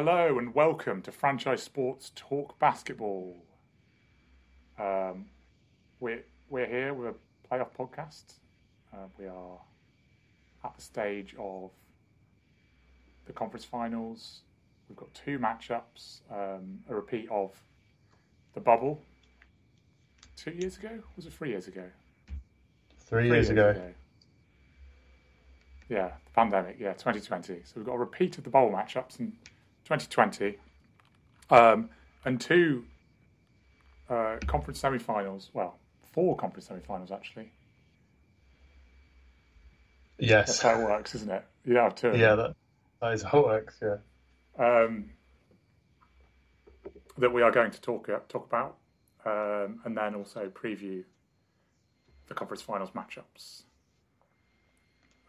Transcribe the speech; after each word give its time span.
Hello 0.00 0.38
and 0.38 0.54
welcome 0.54 1.02
to 1.02 1.10
Franchise 1.10 1.60
Sports 1.60 2.12
Talk 2.14 2.56
Basketball. 2.60 3.34
Um, 4.78 5.26
we're 5.98 6.22
we're 6.48 6.68
here 6.68 6.94
with 6.94 7.16
a 7.16 7.52
playoff 7.52 7.70
podcast. 7.76 8.34
Uh, 8.94 9.08
we 9.18 9.26
are 9.26 9.58
at 10.64 10.76
the 10.76 10.82
stage 10.82 11.34
of 11.36 11.72
the 13.26 13.32
conference 13.32 13.64
finals. 13.64 14.42
We've 14.88 14.96
got 14.96 15.12
two 15.14 15.36
matchups, 15.40 16.20
um, 16.30 16.78
a 16.88 16.94
repeat 16.94 17.28
of 17.28 17.60
the 18.54 18.60
bubble. 18.60 19.02
Two 20.36 20.52
years 20.52 20.76
ago? 20.76 20.90
Was 21.16 21.26
it 21.26 21.32
three 21.32 21.50
years 21.50 21.66
ago? 21.66 21.82
Three, 23.00 23.22
Three 23.22 23.26
years, 23.26 23.48
years 23.48 23.50
ago. 23.50 23.70
ago. 23.70 23.92
Yeah, 25.88 26.12
the 26.24 26.30
pandemic. 26.36 26.76
Yeah, 26.78 26.92
2020. 26.92 27.62
So 27.64 27.72
we've 27.74 27.84
got 27.84 27.94
a 27.94 27.98
repeat 27.98 28.38
of 28.38 28.44
the 28.44 28.50
bowl 28.50 28.70
matchups 28.70 29.18
in 29.18 29.32
2020, 29.88 30.58
um, 31.48 31.88
and 32.26 32.38
two 32.38 32.84
uh, 34.10 34.36
conference 34.46 34.78
semi-finals. 34.80 35.48
Well, 35.54 35.78
four 36.12 36.36
conference 36.36 36.66
semi-finals 36.66 37.10
actually. 37.10 37.50
Yes, 40.18 40.48
that's 40.48 40.60
how 40.60 40.78
it 40.78 40.84
works, 40.84 41.14
isn't 41.14 41.30
it? 41.30 41.42
Yeah, 41.64 41.88
two. 41.88 42.12
Yeah, 42.14 42.34
that, 42.34 42.56
that 43.00 43.12
is 43.14 43.22
how 43.22 43.38
it 43.38 43.46
works. 43.46 43.80
Yeah. 43.80 43.96
Um, 44.58 45.10
that 47.16 47.32
we 47.32 47.40
are 47.40 47.50
going 47.50 47.70
to 47.70 47.80
talk 47.80 48.10
uh, 48.10 48.18
talk 48.28 48.46
about, 48.46 48.76
um, 49.24 49.80
and 49.86 49.96
then 49.96 50.14
also 50.14 50.50
preview 50.50 51.02
the 52.26 52.34
conference 52.34 52.60
finals 52.60 52.90
matchups. 52.90 53.62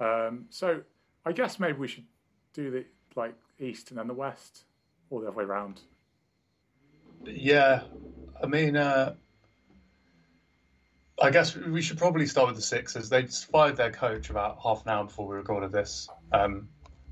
Um, 0.02 0.48
so 0.50 0.82
I 1.26 1.32
guess 1.32 1.60
maybe 1.60 1.78
we 1.78 1.88
should 1.88 2.06
do 2.54 2.72
the 2.72 2.86
like 3.20 3.36
East 3.60 3.92
and 3.92 4.00
then 4.00 4.08
the 4.08 4.14
West, 4.14 4.64
or 5.10 5.22
the 5.22 5.28
other 5.28 5.38
way 5.38 5.44
around. 5.44 5.82
Yeah, 7.26 7.84
I 8.42 8.48
mean, 8.48 8.76
uh, 8.76 9.14
I 11.22 11.30
guess 11.30 11.56
we 11.56 11.82
should 11.82 11.98
probably 11.98 12.26
start 12.26 12.48
with 12.48 12.56
the 12.56 12.62
Sixers. 12.62 13.10
They 13.10 13.24
just 13.24 13.52
fired 13.52 13.76
their 13.76 13.92
coach 13.92 14.30
about 14.30 14.60
half 14.64 14.84
an 14.86 14.90
hour 14.90 15.04
before 15.04 15.28
we 15.28 15.36
recorded 15.36 15.72
this, 15.72 16.10
um, 16.32 16.70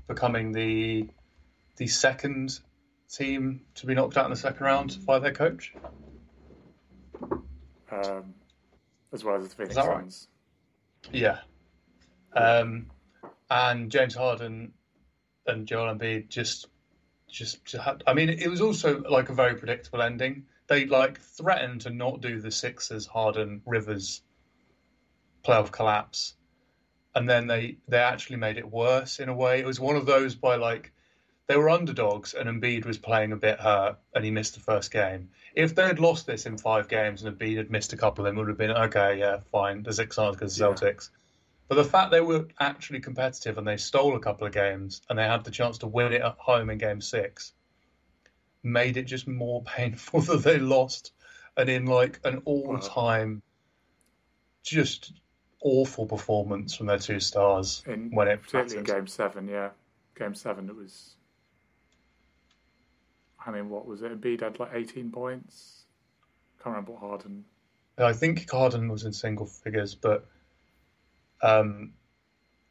becoming 0.08 0.52
the 0.52 1.08
the 1.76 1.86
second 1.86 2.58
team 3.10 3.60
to 3.76 3.86
be 3.86 3.94
knocked 3.94 4.16
out 4.16 4.24
in 4.24 4.30
the 4.30 4.36
second 4.36 4.64
round 4.64 4.90
to 4.90 5.00
fire 5.00 5.20
their 5.20 5.32
coach. 5.32 5.74
Um, 7.90 8.34
as 9.12 9.24
well 9.24 9.36
as 9.36 9.48
the 9.48 9.54
Phoenix 9.54 9.74
Suns. 9.74 10.28
Right? 11.04 11.14
Yeah. 11.14 11.38
Um, 12.34 12.86
and 13.50 13.90
James 13.90 14.14
Harden 14.14 14.72
and 15.48 15.66
Joel 15.66 15.94
Embiid 15.94 16.28
just, 16.28 16.68
just, 17.28 17.64
just 17.64 17.82
had, 17.82 18.02
I 18.06 18.14
mean, 18.14 18.28
it 18.28 18.48
was 18.48 18.60
also 18.60 19.02
like 19.02 19.28
a 19.28 19.34
very 19.34 19.54
predictable 19.54 20.02
ending. 20.02 20.46
They 20.66 20.86
like 20.86 21.20
threatened 21.20 21.82
to 21.82 21.90
not 21.90 22.20
do 22.20 22.40
the 22.40 22.50
Sixers 22.50 23.06
Harden 23.06 23.62
Rivers 23.64 24.22
playoff 25.44 25.70
collapse, 25.70 26.34
and 27.14 27.28
then 27.28 27.46
they 27.46 27.78
they 27.88 27.98
actually 27.98 28.36
made 28.36 28.58
it 28.58 28.70
worse 28.70 29.18
in 29.18 29.28
a 29.28 29.34
way. 29.34 29.60
It 29.60 29.66
was 29.66 29.80
one 29.80 29.96
of 29.96 30.06
those 30.06 30.34
by 30.34 30.56
like 30.56 30.92
they 31.48 31.56
were 31.56 31.70
underdogs 31.70 32.34
and 32.34 32.48
Embiid 32.48 32.84
was 32.84 32.98
playing 32.98 33.32
a 33.32 33.36
bit 33.36 33.58
hurt 33.58 33.96
and 34.14 34.22
he 34.22 34.30
missed 34.30 34.54
the 34.54 34.60
first 34.60 34.90
game. 34.90 35.30
If 35.54 35.74
they 35.74 35.86
had 35.86 35.98
lost 35.98 36.26
this 36.26 36.44
in 36.44 36.58
five 36.58 36.88
games 36.88 37.22
and 37.22 37.36
Embiid 37.36 37.56
had 37.56 37.70
missed 37.70 37.94
a 37.94 37.96
couple 37.96 38.24
of 38.24 38.30
them, 38.30 38.36
it 38.36 38.40
would 38.40 38.48
have 38.50 38.58
been 38.58 38.70
okay, 38.70 39.18
yeah, 39.18 39.38
fine. 39.50 39.82
The 39.82 39.94
six 39.94 40.18
are 40.18 40.32
because 40.32 40.58
yeah. 40.58 40.66
Celtics. 40.66 41.08
But 41.68 41.74
the 41.74 41.84
fact 41.84 42.10
they 42.10 42.22
were 42.22 42.46
actually 42.58 43.00
competitive 43.00 43.58
and 43.58 43.66
they 43.66 43.76
stole 43.76 44.16
a 44.16 44.20
couple 44.20 44.46
of 44.46 44.52
games 44.54 45.02
and 45.08 45.18
they 45.18 45.24
had 45.24 45.44
the 45.44 45.50
chance 45.50 45.78
to 45.78 45.86
win 45.86 46.12
it 46.12 46.22
at 46.22 46.36
home 46.38 46.70
in 46.70 46.78
game 46.78 47.00
six 47.00 47.52
made 48.62 48.96
it 48.96 49.04
just 49.04 49.28
more 49.28 49.62
painful 49.66 50.20
that 50.22 50.42
they 50.42 50.58
lost 50.58 51.12
and 51.56 51.68
in 51.68 51.86
like 51.86 52.20
an 52.24 52.42
all 52.44 52.78
time 52.78 53.42
just 54.62 55.12
awful 55.60 56.06
performance 56.06 56.74
from 56.74 56.86
their 56.86 56.98
two 56.98 57.20
stars 57.20 57.82
in, 57.86 58.10
when 58.12 58.28
it 58.28 58.42
particularly 58.42 58.78
in 58.78 58.84
game 58.84 59.06
seven, 59.06 59.48
yeah. 59.48 59.70
Game 60.16 60.34
seven 60.34 60.68
it 60.68 60.76
was 60.76 61.14
I 63.44 63.50
mean, 63.50 63.70
what 63.70 63.86
was 63.86 64.02
it? 64.02 64.20
Embiid 64.20 64.42
had 64.42 64.58
like 64.58 64.72
18 64.74 65.10
points. 65.10 65.84
Can't 66.62 66.74
remember 66.74 66.92
what 66.92 67.00
Harden. 67.00 67.44
I 67.96 68.12
think 68.12 68.50
Harden 68.50 68.90
was 68.90 69.04
in 69.04 69.12
single 69.12 69.46
figures, 69.46 69.94
but 69.94 70.26
um, 71.42 71.92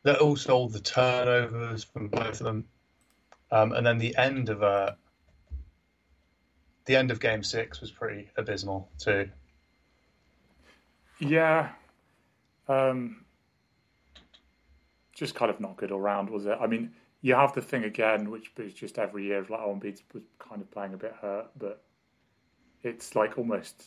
that 0.03 0.19
also 0.19 0.55
all 0.55 0.69
the 0.69 0.79
turnovers 0.79 1.83
from 1.83 2.07
both 2.07 2.39
of 2.39 2.45
them, 2.45 2.65
um, 3.51 3.73
and 3.73 3.85
then 3.85 3.97
the 3.97 4.15
end 4.17 4.49
of 4.49 4.63
uh, 4.63 4.91
the 6.85 6.95
end 6.95 7.11
of 7.11 7.19
Game 7.19 7.43
Six 7.43 7.81
was 7.81 7.91
pretty 7.91 8.29
abysmal 8.37 8.89
too. 8.97 9.29
Yeah, 11.19 11.69
um, 12.67 13.25
just 15.13 15.35
kind 15.35 15.49
of 15.49 15.59
not 15.59 15.77
good 15.77 15.91
all 15.91 15.99
round, 15.99 16.29
was 16.29 16.45
it? 16.45 16.57
I 16.61 16.67
mean, 16.67 16.91
you 17.21 17.33
have 17.35 17.53
the 17.53 17.61
thing 17.61 17.83
again, 17.83 18.29
which 18.29 18.51
is 18.57 18.73
just 18.73 18.99
every 18.99 19.25
year 19.25 19.45
like 19.49 19.59
oh, 19.59 19.75
Embiid 19.75 20.01
was 20.13 20.23
kind 20.39 20.61
of 20.61 20.69
playing 20.71 20.93
a 20.93 20.97
bit 20.97 21.15
hurt, 21.21 21.47
but 21.57 21.83
it's 22.83 23.15
like 23.15 23.37
almost 23.37 23.83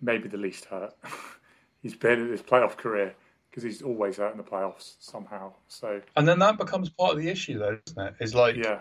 maybe 0.00 0.28
the 0.28 0.36
least 0.36 0.64
hurt 0.66 0.94
he's 1.82 1.94
been 1.94 2.20
in 2.20 2.28
his 2.30 2.42
playoff 2.42 2.76
career 2.76 3.14
because 3.52 3.62
he's 3.62 3.82
always 3.82 4.18
out 4.18 4.32
in 4.32 4.38
the 4.38 4.42
playoffs 4.42 4.94
somehow. 4.98 5.52
So 5.68 6.00
and 6.16 6.26
then 6.26 6.38
that 6.38 6.56
becomes 6.56 6.88
part 6.88 7.12
of 7.12 7.18
the 7.18 7.28
issue, 7.28 7.58
though, 7.58 7.78
isn't 7.86 8.02
it? 8.02 8.14
Is 8.18 8.34
like 8.34 8.56
yeah. 8.56 8.78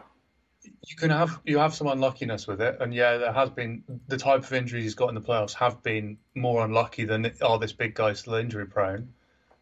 You 0.87 0.95
can 0.95 1.09
have 1.09 1.41
you 1.43 1.57
have 1.57 1.73
some 1.73 1.87
unluckiness 1.87 2.47
with 2.47 2.61
it, 2.61 2.77
and 2.79 2.93
yeah, 2.93 3.17
there 3.17 3.33
has 3.33 3.49
been 3.49 3.83
the 4.07 4.17
type 4.17 4.43
of 4.43 4.53
injuries 4.53 4.83
he's 4.83 4.95
got 4.95 5.09
in 5.09 5.15
the 5.15 5.21
playoffs 5.21 5.53
have 5.55 5.81
been 5.81 6.19
more 6.35 6.63
unlucky 6.63 7.03
than 7.03 7.31
oh 7.41 7.57
this 7.57 7.73
big 7.73 7.95
guy's 7.95 8.19
still 8.19 8.35
injury 8.35 8.67
prone. 8.67 9.13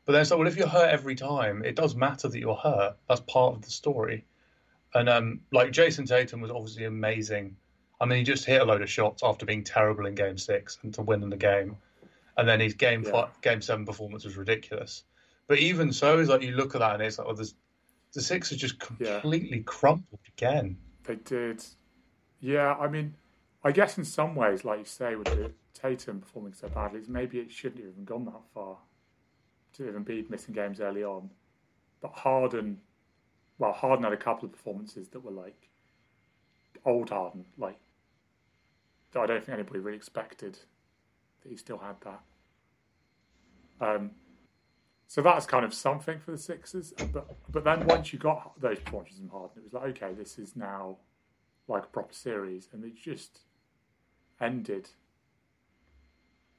But 0.06 0.14
then 0.14 0.22
it's 0.22 0.32
like, 0.32 0.40
well, 0.40 0.48
if 0.48 0.58
you're 0.58 0.68
hurt 0.68 0.90
every 0.90 1.16
time, 1.16 1.64
it 1.64 1.76
does 1.76 1.96
matter 1.96 2.28
that 2.28 2.40
you're 2.40 2.56
hurt. 2.56 2.98
That's 3.08 3.22
part 3.22 3.56
of 3.56 3.62
the 3.62 3.70
story. 3.70 4.26
And 4.94 5.08
um, 5.08 5.42
like 5.52 5.72
Jayson 5.72 6.06
Tatum 6.06 6.42
was 6.42 6.52
obviously 6.52 6.86
amazing. 6.86 7.56
I 8.02 8.06
mean, 8.06 8.20
he 8.20 8.24
just 8.24 8.46
hit 8.46 8.62
a 8.62 8.66
load 8.66 8.82
of 8.82 8.90
shots 8.90 9.24
after 9.24 9.46
being 9.46 9.64
terrible 9.64 10.06
in 10.06 10.16
Game 10.16 10.38
Six 10.38 10.80
and 10.84 10.94
to 10.96 11.02
win 11.02 11.24
in 11.24 11.30
the 11.30 11.38
game, 11.38 11.78
and 12.40 12.48
then 12.48 12.60
his 12.60 12.74
Game 12.74 13.04
yeah. 13.04 13.12
five, 13.12 13.42
Game 13.42 13.62
Seven 13.62 13.86
performance 13.86 14.26
was 14.26 14.38
ridiculous. 14.38 15.04
But 15.48 15.60
even 15.60 15.92
so, 15.92 16.20
it's 16.20 16.30
like 16.30 16.42
you 16.42 16.52
look 16.52 16.76
at 16.76 16.80
that 16.80 16.94
and 16.96 17.04
it's 17.04 17.18
like, 17.18 17.28
oh, 17.28 17.34
well, 17.34 17.46
the 18.14 18.22
Sixers 18.22 18.58
just 18.58 18.80
completely 18.80 19.58
yeah. 19.58 19.64
crumbled 19.66 20.20
again. 20.38 20.78
They 21.04 21.16
did. 21.16 21.66
Yeah, 22.40 22.76
I 22.76 22.88
mean, 22.88 23.16
I 23.64 23.72
guess 23.72 23.98
in 23.98 24.06
some 24.06 24.36
ways, 24.36 24.64
like 24.64 24.80
you 24.80 24.86
say, 24.86 25.16
with 25.16 25.28
the 25.28 25.52
Tatum 25.74 26.22
performing 26.22 26.54
so 26.54 26.70
badly, 26.70 27.02
maybe 27.08 27.40
it 27.40 27.52
shouldn't 27.52 27.82
have 27.82 27.92
even 27.92 28.06
gone 28.06 28.26
that 28.26 28.42
far 28.54 28.78
to 29.74 29.88
even 29.88 30.04
be 30.04 30.26
missing 30.30 30.54
games 30.54 30.80
early 30.80 31.04
on. 31.04 31.30
But 32.02 32.12
Harden, 32.14 32.80
well, 33.58 33.74
Harden 33.74 34.04
had 34.04 34.14
a 34.14 34.18
couple 34.18 34.46
of 34.46 34.54
performances 34.54 35.10
that 35.10 35.24
were 35.24 35.32
like 35.32 35.70
old 36.86 37.10
Harden, 37.10 37.46
like 37.58 37.78
I 39.16 39.26
don't 39.26 39.44
think 39.44 39.58
anybody 39.58 39.80
really 39.80 39.98
expected 39.98 40.58
that 41.42 41.50
he 41.50 41.58
still 41.58 41.78
had 41.78 41.96
that. 42.02 42.22
Um, 43.82 44.12
so 45.08 45.22
that's 45.22 45.46
kind 45.46 45.66
of 45.66 45.74
something 45.74 46.20
for 46.20 46.32
the 46.32 46.38
Sixers. 46.38 46.94
But 47.12 47.36
but 47.52 47.64
then 47.64 47.86
once 47.88 48.14
you 48.14 48.20
got 48.20 48.60
those 48.60 48.80
performances 48.80 49.20
from 49.20 49.30
Harden, 49.30 49.58
it 49.58 49.64
was 49.64 49.74
like 49.74 49.98
okay, 49.98 50.14
this 50.14 50.38
is 50.38 50.56
now 50.56 50.98
like 51.68 51.84
a 51.84 51.88
proper 51.88 52.14
series, 52.14 52.68
and 52.72 52.84
it 52.84 52.96
just 52.96 53.40
ended 54.42 54.90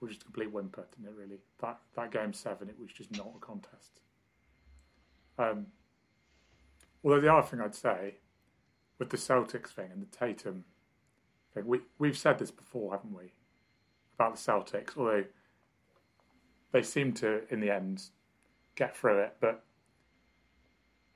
was 0.00 0.10
just 0.10 0.22
a 0.22 0.24
complete 0.24 0.52
whimper, 0.52 0.86
didn't 0.96 1.12
it? 1.12 1.18
Really, 1.18 1.38
that 1.60 1.78
that 1.94 2.10
game 2.10 2.32
seven, 2.32 2.68
it 2.68 2.78
was 2.78 2.90
just 2.90 3.12
not 3.16 3.32
a 3.36 3.38
contest. 3.38 4.00
Um, 5.38 5.66
although 7.04 7.20
the 7.20 7.32
other 7.32 7.46
thing 7.46 7.60
I'd 7.60 7.74
say 7.74 8.16
with 8.98 9.10
the 9.10 9.16
Celtics 9.16 9.68
thing 9.68 9.90
and 9.92 10.02
the 10.02 10.16
Tatum 10.16 10.64
thing, 11.54 11.66
we 11.66 11.80
we've 11.98 12.18
said 12.18 12.38
this 12.38 12.50
before, 12.50 12.92
haven't 12.92 13.14
we? 13.14 13.32
About 14.20 14.36
the 14.36 14.52
Celtics, 14.52 14.98
although 14.98 15.24
they 16.72 16.82
seem 16.82 17.14
to, 17.14 17.40
in 17.48 17.60
the 17.60 17.74
end, 17.74 18.02
get 18.74 18.94
through 18.94 19.20
it, 19.20 19.36
but 19.40 19.64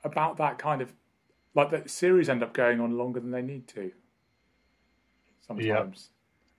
about 0.03 0.37
that 0.37 0.57
kind 0.57 0.81
of 0.81 0.91
like 1.53 1.69
the 1.69 1.87
series 1.87 2.29
end 2.29 2.41
up 2.41 2.51
going 2.51 2.79
on 2.79 2.97
longer 2.97 3.19
than 3.19 3.29
they 3.29 3.43
need 3.43 3.67
to. 3.67 3.91
Sometimes. 5.45 6.09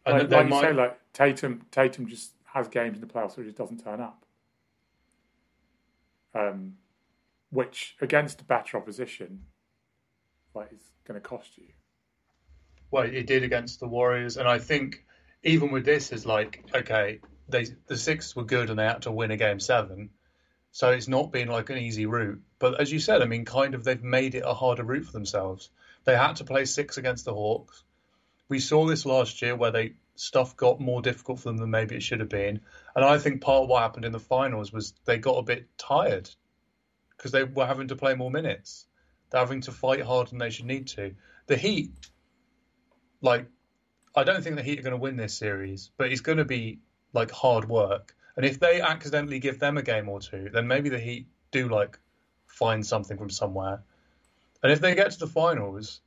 Like, 0.07 0.31
like 0.31 0.49
might... 0.49 0.55
you 0.55 0.61
say, 0.69 0.73
like 0.73 1.01
Tatum, 1.13 1.67
Tatum 1.73 2.07
just 2.07 2.35
has 2.45 2.69
games 2.69 2.99
in 2.99 3.01
the 3.01 3.13
playoffs 3.13 3.35
he 3.35 3.43
just 3.43 3.57
doesn't 3.57 3.83
turn 3.83 4.01
up. 4.01 4.25
Um, 6.33 6.75
which 7.51 7.97
against 8.01 8.41
a 8.41 8.45
better 8.45 8.77
opposition, 8.77 9.41
like 10.55 10.73
is 10.73 10.93
going 11.09 11.21
to 11.21 11.29
cost 11.29 11.59
you. 11.59 11.67
Well, 12.93 13.03
it 13.03 13.27
did 13.27 13.43
against 13.43 13.81
the 13.81 13.89
Warriors, 13.89 14.37
and 14.37 14.47
I 14.47 14.61
think 14.61 15.06
even 15.47 15.71
with 15.71 15.85
this 15.85 16.13
is 16.13 16.27
like 16.27 16.65
okay, 16.75 17.21
they 17.49 17.67
the 17.87 17.97
Sixers 17.97 18.37
were 18.37 18.45
good 18.45 18.69
and 18.69 18.79
they 18.79 18.85
had 18.85 19.03
to 19.03 19.13
win 19.13 19.31
a 19.31 19.37
game 19.37 19.61
seven, 19.61 20.11
So 20.73 20.91
it's 20.91 21.09
not 21.09 21.33
been 21.33 21.49
like 21.49 21.71
an 21.71 21.79
easy 21.79 22.05
route. 22.07 22.43
But 22.59 22.81
as 22.81 22.93
you 22.93 22.99
said, 22.99 23.23
I 23.23 23.27
mean, 23.27 23.45
kind 23.45 23.75
of 23.75 23.85
they've 23.85 24.03
made 24.03 24.35
it 24.35 24.43
a 24.45 24.53
harder 24.53 24.85
route 24.85 25.07
for 25.07 25.13
themselves. 25.13 25.71
They 26.05 26.17
had 26.17 26.37
to 26.37 26.45
play 26.45 26.65
six 26.67 26.99
against 26.99 27.25
the 27.25 27.33
Hawks. 27.33 27.83
We 28.49 28.59
saw 28.59 28.87
this 28.87 29.07
last 29.07 29.41
year 29.43 29.57
where 29.57 29.71
they 29.71 29.95
stuff 30.17 30.57
got 30.57 30.81
more 30.81 31.03
difficult 31.03 31.41
for 31.41 31.49
them 31.49 31.59
than 31.59 31.71
maybe 31.71 31.95
it 31.97 32.03
should 32.03 32.21
have 32.21 32.29
been. 32.29 32.61
And 32.95 33.05
I 33.05 33.19
think 33.19 33.41
part 33.41 33.65
of 33.65 33.69
what 33.69 33.83
happened 33.83 34.05
in 34.05 34.13
the 34.13 34.19
finals 34.19 34.73
was 34.73 34.95
they 35.05 35.19
got 35.19 35.39
a 35.39 35.43
bit 35.43 35.67
tired 35.79 36.29
because 37.17 37.33
they 37.33 37.45
were 37.45 37.67
having 37.67 37.89
to 37.89 37.97
play 37.97 38.15
more 38.15 38.31
minutes. 38.31 38.87
They're 39.31 39.41
having 39.41 39.63
to 39.63 39.73
fight 39.73 40.03
harder 40.03 40.31
than 40.31 40.39
they 40.39 40.51
should 40.51 40.67
need 40.67 40.89
to. 40.89 41.15
The 41.47 41.57
Heat, 41.57 41.91
like, 43.21 43.47
I 44.17 44.25
don't 44.25 44.43
think 44.43 44.57
the 44.57 44.63
Heat 44.63 44.79
are 44.79 44.83
going 44.83 44.93
to 44.93 44.97
win 44.97 45.17
this 45.17 45.35
series, 45.35 45.91
but 45.99 46.11
it's 46.11 46.23
going 46.23 46.39
to 46.39 46.45
be 46.45 46.79
like 47.13 47.31
hard 47.31 47.69
work. 47.69 48.15
And 48.37 48.47
if 48.47 48.59
they 48.59 48.81
accidentally 48.81 49.39
give 49.39 49.59
them 49.59 49.77
a 49.77 49.83
game 49.83 50.09
or 50.09 50.21
two, 50.21 50.49
then 50.53 50.67
maybe 50.67 50.89
the 50.89 50.99
Heat 50.99 51.27
do 51.51 51.69
like 51.69 51.99
find 52.47 52.85
something 52.85 53.19
from 53.19 53.31
somewhere. 53.31 53.83
And 54.63 54.73
if 54.73 54.81
they 54.81 54.95
get 54.95 55.11
to 55.13 55.19
the 55.19 55.27
finals, 55.27 56.01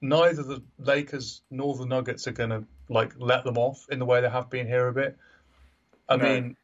neither 0.00 0.42
the 0.42 0.62
Lakers 0.78 1.42
nor 1.50 1.76
the 1.76 1.86
Nuggets 1.86 2.26
are 2.26 2.32
going 2.32 2.50
to 2.50 2.64
like 2.88 3.12
let 3.18 3.44
them 3.44 3.58
off 3.58 3.86
in 3.90 3.98
the 3.98 4.06
way 4.06 4.22
they 4.22 4.30
have 4.30 4.48
been 4.50 4.66
here 4.66 4.88
a 4.88 4.92
bit. 4.92 5.16
I 6.08 6.16
no. 6.16 6.24
mean, 6.24 6.56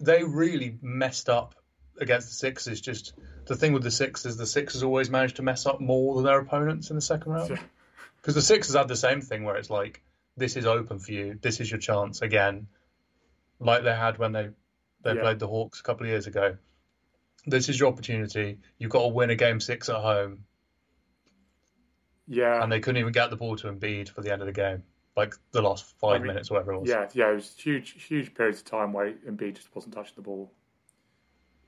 they 0.00 0.22
really 0.22 0.78
messed 0.80 1.28
up 1.28 1.54
against 2.00 2.28
the 2.28 2.34
Sixers. 2.34 2.80
Just 2.80 3.14
the 3.46 3.56
thing 3.56 3.72
with 3.72 3.82
the 3.82 3.90
Sixers, 3.90 4.36
the 4.36 4.46
Sixers 4.46 4.82
always 4.82 5.10
manage 5.10 5.34
to 5.34 5.42
mess 5.42 5.66
up 5.66 5.80
more 5.80 6.14
than 6.14 6.24
their 6.24 6.38
opponents 6.38 6.90
in 6.90 6.96
the 6.96 7.02
second 7.02 7.32
round. 7.32 7.58
Because 8.24 8.36
the 8.36 8.42
Sixers 8.42 8.74
had 8.74 8.88
the 8.88 8.96
same 8.96 9.20
thing 9.20 9.44
where 9.44 9.56
it's 9.56 9.68
like, 9.68 10.02
this 10.34 10.56
is 10.56 10.64
open 10.64 10.98
for 10.98 11.12
you. 11.12 11.38
This 11.42 11.60
is 11.60 11.70
your 11.70 11.78
chance 11.78 12.22
again, 12.22 12.68
like 13.60 13.84
they 13.84 13.94
had 13.94 14.16
when 14.16 14.32
they 14.32 14.48
they 15.02 15.14
yeah. 15.14 15.20
played 15.20 15.38
the 15.38 15.46
Hawks 15.46 15.80
a 15.80 15.82
couple 15.82 16.06
of 16.06 16.10
years 16.10 16.26
ago. 16.26 16.56
This 17.44 17.68
is 17.68 17.78
your 17.78 17.90
opportunity. 17.92 18.60
You've 18.78 18.90
got 18.90 19.02
to 19.02 19.08
win 19.08 19.28
a 19.28 19.34
game 19.34 19.60
six 19.60 19.90
at 19.90 19.96
home. 19.96 20.44
Yeah. 22.26 22.62
And 22.62 22.72
they 22.72 22.80
couldn't 22.80 22.98
even 22.98 23.12
get 23.12 23.28
the 23.28 23.36
ball 23.36 23.56
to 23.56 23.70
Embiid 23.70 24.08
for 24.08 24.22
the 24.22 24.32
end 24.32 24.40
of 24.40 24.46
the 24.46 24.54
game, 24.54 24.84
like 25.14 25.34
the 25.52 25.60
last 25.60 25.84
five 26.00 26.14
I 26.14 26.18
mean, 26.18 26.28
minutes 26.28 26.50
whatever 26.50 26.72
it 26.72 26.80
was. 26.80 26.88
Yeah, 26.88 27.10
yeah, 27.12 27.30
it 27.30 27.34
was 27.34 27.54
huge, 27.58 28.02
huge 28.02 28.32
periods 28.32 28.60
of 28.60 28.64
time 28.64 28.94
where 28.94 29.12
Embiid 29.28 29.56
just 29.56 29.74
wasn't 29.74 29.94
touching 29.94 30.14
the 30.16 30.22
ball. 30.22 30.50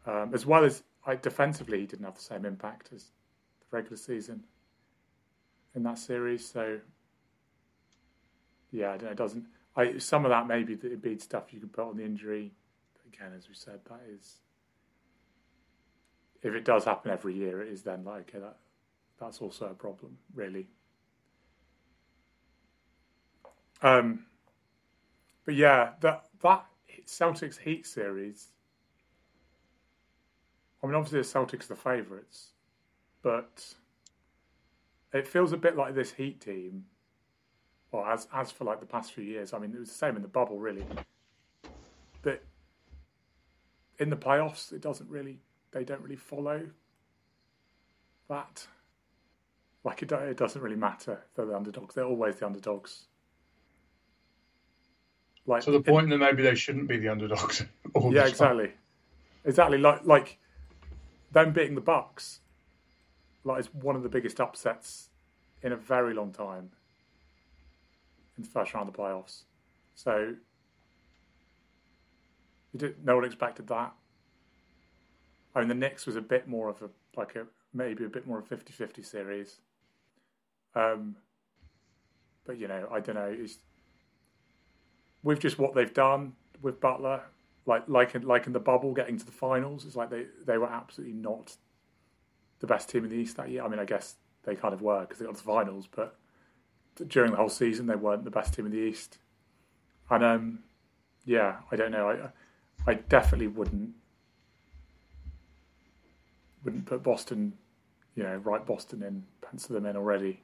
Um, 0.06 0.30
as 0.32 0.46
well 0.46 0.64
as 0.64 0.82
like, 1.06 1.20
defensively, 1.20 1.80
he 1.80 1.86
didn't 1.86 2.06
have 2.06 2.14
the 2.14 2.22
same 2.22 2.46
impact 2.46 2.88
as 2.94 3.02
the 3.60 3.76
regular 3.76 3.98
season 3.98 4.44
in 5.76 5.82
that 5.84 5.98
series. 5.98 6.44
So, 6.44 6.80
yeah, 8.72 8.94
it 8.94 9.16
doesn't. 9.16 9.46
I, 9.76 9.98
some 9.98 10.24
of 10.24 10.30
that 10.30 10.48
maybe 10.48 10.74
the 10.74 10.88
Embiid 10.88 11.20
stuff 11.20 11.52
you 11.52 11.60
can 11.60 11.68
put 11.68 11.88
on 11.88 11.96
the 11.96 12.04
injury. 12.04 12.50
Again, 13.12 13.32
as 13.36 13.48
we 13.48 13.54
said, 13.54 13.80
that 13.88 14.00
is 14.10 14.38
if 16.42 16.54
it 16.54 16.64
does 16.64 16.84
happen 16.84 17.10
every 17.10 17.34
year, 17.34 17.62
it 17.62 17.68
is 17.68 17.82
then 17.82 18.04
like 18.04 18.30
okay, 18.30 18.38
that 18.38 18.56
that's 19.20 19.40
also 19.40 19.66
a 19.66 19.74
problem, 19.74 20.16
really. 20.34 20.66
Um, 23.82 24.24
but 25.44 25.54
yeah, 25.54 25.90
that 26.00 26.26
that 26.42 26.66
Celtics 27.06 27.58
Heat 27.58 27.86
series. 27.86 28.48
I 30.82 30.86
mean, 30.86 30.94
obviously 30.94 31.20
the 31.20 31.26
Celtics 31.26 31.64
are 31.64 31.74
the 31.74 31.76
favourites, 31.76 32.50
but 33.22 33.74
it 35.16 35.26
feels 35.26 35.52
a 35.52 35.56
bit 35.56 35.76
like 35.76 35.94
this 35.94 36.12
Heat 36.12 36.40
team. 36.40 36.84
Well, 37.92 38.04
as 38.04 38.26
as 38.32 38.50
for 38.50 38.64
like 38.64 38.80
the 38.80 38.86
past 38.86 39.12
few 39.12 39.24
years, 39.24 39.52
I 39.52 39.58
mean, 39.58 39.72
it 39.72 39.78
was 39.78 39.88
the 39.88 39.94
same 39.94 40.16
in 40.16 40.22
the 40.22 40.28
bubble, 40.28 40.58
really. 40.58 40.84
But 42.22 42.42
in 43.98 44.10
the 44.10 44.16
playoffs, 44.16 44.72
it 44.72 44.80
doesn't 44.80 45.08
really. 45.08 45.38
They 45.72 45.84
don't 45.84 46.00
really 46.00 46.16
follow 46.16 46.68
that 48.28 48.66
like 49.86 50.02
it, 50.02 50.10
it 50.10 50.36
doesn't 50.36 50.60
really 50.60 50.76
matter. 50.76 51.22
They're 51.34 51.46
the 51.46 51.56
underdogs. 51.56 51.94
They're 51.94 52.04
always 52.04 52.36
the 52.36 52.46
underdogs. 52.46 53.04
Like 55.46 55.62
to 55.62 55.70
the 55.70 55.80
point 55.80 56.12
in, 56.12 56.18
that 56.18 56.18
maybe 56.18 56.42
they 56.42 56.56
shouldn't 56.56 56.88
be 56.88 56.98
the 56.98 57.08
underdogs. 57.08 57.64
yeah, 57.94 58.10
the 58.10 58.26
exactly, 58.26 58.72
exactly. 59.44 59.78
Like 59.78 60.04
like 60.04 60.38
them 61.30 61.52
beating 61.52 61.76
the 61.76 61.80
Bucks, 61.80 62.40
like 63.46 63.60
it's 63.60 63.72
one 63.72 63.96
of 63.96 64.02
the 64.02 64.08
biggest 64.08 64.40
upsets 64.40 65.08
in 65.62 65.72
a 65.72 65.76
very 65.76 66.12
long 66.12 66.32
time 66.32 66.70
in 68.36 68.42
the 68.42 68.48
first 68.48 68.74
round 68.74 68.88
of 68.88 68.94
the 68.94 69.00
playoffs. 69.00 69.42
So 69.94 70.34
no 73.02 73.14
one 73.14 73.24
expected 73.24 73.68
that. 73.68 73.94
I 75.54 75.60
mean, 75.60 75.68
the 75.68 75.74
Knicks 75.74 76.04
was 76.04 76.16
a 76.16 76.20
bit 76.20 76.46
more 76.46 76.68
of 76.68 76.82
a 76.82 76.90
like 77.16 77.36
a 77.36 77.46
maybe 77.72 78.04
a 78.04 78.08
bit 78.08 78.26
more 78.26 78.38
of 78.38 78.50
a 78.50 78.56
50-50 78.56 79.04
series. 79.04 79.56
Um, 80.74 81.16
but 82.44 82.58
you 82.58 82.68
know, 82.68 82.88
I 82.92 83.00
don't 83.00 83.14
know. 83.14 83.34
It's, 83.34 83.58
with 85.22 85.40
just 85.40 85.58
what 85.58 85.74
they've 85.74 85.92
done 85.92 86.34
with 86.60 86.80
Butler, 86.80 87.22
like 87.64 87.84
like 87.86 88.14
in, 88.14 88.22
like 88.22 88.46
in 88.46 88.52
the 88.52 88.60
bubble, 88.60 88.92
getting 88.92 89.18
to 89.18 89.24
the 89.24 89.32
finals, 89.32 89.86
it's 89.86 89.96
like 89.96 90.10
they 90.10 90.26
they 90.44 90.58
were 90.58 90.68
absolutely 90.68 91.14
not 91.14 91.56
the 92.60 92.66
best 92.66 92.88
team 92.88 93.04
in 93.04 93.10
the 93.10 93.16
East 93.16 93.36
that 93.36 93.50
year. 93.50 93.62
I 93.62 93.68
mean, 93.68 93.78
I 93.78 93.84
guess 93.84 94.16
they 94.44 94.54
kind 94.54 94.74
of 94.74 94.82
were 94.82 95.00
because 95.00 95.18
they 95.18 95.26
got 95.26 95.36
to 95.36 95.42
the 95.42 95.46
finals, 95.46 95.88
but 95.90 96.16
during 97.06 97.32
the 97.32 97.36
whole 97.36 97.48
season, 97.48 97.86
they 97.86 97.96
weren't 97.96 98.24
the 98.24 98.30
best 98.30 98.54
team 98.54 98.66
in 98.66 98.72
the 98.72 98.78
East. 98.78 99.18
And 100.08 100.24
um, 100.24 100.58
yeah, 101.24 101.56
I 101.70 101.76
don't 101.76 101.90
know. 101.90 102.08
I 102.08 102.90
I 102.90 102.94
definitely 102.94 103.48
wouldn't 103.48 103.90
wouldn't 106.64 106.86
put 106.86 107.02
Boston, 107.02 107.52
you 108.14 108.22
know, 108.22 108.36
write 108.36 108.66
Boston 108.66 109.02
in, 109.02 109.24
pencil 109.40 109.74
them 109.74 109.86
in 109.86 109.96
already. 109.96 110.40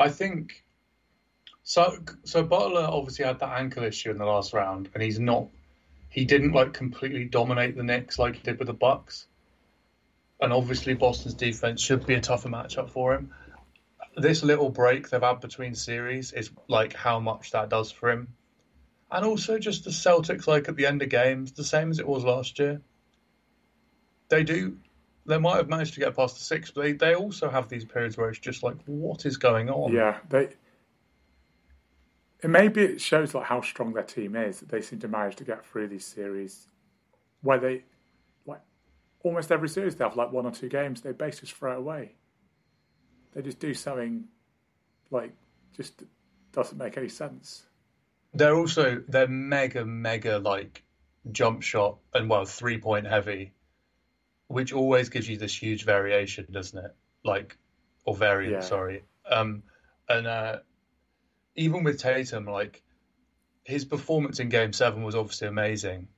I 0.00 0.08
think 0.08 0.64
so. 1.62 1.98
So 2.24 2.42
Butler 2.42 2.86
obviously 2.88 3.24
had 3.24 3.40
that 3.40 3.58
ankle 3.58 3.84
issue 3.84 4.10
in 4.10 4.18
the 4.18 4.24
last 4.24 4.52
round, 4.52 4.88
and 4.94 5.02
he's 5.02 5.18
not. 5.18 5.48
He 6.10 6.24
didn't 6.24 6.52
like 6.52 6.72
completely 6.72 7.24
dominate 7.24 7.76
the 7.76 7.82
Knicks 7.82 8.18
like 8.18 8.36
he 8.36 8.42
did 8.42 8.58
with 8.58 8.68
the 8.68 8.74
Bucks. 8.74 9.26
And 10.40 10.52
obviously, 10.52 10.94
Boston's 10.94 11.34
defense 11.34 11.80
should 11.80 12.06
be 12.06 12.14
a 12.14 12.20
tougher 12.20 12.48
matchup 12.48 12.90
for 12.90 13.14
him. 13.14 13.32
This 14.16 14.42
little 14.42 14.70
break 14.70 15.08
they've 15.10 15.20
had 15.20 15.40
between 15.40 15.74
series 15.74 16.32
is 16.32 16.50
like 16.68 16.92
how 16.92 17.20
much 17.20 17.52
that 17.52 17.68
does 17.68 17.90
for 17.90 18.10
him. 18.10 18.28
And 19.10 19.24
also, 19.24 19.58
just 19.58 19.84
the 19.84 19.90
Celtics, 19.90 20.46
like 20.46 20.68
at 20.68 20.76
the 20.76 20.86
end 20.86 21.02
of 21.02 21.08
games, 21.08 21.52
the 21.52 21.64
same 21.64 21.90
as 21.90 21.98
it 21.98 22.06
was 22.06 22.24
last 22.24 22.58
year. 22.58 22.80
They 24.28 24.44
do 24.44 24.76
they 25.28 25.38
might 25.38 25.56
have 25.56 25.68
managed 25.68 25.94
to 25.94 26.00
get 26.00 26.16
past 26.16 26.36
the 26.36 26.42
six, 26.42 26.70
but 26.70 26.82
they, 26.82 26.92
they 26.92 27.14
also 27.14 27.50
have 27.50 27.68
these 27.68 27.84
periods 27.84 28.16
where 28.16 28.30
it's 28.30 28.38
just 28.38 28.62
like, 28.62 28.76
what 28.86 29.26
is 29.26 29.36
going 29.36 29.68
on? 29.68 29.92
Yeah, 29.92 30.16
they. 30.28 30.48
Maybe 32.42 32.82
it 32.82 33.00
shows 33.00 33.34
like 33.34 33.44
how 33.44 33.60
strong 33.60 33.92
their 33.92 34.04
team 34.04 34.36
is 34.36 34.60
that 34.60 34.70
they 34.70 34.80
seem 34.80 35.00
to 35.00 35.08
manage 35.08 35.36
to 35.36 35.44
get 35.44 35.66
through 35.66 35.88
these 35.88 36.06
series, 36.06 36.68
where 37.42 37.58
they, 37.58 37.82
almost 39.22 39.50
every 39.50 39.68
series 39.68 39.96
they 39.96 40.04
have 40.04 40.16
like 40.16 40.32
one 40.32 40.46
or 40.46 40.52
two 40.52 40.68
games 40.68 41.00
they 41.00 41.12
basically 41.12 41.48
just 41.48 41.58
throw 41.58 41.72
it 41.72 41.78
away. 41.78 42.12
They 43.32 43.42
just 43.42 43.58
do 43.58 43.74
something, 43.74 44.24
like, 45.10 45.32
just 45.76 46.02
doesn't 46.52 46.78
make 46.78 46.96
any 46.96 47.08
sense. 47.08 47.64
They're 48.34 48.56
also 48.56 49.02
they're 49.08 49.28
mega 49.28 49.84
mega 49.84 50.38
like 50.38 50.82
jump 51.30 51.62
shot 51.62 51.98
and 52.14 52.28
well 52.28 52.44
three 52.44 52.78
point 52.78 53.06
heavy 53.06 53.52
which 54.48 54.72
always 54.72 55.10
gives 55.10 55.28
you 55.28 55.36
this 55.36 55.54
huge 55.54 55.84
variation, 55.84 56.46
doesn't 56.50 56.84
it? 56.84 56.94
Like, 57.22 57.56
or 58.04 58.16
variant, 58.16 58.54
yeah. 58.54 58.60
sorry. 58.60 59.04
Um, 59.30 59.62
and 60.08 60.26
uh, 60.26 60.58
even 61.54 61.84
with 61.84 62.00
Tatum, 62.00 62.46
like 62.46 62.82
his 63.64 63.84
performance 63.84 64.40
in 64.40 64.48
Game 64.48 64.72
Seven 64.72 65.04
was 65.04 65.14
obviously 65.14 65.48
amazing, 65.48 66.08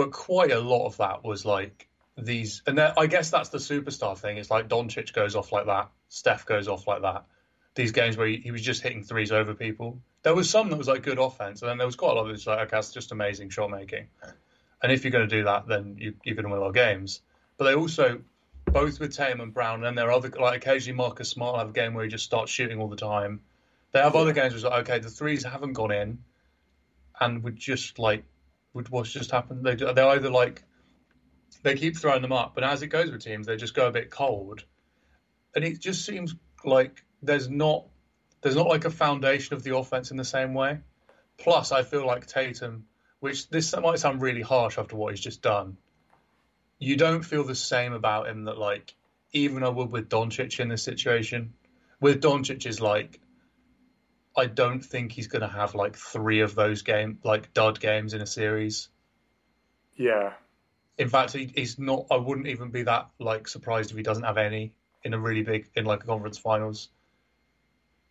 but 0.00 0.12
quite 0.12 0.50
a 0.50 0.58
lot 0.58 0.86
of 0.86 0.96
that 0.96 1.22
was 1.22 1.44
like 1.44 1.86
these, 2.16 2.62
and 2.66 2.80
I 2.80 3.06
guess 3.06 3.28
that's 3.28 3.50
the 3.50 3.58
superstar 3.58 4.16
thing. 4.16 4.38
It's 4.38 4.50
like 4.50 4.66
Doncic 4.66 5.12
goes 5.12 5.36
off 5.36 5.52
like 5.52 5.66
that, 5.66 5.90
Steph 6.08 6.46
goes 6.46 6.68
off 6.68 6.86
like 6.86 7.02
that. 7.02 7.26
These 7.74 7.92
games 7.92 8.16
where 8.16 8.26
he, 8.26 8.38
he 8.38 8.50
was 8.50 8.62
just 8.62 8.82
hitting 8.82 9.04
threes 9.04 9.30
over 9.30 9.52
people. 9.52 10.00
There 10.22 10.34
was 10.34 10.48
some 10.48 10.70
that 10.70 10.78
was 10.78 10.88
like 10.88 11.02
good 11.02 11.18
offense, 11.18 11.60
and 11.60 11.68
then 11.68 11.76
there 11.76 11.86
was 11.86 11.96
quite 11.96 12.12
a 12.12 12.14
lot 12.14 12.30
of 12.30 12.34
it's 12.34 12.46
like, 12.46 12.60
okay, 12.60 12.76
that's 12.78 12.94
just 12.94 13.12
amazing 13.12 13.50
shot 13.50 13.70
making. 13.70 14.06
And 14.82 14.90
if 14.90 15.04
you're 15.04 15.10
going 15.10 15.28
to 15.28 15.36
do 15.36 15.44
that, 15.44 15.68
then 15.68 15.96
you, 15.98 16.14
are 16.26 16.34
going 16.34 16.44
to 16.44 16.48
win 16.48 16.58
a 16.58 16.62
lot 16.62 16.68
of 16.68 16.74
games. 16.74 17.20
But 17.58 17.66
they 17.66 17.74
also, 17.74 18.22
both 18.64 19.00
with 19.00 19.14
Tatum 19.14 19.42
and 19.42 19.52
Brown, 19.52 19.74
and 19.74 19.84
then 19.84 19.96
there 19.96 20.08
are 20.08 20.12
other, 20.12 20.30
like 20.30 20.56
occasionally 20.56 20.96
Marcus 20.96 21.28
Smart 21.28 21.58
have 21.58 21.68
a 21.68 21.72
game 21.72 21.92
where 21.92 22.04
he 22.04 22.10
just 22.10 22.24
starts 22.24 22.50
shooting 22.50 22.80
all 22.80 22.88
the 22.88 22.96
time. 22.96 23.42
They 23.92 24.00
have 24.00 24.16
other 24.16 24.32
games 24.32 24.54
where 24.54 24.56
it's 24.56 24.64
like, 24.64 24.88
okay, 24.88 24.98
the 24.98 25.10
threes 25.10 25.44
haven't 25.44 25.74
gone 25.74 25.92
in, 25.92 26.20
and 27.20 27.44
we're 27.44 27.50
just 27.50 27.98
like, 27.98 28.24
would 28.74 28.88
what's 28.88 29.10
just 29.10 29.30
happened? 29.30 29.64
They 29.64 29.74
they 29.74 30.02
either 30.02 30.30
like, 30.30 30.62
they 31.62 31.76
keep 31.76 31.96
throwing 31.96 32.22
them 32.22 32.32
up, 32.32 32.54
but 32.54 32.64
as 32.64 32.82
it 32.82 32.88
goes 32.88 33.10
with 33.10 33.22
teams, 33.22 33.46
they 33.46 33.56
just 33.56 33.74
go 33.74 33.88
a 33.88 33.92
bit 33.92 34.10
cold, 34.10 34.64
and 35.54 35.64
it 35.64 35.80
just 35.80 36.04
seems 36.04 36.34
like 36.64 37.04
there's 37.22 37.48
not 37.48 37.86
there's 38.42 38.56
not 38.56 38.68
like 38.68 38.84
a 38.84 38.90
foundation 38.90 39.54
of 39.54 39.62
the 39.62 39.76
offense 39.76 40.10
in 40.10 40.16
the 40.16 40.24
same 40.24 40.54
way. 40.54 40.78
Plus, 41.38 41.72
I 41.72 41.82
feel 41.82 42.06
like 42.06 42.26
Tatum 42.26 42.84
which 43.20 43.48
this 43.50 43.74
might 43.76 43.98
sound 43.98 44.20
really 44.20 44.40
harsh 44.40 44.78
after 44.78 44.96
what 44.96 45.12
he's 45.12 45.20
just 45.20 45.42
done. 45.42 45.76
You 46.78 46.96
don't 46.96 47.22
feel 47.22 47.44
the 47.44 47.54
same 47.54 47.92
about 47.92 48.28
him 48.28 48.44
that 48.44 48.58
like 48.58 48.94
even 49.32 49.62
I 49.62 49.68
would 49.68 49.92
with 49.92 50.08
Doncic 50.08 50.58
in 50.58 50.68
this 50.68 50.82
situation. 50.82 51.52
With 52.00 52.22
Doncic 52.22 52.66
is 52.66 52.80
like 52.80 53.20
I 54.40 54.46
don't 54.46 54.80
think 54.80 55.12
he's 55.12 55.26
going 55.26 55.42
to 55.42 55.48
have 55.48 55.74
like 55.74 55.96
three 55.96 56.40
of 56.40 56.54
those 56.54 56.80
game 56.80 57.18
like 57.22 57.52
dud 57.52 57.78
games 57.78 58.14
in 58.14 58.22
a 58.22 58.26
series. 58.26 58.88
Yeah. 59.96 60.32
In 60.96 61.10
fact, 61.10 61.34
he, 61.34 61.52
he's 61.54 61.78
not. 61.78 62.06
I 62.10 62.16
wouldn't 62.16 62.46
even 62.46 62.70
be 62.70 62.84
that 62.84 63.10
like 63.18 63.46
surprised 63.48 63.90
if 63.90 63.98
he 63.98 64.02
doesn't 64.02 64.24
have 64.24 64.38
any 64.38 64.72
in 65.04 65.12
a 65.12 65.18
really 65.18 65.42
big 65.42 65.68
in 65.76 65.84
like 65.84 66.04
a 66.04 66.06
conference 66.06 66.38
finals. 66.38 66.88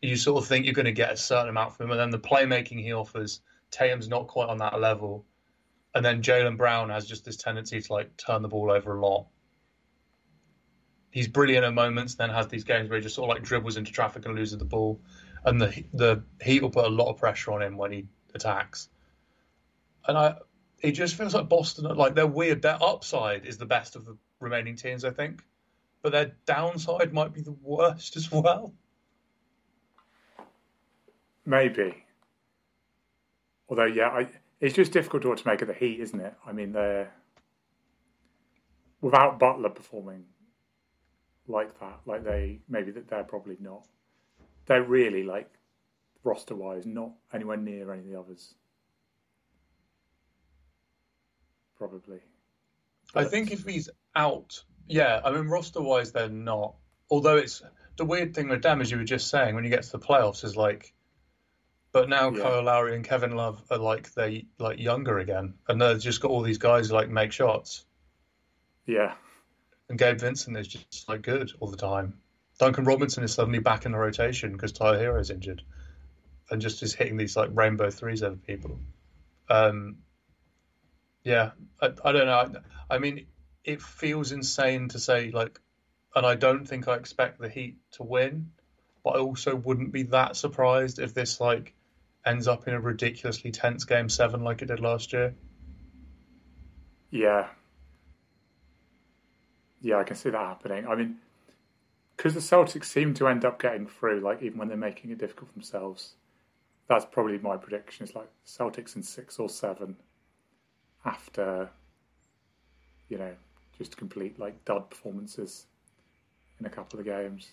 You 0.03 0.15
sort 0.15 0.43
of 0.43 0.48
think 0.48 0.65
you're 0.65 0.75
going 0.75 0.86
to 0.86 0.91
get 0.91 1.12
a 1.12 1.17
certain 1.17 1.50
amount 1.50 1.75
from 1.75 1.88
him, 1.88 1.91
and 1.91 2.00
then 2.00 2.09
the 2.12 2.19
playmaking 2.19 2.79
he 2.79 2.93
offers, 2.93 3.41
Tatum's 3.71 4.07
not 4.07 4.27
quite 4.27 4.50
on 4.50 4.59
that 4.59 4.79
level, 4.79 5.25
and 5.95 6.05
then 6.05 6.21
Jaylen 6.21 6.57
Brown 6.57 6.89
has 6.89 7.07
just 7.07 7.25
this 7.25 7.38
tendency 7.38 7.81
to 7.81 7.93
like 7.93 8.15
turn 8.17 8.43
the 8.43 8.48
ball 8.48 8.71
over 8.71 8.95
a 8.95 9.01
lot. 9.01 9.25
He's 11.09 11.27
brilliant 11.27 11.65
at 11.65 11.74
moments, 11.74 12.15
then 12.15 12.29
has 12.29 12.48
these 12.50 12.63
games 12.63 12.88
where 12.88 13.00
he 13.00 13.03
just 13.03 13.15
sort 13.15 13.29
of 13.29 13.36
like 13.36 13.43
dribbles 13.43 13.77
into 13.77 13.91
traffic 13.91 14.25
and 14.25 14.36
loses 14.36 14.59
the 14.59 14.65
ball 14.65 15.01
and 15.43 15.62
the 15.62 15.84
the 15.93 16.24
Heat 16.41 16.62
will 16.62 16.69
put 16.69 16.86
a 16.86 16.89
lot 16.89 17.10
of 17.10 17.17
pressure 17.17 17.51
on 17.51 17.62
him 17.62 17.77
when 17.77 17.91
he 17.91 18.08
attacks. 18.34 18.89
And 20.08 20.17
I, 20.17 20.36
it 20.81 20.91
just 20.91 21.15
feels 21.15 21.34
like 21.34 21.50
Boston, 21.50 21.86
like 21.96 22.15
their 22.15 22.27
weird, 22.27 22.62
their 22.62 22.81
upside 22.81 23.46
is 23.46 23.58
the 23.58 23.65
best 23.65 23.96
of 23.96 24.05
the 24.05 24.17
remaining 24.39 24.75
teams, 24.75 25.03
I 25.03 25.12
think, 25.12 25.43
but 26.01 26.12
their 26.12 26.34
downside 26.46 27.13
might 27.13 27.34
be 27.34 27.41
the 27.41 27.55
worst 27.62 28.15
as 28.15 28.31
well. 28.31 28.74
Maybe. 31.46 32.05
Although, 33.67 33.86
yeah, 33.86 34.08
I, 34.08 34.27
it's 34.60 34.75
just 34.75 34.91
difficult 34.91 35.24
to 35.24 35.48
make 35.48 35.62
of 35.62 35.67
the 35.67 35.74
Heat, 35.74 36.00
isn't 36.00 36.19
it? 36.19 36.34
I 36.46 36.51
mean, 36.51 36.72
they're 36.72 37.12
without 39.01 39.39
Butler 39.39 39.69
performing 39.69 40.25
like 41.48 41.79
that, 41.79 42.00
like 42.05 42.24
they 42.24 42.60
maybe 42.67 42.91
that 42.91 43.08
they're 43.08 43.24
probably 43.24 43.58
not 43.60 43.86
they're 44.69 44.83
really 44.83 45.23
like 45.23 45.49
roster 46.23 46.55
wise 46.55 46.85
not 46.85 47.11
anywhere 47.33 47.57
near 47.57 47.91
any 47.91 48.03
of 48.03 48.07
the 48.07 48.19
others. 48.19 48.53
Probably. 51.77 52.19
But... 53.13 53.25
I 53.25 53.29
think 53.29 53.51
if 53.51 53.65
he's 53.65 53.89
out, 54.15 54.63
yeah, 54.88 55.19
I 55.25 55.31
mean 55.31 55.47
roster 55.47 55.81
wise 55.81 56.13
they're 56.13 56.29
not. 56.29 56.75
Although 57.09 57.38
it's 57.38 57.63
the 57.97 58.05
weird 58.05 58.35
thing 58.35 58.47
with 58.47 58.61
them, 58.61 58.79
as 58.79 58.91
you 58.91 58.97
were 58.97 59.03
just 59.03 59.29
saying, 59.29 59.55
when 59.55 59.63
you 59.63 59.71
get 59.71 59.83
to 59.83 59.91
the 59.91 59.99
playoffs, 59.99 60.43
is 60.43 60.55
like, 60.55 60.93
but 61.91 62.07
now 62.07 62.29
yeah. 62.29 62.43
Kyle 62.43 62.63
Lowry 62.63 62.95
and 62.95 63.03
Kevin 63.03 63.35
Love 63.35 63.63
are 63.71 63.79
like 63.79 64.13
they 64.13 64.45
like 64.59 64.79
younger 64.79 65.17
again, 65.17 65.55
and 65.67 65.81
they've 65.81 65.99
just 65.99 66.21
got 66.21 66.29
all 66.29 66.43
these 66.43 66.59
guys 66.59 66.89
who 66.89 66.93
like 66.93 67.09
make 67.09 67.31
shots. 67.31 67.85
Yeah. 68.85 69.15
And 69.89 69.97
Gabe 69.97 70.19
Vincent 70.19 70.55
is 70.55 70.67
just 70.67 71.09
like 71.09 71.23
good 71.23 71.51
all 71.59 71.71
the 71.71 71.77
time. 71.77 72.19
Duncan 72.60 72.84
Robinson 72.84 73.24
is 73.24 73.34
suddenly 73.34 73.60
back 73.60 73.86
in 73.86 73.94
the 73.94 73.98
rotation 73.98 74.51
because 74.51 74.74
Tyler 74.74 75.00
Herro 75.00 75.20
is 75.20 75.32
injured, 75.32 75.63
and 76.51 76.62
just 76.62 76.84
is 76.84 76.94
hitting 76.94 77.18
these 77.18 77.36
like 77.36 77.50
rainbow 77.54 77.89
threes 77.89 78.22
over 78.22 78.36
people. 78.36 78.80
Um, 79.50 80.00
yeah, 81.24 81.51
I, 81.82 81.92
I 82.04 82.12
don't 82.12 82.25
know. 82.28 82.62
I, 82.89 82.96
I 82.96 82.98
mean, 83.00 83.28
it 83.63 83.82
feels 83.82 84.34
insane 84.34 84.89
to 84.89 85.00
say 85.00 85.32
like, 85.32 85.60
and 86.13 86.25
I 86.25 86.36
don't 86.36 86.66
think 86.66 86.88
I 86.88 86.96
expect 86.96 87.39
the 87.39 87.50
Heat 87.50 87.78
to 87.94 88.04
win, 88.04 88.51
but 89.06 89.12
I 89.12 89.20
also 89.20 89.56
wouldn't 89.56 89.94
be 89.94 90.04
that 90.04 90.36
surprised 90.36 91.00
if 91.00 91.13
this 91.13 91.39
like 91.39 91.74
ends 92.25 92.48
up 92.50 92.68
in 92.68 92.74
a 92.74 92.80
ridiculously 92.80 93.51
tense 93.51 93.86
game 93.86 94.10
seven 94.10 94.44
like 94.44 94.62
it 94.62 94.66
did 94.66 94.82
last 94.82 95.13
year. 95.13 95.34
Yeah. 97.10 97.48
Yeah, 99.82 99.96
I 99.96 100.04
can 100.04 100.18
see 100.18 100.30
that 100.30 100.38
happening. 100.38 100.86
I 100.86 100.96
mean, 100.96 101.18
because 102.19 102.33
the 102.33 102.41
Celtics 102.41 102.83
seem 102.83 103.13
to 103.13 103.29
end 103.29 103.45
up 103.45 103.61
getting 103.61 103.88
through, 103.88 104.19
like 104.19 104.41
even 104.41 104.59
when 104.59 104.67
they're 104.67 104.75
making 104.75 105.09
it 105.09 105.19
difficult 105.19 105.47
for 105.47 105.53
themselves. 105.53 106.15
That's 106.89 107.05
probably 107.05 107.38
my 107.38 107.55
prediction. 107.55 108.05
It's 108.05 108.13
like 108.13 108.27
Celtics 108.45 108.97
in 108.97 109.03
six 109.03 109.39
or 109.39 109.47
seven 109.47 109.95
after, 111.05 111.69
you 113.07 113.17
know, 113.17 113.31
just 113.77 113.95
complete 113.95 114.38
like 114.38 114.65
dud 114.65 114.89
performances 114.89 115.67
in 116.59 116.65
a 116.65 116.69
couple 116.69 116.99
of 116.99 117.05
games. 117.05 117.51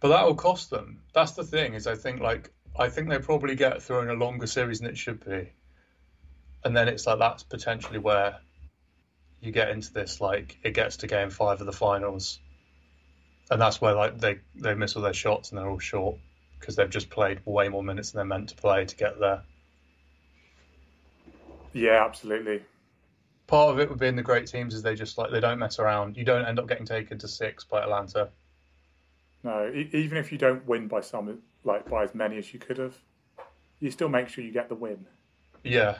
But 0.00 0.08
that 0.08 0.26
will 0.26 0.34
cost 0.34 0.68
them. 0.68 1.00
That's 1.14 1.32
the 1.32 1.44
thing. 1.44 1.72
Is 1.72 1.86
I 1.86 1.94
think 1.94 2.20
like 2.20 2.52
I 2.78 2.90
think 2.90 3.08
they 3.08 3.18
probably 3.18 3.54
get 3.54 3.82
through 3.82 4.00
in 4.00 4.10
a 4.10 4.12
longer 4.14 4.46
series 4.46 4.80
than 4.80 4.90
it 4.90 4.98
should 4.98 5.24
be, 5.24 5.50
and 6.64 6.76
then 6.76 6.86
it's 6.86 7.06
like 7.06 7.18
that's 7.18 7.44
potentially 7.44 7.98
where 7.98 8.40
you 9.40 9.52
get 9.52 9.70
into 9.70 9.90
this 9.90 10.20
like 10.20 10.58
it 10.62 10.74
gets 10.74 10.98
to 10.98 11.06
game 11.06 11.30
five 11.30 11.60
of 11.60 11.66
the 11.66 11.72
finals 11.72 12.40
and 13.50 13.60
that's 13.60 13.80
where 13.80 13.94
like 13.94 14.18
they 14.18 14.38
they 14.56 14.74
miss 14.74 14.96
all 14.96 15.02
their 15.02 15.12
shots 15.12 15.50
and 15.50 15.58
they're 15.58 15.68
all 15.68 15.78
short 15.78 16.16
because 16.58 16.76
they've 16.76 16.90
just 16.90 17.10
played 17.10 17.40
way 17.44 17.68
more 17.68 17.82
minutes 17.82 18.10
than 18.10 18.18
they're 18.18 18.38
meant 18.38 18.48
to 18.48 18.56
play 18.56 18.84
to 18.84 18.96
get 18.96 19.18
there. 19.20 19.42
Yeah, 21.72 22.04
absolutely. 22.04 22.62
Part 23.46 23.72
of 23.72 23.80
it 23.80 23.90
with 23.90 23.98
being 23.98 24.16
the 24.16 24.22
great 24.22 24.46
teams 24.46 24.74
is 24.74 24.82
they 24.82 24.94
just 24.94 25.18
like 25.18 25.30
they 25.30 25.40
don't 25.40 25.58
mess 25.58 25.78
around. 25.78 26.16
You 26.16 26.24
don't 26.24 26.46
end 26.46 26.58
up 26.58 26.68
getting 26.68 26.86
taken 26.86 27.18
to 27.18 27.28
six 27.28 27.64
by 27.64 27.82
Atlanta. 27.82 28.30
No, 29.42 29.70
e- 29.74 29.90
even 29.92 30.16
if 30.16 30.32
you 30.32 30.38
don't 30.38 30.66
win 30.66 30.88
by 30.88 31.02
some 31.02 31.42
like 31.64 31.88
by 31.88 32.04
as 32.04 32.14
many 32.14 32.38
as 32.38 32.52
you 32.54 32.58
could 32.58 32.78
have, 32.78 32.96
you 33.80 33.90
still 33.90 34.08
make 34.08 34.28
sure 34.28 34.42
you 34.42 34.52
get 34.52 34.70
the 34.70 34.74
win. 34.74 35.04
Yeah. 35.62 35.98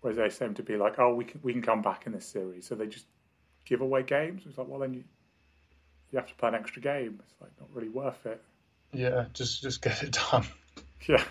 Whereas 0.00 0.16
they 0.16 0.30
seem 0.30 0.54
to 0.54 0.62
be 0.62 0.76
like, 0.76 0.98
oh, 0.98 1.14
we 1.14 1.24
can 1.24 1.40
we 1.44 1.52
can 1.52 1.62
come 1.62 1.82
back 1.82 2.06
in 2.06 2.12
this 2.12 2.26
series, 2.26 2.66
so 2.66 2.74
they 2.74 2.86
just 2.86 3.06
give 3.64 3.80
away 3.80 4.02
games. 4.02 4.42
It's 4.46 4.58
like, 4.58 4.66
well, 4.66 4.80
then 4.80 4.94
you 4.94 5.04
you 6.12 6.18
have 6.18 6.28
to 6.28 6.34
play 6.34 6.48
an 6.48 6.54
extra 6.54 6.82
game. 6.82 7.20
It's 7.22 7.40
like 7.40 7.50
not 7.60 7.68
really 7.72 7.88
worth 7.88 8.26
it. 8.26 8.42
Yeah, 8.92 9.26
just 9.32 9.62
just 9.62 9.82
get 9.82 10.02
it 10.02 10.18
done. 10.30 10.44
Yeah, 11.08 11.24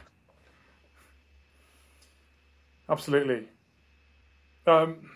absolutely. 2.90 3.48
Um, 4.66 5.08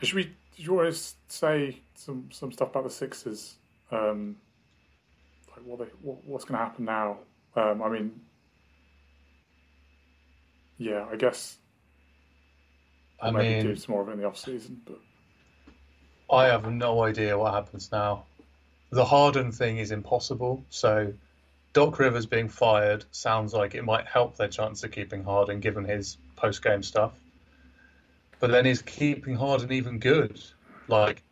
should 0.00 0.14
we? 0.14 0.24
Do 0.24 0.62
you 0.62 0.72
want 0.72 0.94
to 0.94 1.00
say 1.26 1.80
some 1.96 2.28
some 2.30 2.52
stuff 2.52 2.70
about 2.70 2.84
the 2.84 2.90
Sixers? 2.90 3.56
Um, 3.90 4.36
like 5.50 5.66
what, 5.66 5.80
they, 5.80 5.86
what 6.00 6.24
what's 6.24 6.44
going 6.44 6.58
to 6.60 6.64
happen 6.64 6.84
now? 6.84 7.18
Um, 7.56 7.82
I 7.82 7.88
mean, 7.88 8.20
yeah, 10.78 11.06
I 11.10 11.16
guess. 11.16 11.56
I 13.20 13.32
maybe 13.32 13.54
mean, 13.56 13.66
do 13.66 13.76
some 13.76 13.94
more 13.94 14.02
of 14.02 14.08
it 14.08 14.12
in 14.12 14.20
the 14.20 14.26
off 14.26 14.38
season, 14.38 14.80
but 14.86 15.00
I 16.32 16.44
have 16.46 16.70
no 16.70 17.02
idea 17.02 17.36
what 17.36 17.52
happens 17.52 17.90
now 17.90 18.26
the 18.96 19.04
Harden 19.04 19.52
thing 19.52 19.76
is 19.76 19.90
impossible. 19.90 20.64
So 20.70 21.12
Doc 21.74 21.98
Rivers 21.98 22.24
being 22.24 22.48
fired 22.48 23.04
sounds 23.10 23.52
like 23.52 23.74
it 23.74 23.84
might 23.84 24.06
help 24.06 24.38
their 24.38 24.48
chance 24.48 24.82
of 24.84 24.90
keeping 24.90 25.22
Harden 25.22 25.60
given 25.60 25.84
his 25.84 26.16
post 26.34 26.64
game 26.64 26.82
stuff. 26.82 27.12
But 28.40 28.50
then 28.50 28.64
is 28.64 28.80
keeping 28.80 29.34
Harden 29.34 29.70
even 29.70 29.98
good? 29.98 30.40
Like 30.88 31.22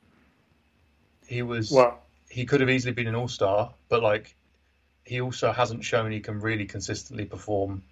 he 1.26 1.40
was 1.40 1.70
well, 1.70 2.02
he 2.28 2.44
could 2.44 2.60
have 2.60 2.68
easily 2.68 2.92
been 2.92 3.06
an 3.06 3.14
all 3.14 3.28
star, 3.28 3.72
but 3.88 4.02
like 4.02 4.34
he 5.04 5.22
also 5.22 5.50
hasn't 5.50 5.84
shown 5.84 6.12
he 6.12 6.20
can 6.20 6.40
really 6.40 6.66
consistently 6.66 7.24
perform. 7.24 7.82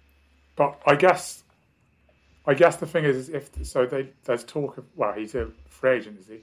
But 0.55 0.79
I 0.85 0.95
guess 0.95 1.43
I 2.45 2.53
guess 2.53 2.75
the 2.75 2.85
thing 2.85 3.05
is 3.05 3.29
if 3.29 3.49
so 3.65 3.87
they 3.87 4.09
there's 4.25 4.43
talk 4.43 4.77
of 4.77 4.85
well, 4.95 5.13
he's 5.13 5.33
a 5.33 5.49
free 5.67 5.97
agent, 5.97 6.19
is 6.19 6.27
he? 6.27 6.41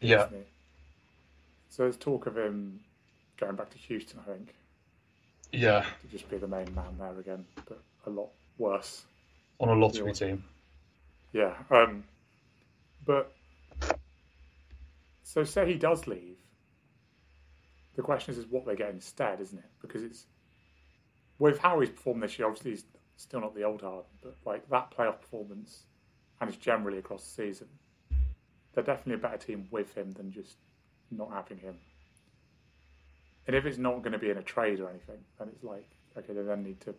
Yeah. 0.00 0.26
So 1.72 1.84
there's 1.84 1.96
talk 1.96 2.26
of 2.26 2.36
him 2.36 2.80
going 3.40 3.56
back 3.56 3.70
to 3.70 3.78
Houston, 3.78 4.20
I 4.20 4.30
think. 4.30 4.54
Yeah. 5.52 5.86
To 6.02 6.08
just 6.08 6.28
be 6.28 6.36
the 6.36 6.46
main 6.46 6.74
man 6.74 6.98
there 6.98 7.18
again, 7.18 7.46
but 7.66 7.80
a 8.04 8.10
lot 8.10 8.28
worse. 8.58 9.06
On 9.58 9.70
a 9.70 9.74
lottery 9.74 10.12
team. 10.12 10.44
Yeah. 11.32 11.54
Um, 11.70 12.04
but 13.06 13.32
so 15.22 15.44
say 15.44 15.66
he 15.66 15.78
does 15.78 16.06
leave. 16.06 16.36
The 17.96 18.02
question 18.02 18.34
is, 18.34 18.38
is 18.38 18.46
what 18.50 18.66
they 18.66 18.76
get 18.76 18.90
instead, 18.90 19.40
isn't 19.40 19.58
it? 19.58 19.70
Because 19.80 20.02
it's 20.02 20.26
with 21.38 21.58
how 21.58 21.80
he's 21.80 21.88
performed 21.88 22.22
this 22.22 22.38
year. 22.38 22.48
Obviously, 22.48 22.72
he's 22.72 22.84
still 23.16 23.40
not 23.40 23.54
the 23.54 23.62
old 23.62 23.80
Harden, 23.80 24.10
but 24.20 24.36
like 24.44 24.68
that 24.68 24.94
playoff 24.94 25.22
performance, 25.22 25.84
and 26.38 26.50
it's 26.50 26.58
generally 26.58 26.98
across 26.98 27.24
the 27.24 27.44
season. 27.44 27.68
They're 28.74 28.84
definitely 28.84 29.14
a 29.14 29.30
better 29.30 29.38
team 29.38 29.68
with 29.70 29.94
him 29.94 30.12
than 30.12 30.30
just 30.30 30.58
not 31.16 31.32
having 31.32 31.58
him. 31.58 31.76
And 33.46 33.56
if 33.56 33.66
it's 33.66 33.78
not 33.78 34.02
going 34.02 34.12
to 34.12 34.18
be 34.18 34.30
in 34.30 34.38
a 34.38 34.42
trade 34.42 34.80
or 34.80 34.88
anything, 34.88 35.18
then 35.38 35.48
it's 35.48 35.64
like, 35.64 35.88
okay, 36.16 36.32
they 36.32 36.42
then 36.42 36.62
need 36.62 36.80
to 36.82 36.94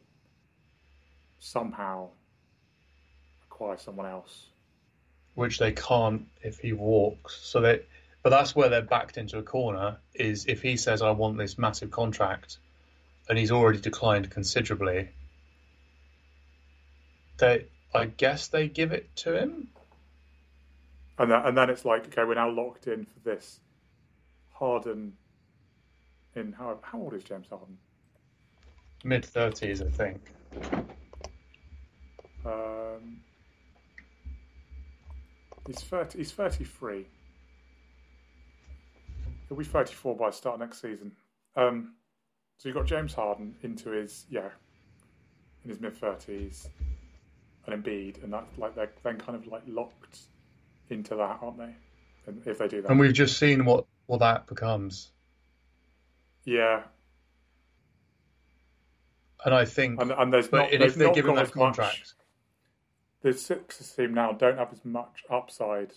somehow 1.39 2.09
acquire 3.45 3.77
someone 3.77 4.05
else. 4.05 4.47
Which 5.35 5.57
they 5.57 5.71
can't 5.71 6.27
if 6.41 6.59
he 6.59 6.73
walks. 6.73 7.39
So 7.43 7.61
they, 7.61 7.81
but 8.21 8.29
that's 8.29 8.55
where 8.55 8.69
they're 8.69 8.81
backed 8.81 9.17
into 9.17 9.37
a 9.37 9.43
corner. 9.43 9.97
Is 10.13 10.45
if 10.47 10.61
he 10.61 10.77
says, 10.77 11.01
"I 11.01 11.11
want 11.11 11.37
this 11.37 11.57
massive 11.57 11.89
contract," 11.89 12.57
and 13.27 13.37
he's 13.37 13.51
already 13.51 13.79
declined 13.79 14.29
considerably. 14.29 15.09
They, 17.37 17.65
I 17.95 18.05
guess 18.05 18.47
they 18.47 18.67
give 18.67 18.91
it 18.91 19.15
to 19.17 19.35
him. 19.35 19.69
And 21.17 21.31
then, 21.31 21.41
and 21.45 21.57
then 21.57 21.69
it's 21.69 21.83
like, 21.83 22.05
okay, 22.07 22.23
we're 22.23 22.35
now 22.35 22.49
locked 22.49 22.87
in 22.87 23.05
for 23.05 23.19
this 23.23 23.59
Harden. 24.53 25.13
In 26.35 26.51
how 26.53 26.79
how 26.81 26.99
old 26.99 27.13
is 27.13 27.23
James 27.23 27.47
Harden? 27.49 27.77
Mid 29.03 29.25
thirties, 29.25 29.81
I 29.81 29.89
think. 29.89 30.19
Um, 32.45 33.19
he's 35.67 35.81
thirty. 35.81 36.17
He's 36.17 36.31
thirty-three. 36.31 37.05
He'll 39.47 39.57
be 39.57 39.63
thirty-four 39.63 40.15
by 40.15 40.29
the 40.29 40.35
start 40.35 40.55
of 40.55 40.61
next 40.61 40.81
season. 40.81 41.11
Um, 41.55 41.93
so 42.57 42.69
you've 42.69 42.75
got 42.75 42.87
James 42.87 43.13
Harden 43.13 43.55
into 43.61 43.91
his 43.91 44.25
yeah, 44.29 44.49
in 45.63 45.69
his 45.69 45.79
mid 45.79 45.95
thirties, 45.95 46.67
and 47.67 47.83
Embiid, 47.83 48.23
and 48.23 48.33
that 48.33 48.45
like 48.57 48.73
they're 48.73 48.91
then 49.03 49.17
kind 49.19 49.35
of 49.35 49.45
like 49.47 49.63
locked 49.67 50.19
into 50.89 51.15
that, 51.15 51.39
aren't 51.41 51.57
they? 51.57 51.75
And 52.25 52.41
if 52.45 52.57
they 52.57 52.67
do 52.67 52.81
that, 52.81 52.89
And 52.89 52.99
we've 52.99 53.13
just 53.13 53.37
seen 53.37 53.65
what 53.65 53.85
what 54.07 54.19
that 54.19 54.47
becomes. 54.47 55.11
yeah, 56.45 56.83
And 59.45 59.53
I 59.53 59.65
think, 59.65 60.01
and 60.01 60.11
and 60.11 60.31
there's 60.33 60.47
but 60.47 60.57
not, 60.57 60.71
there's 60.71 60.93
if 60.93 60.95
they 60.95 61.05
not 61.05 61.15
given 61.15 61.35
that 61.35 61.43
much- 61.47 61.53
contract, 61.53 62.13
the 63.21 63.33
Sixers 63.33 63.91
team 63.91 64.13
now 64.13 64.33
don't 64.33 64.57
have 64.57 64.71
as 64.73 64.83
much 64.83 65.23
upside 65.29 65.93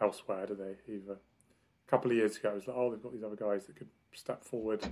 elsewhere, 0.00 0.46
do 0.46 0.54
they? 0.54 0.92
Either 0.92 1.14
a 1.14 1.90
couple 1.90 2.10
of 2.10 2.16
years 2.16 2.36
ago, 2.36 2.50
it 2.50 2.54
was 2.54 2.66
like, 2.68 2.76
oh, 2.76 2.90
they've 2.90 3.02
got 3.02 3.12
these 3.12 3.24
other 3.24 3.36
guys 3.36 3.66
that 3.66 3.76
could 3.76 3.88
step 4.14 4.44
forward 4.44 4.86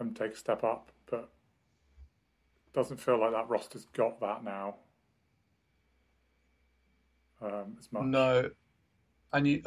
and 0.00 0.16
take 0.16 0.32
a 0.32 0.36
step 0.36 0.64
up, 0.64 0.90
but 1.10 1.30
it 2.66 2.72
doesn't 2.74 2.98
feel 2.98 3.18
like 3.20 3.32
that 3.32 3.48
roster's 3.48 3.86
got 3.92 4.20
that 4.20 4.42
now 4.44 4.74
um, 7.40 7.76
as 7.78 7.88
much. 7.92 8.04
no, 8.04 8.50
and 9.32 9.46
you, 9.46 9.62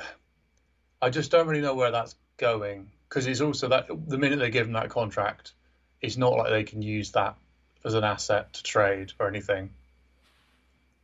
I 1.02 1.10
just 1.10 1.32
don't 1.32 1.48
really 1.48 1.62
know 1.62 1.76
where 1.76 1.92
that's 1.92 2.16
going 2.38 2.92
because 3.10 3.28
it's 3.28 3.42
also 3.42 3.68
that 3.70 3.88
the 4.08 4.18
minute 4.18 4.40
they 4.40 4.50
give 4.52 4.68
him 4.68 4.74
that 4.74 4.90
contract, 4.90 5.54
it's 6.02 6.18
not 6.18 6.34
like 6.34 6.50
they 6.52 6.64
can 6.64 6.82
use 6.82 7.12
that 7.12 7.36
as 7.84 7.94
an 7.94 8.04
asset 8.04 8.54
to 8.54 8.64
trade 8.64 9.14
or 9.20 9.28
anything. 9.28 9.72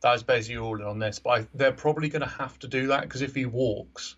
That's 0.00 0.22
basically 0.22 0.58
all 0.58 0.76
in 0.76 0.86
on 0.86 0.98
this, 1.00 1.18
but 1.18 1.30
I, 1.30 1.46
they're 1.54 1.72
probably 1.72 2.08
going 2.08 2.22
to 2.22 2.28
have 2.28 2.56
to 2.60 2.68
do 2.68 2.88
that 2.88 3.02
because 3.02 3.22
if 3.22 3.34
he 3.34 3.46
walks, 3.46 4.14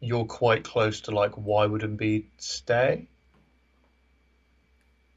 you're 0.00 0.24
quite 0.26 0.62
close 0.62 1.00
to 1.02 1.10
like 1.10 1.32
why 1.32 1.66
would 1.66 1.82
Embiid 1.82 2.26
stay? 2.38 3.08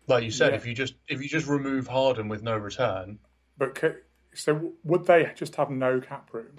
Like 0.08 0.24
you 0.24 0.32
said, 0.32 0.52
Yeah. 0.52 0.58
if 0.58 0.66
you 0.66 0.74
just 0.74 0.96
if 1.08 1.22
you 1.22 1.30
just 1.30 1.48
remove 1.48 1.88
Harden 1.88 2.28
with 2.28 2.42
no 2.42 2.58
return, 2.58 3.20
But 3.58 3.76
ca 3.76 3.94
so 4.34 4.74
would 4.84 5.06
they 5.06 5.32
just 5.36 5.56
have 5.58 5.70
no 5.70 6.00
cap 6.02 6.30
room? 6.34 6.52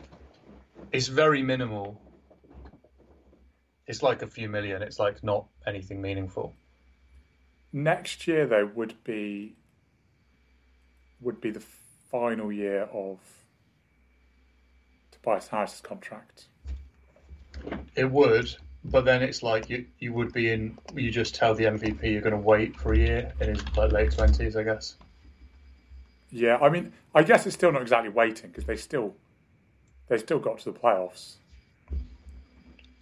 it's 0.92 1.08
very 1.08 1.42
minimal. 1.42 2.00
It's 3.86 4.02
like 4.02 4.22
a 4.22 4.26
few 4.26 4.48
million. 4.48 4.82
It's 4.82 4.98
like 4.98 5.22
not 5.24 5.46
anything 5.66 6.00
meaningful. 6.00 6.54
Next 7.72 8.26
year, 8.28 8.46
though, 8.46 8.70
would 8.74 9.02
be 9.04 9.56
would 11.20 11.40
be 11.40 11.50
the 11.50 11.62
final 12.10 12.52
year 12.52 12.82
of 12.92 13.18
Tobias 15.10 15.48
Harris's 15.48 15.80
contract. 15.80 16.46
It 17.94 18.10
would, 18.10 18.54
but 18.84 19.04
then 19.04 19.22
it's 19.22 19.42
like 19.42 19.70
you 19.70 19.86
you 19.98 20.12
would 20.12 20.32
be 20.32 20.52
in. 20.52 20.78
You 20.94 21.10
just 21.10 21.34
tell 21.34 21.54
the 21.54 21.64
MVP 21.64 22.02
you're 22.02 22.20
going 22.20 22.32
to 22.32 22.38
wait 22.38 22.76
for 22.76 22.92
a 22.92 22.98
year 22.98 23.32
in 23.40 23.50
his 23.50 23.76
like 23.76 23.92
late 23.92 24.12
twenties, 24.12 24.56
I 24.56 24.64
guess. 24.64 24.96
Yeah, 26.30 26.56
I 26.56 26.70
mean, 26.70 26.92
I 27.14 27.22
guess 27.22 27.46
it's 27.46 27.54
still 27.54 27.72
not 27.72 27.82
exactly 27.82 28.08
waiting 28.08 28.50
because 28.50 28.64
they 28.64 28.76
still 28.76 29.14
they 30.08 30.18
still 30.18 30.38
got 30.38 30.58
to 30.60 30.72
the 30.72 30.78
playoffs. 30.78 31.34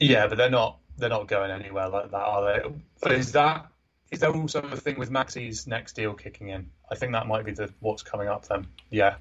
Yeah, 0.01 0.27
but 0.27 0.39
they're 0.39 0.51
not 0.51 0.79
they're 0.99 1.09
not 1.09 1.29
going 1.29 1.51
anywhere 1.51 1.89
like 1.89 2.11
that, 2.11 2.17
are 2.17 2.45
they? 2.61 2.69
But 3.01 3.13
is 3.13 3.33
that 3.33 3.67
is 4.11 4.21
there 4.21 4.35
also 4.35 4.61
a 4.63 4.77
thing 4.77 4.99
with 4.99 5.11
Maxey's 5.11 5.67
next 5.67 5.95
deal 5.95 6.15
kicking 6.15 6.49
in? 6.49 6.71
I 6.91 6.97
think 6.97 7.13
that 7.13 7.27
might 7.29 7.45
be 7.45 7.53
the 7.53 7.73
what's 7.81 8.03
coming 8.03 8.29
up 8.29 8.47
then. 8.49 8.67
Yeah, 8.91 9.17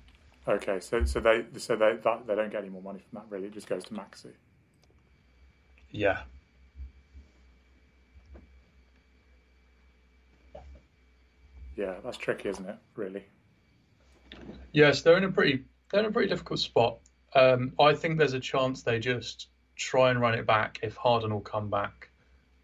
Okay, 0.48 0.80
so 0.80 1.04
so 1.06 1.20
they 1.20 1.46
so 1.58 1.76
they 1.76 1.96
that, 2.04 2.26
they 2.26 2.36
don't 2.36 2.50
get 2.52 2.62
any 2.62 2.70
more 2.70 2.82
money 2.82 3.00
from 3.00 3.20
that. 3.20 3.26
Really, 3.30 3.48
it 3.48 3.54
just 3.54 3.68
goes 3.68 3.84
to 3.86 3.94
Maxey. 3.94 4.32
yeah. 5.92 6.24
Yeah, 11.76 11.96
that's 12.04 12.18
tricky, 12.18 12.50
isn't 12.50 12.68
it? 12.68 12.76
Really. 12.96 13.26
Yes, 14.74 15.02
they're 15.02 15.18
in 15.18 15.24
a 15.24 15.32
pretty 15.32 15.66
they're 15.90 16.02
in 16.02 16.08
a 16.08 16.12
pretty 16.12 16.30
difficult 16.30 16.60
spot. 16.60 17.00
Um, 17.34 17.74
I 17.80 17.94
think 17.94 18.18
there's 18.18 18.34
a 18.34 18.40
chance 18.40 18.82
they 18.84 19.00
just 19.00 19.48
try 19.80 20.12
and 20.12 20.20
run 20.22 20.36
it 20.36 20.46
back 20.46 20.80
if 20.84 20.96
Harden 20.96 21.34
will 21.34 21.40
come 21.40 21.70
back 21.70 22.10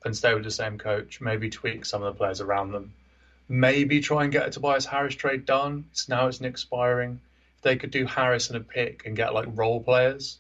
and 0.04 0.16
stay 0.16 0.34
with 0.34 0.44
the 0.44 0.52
same 0.52 0.78
coach. 0.78 1.22
Maybe 1.22 1.50
tweak 1.50 1.86
some 1.86 2.04
of 2.04 2.14
the 2.14 2.18
players 2.18 2.42
around 2.42 2.72
them. 2.72 2.94
Maybe 3.48 4.02
try 4.02 4.24
and 4.24 4.32
get 4.32 4.48
a 4.48 4.52
Tobias 4.52 4.86
Harris 4.86 5.16
trade 5.16 5.46
done. 5.46 5.86
It's 5.92 6.10
now 6.10 6.28
it's 6.28 6.40
an 6.40 6.46
expiring. 6.46 7.22
If 7.58 7.62
they 7.62 7.78
could 7.78 7.92
do 7.92 8.06
Harris 8.06 8.50
and 8.50 8.58
a 8.58 8.60
pick 8.60 9.06
and 9.06 9.16
get 9.16 9.34
like 9.34 9.48
role 9.50 9.82
players. 9.82 10.40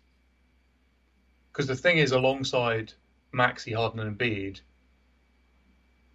Because 1.51 1.67
the 1.67 1.75
thing 1.75 1.97
is, 1.97 2.11
alongside 2.11 2.91
Maxey 3.31 3.71
Harden 3.71 4.01
and 4.01 4.17
Embiid, 4.17 4.59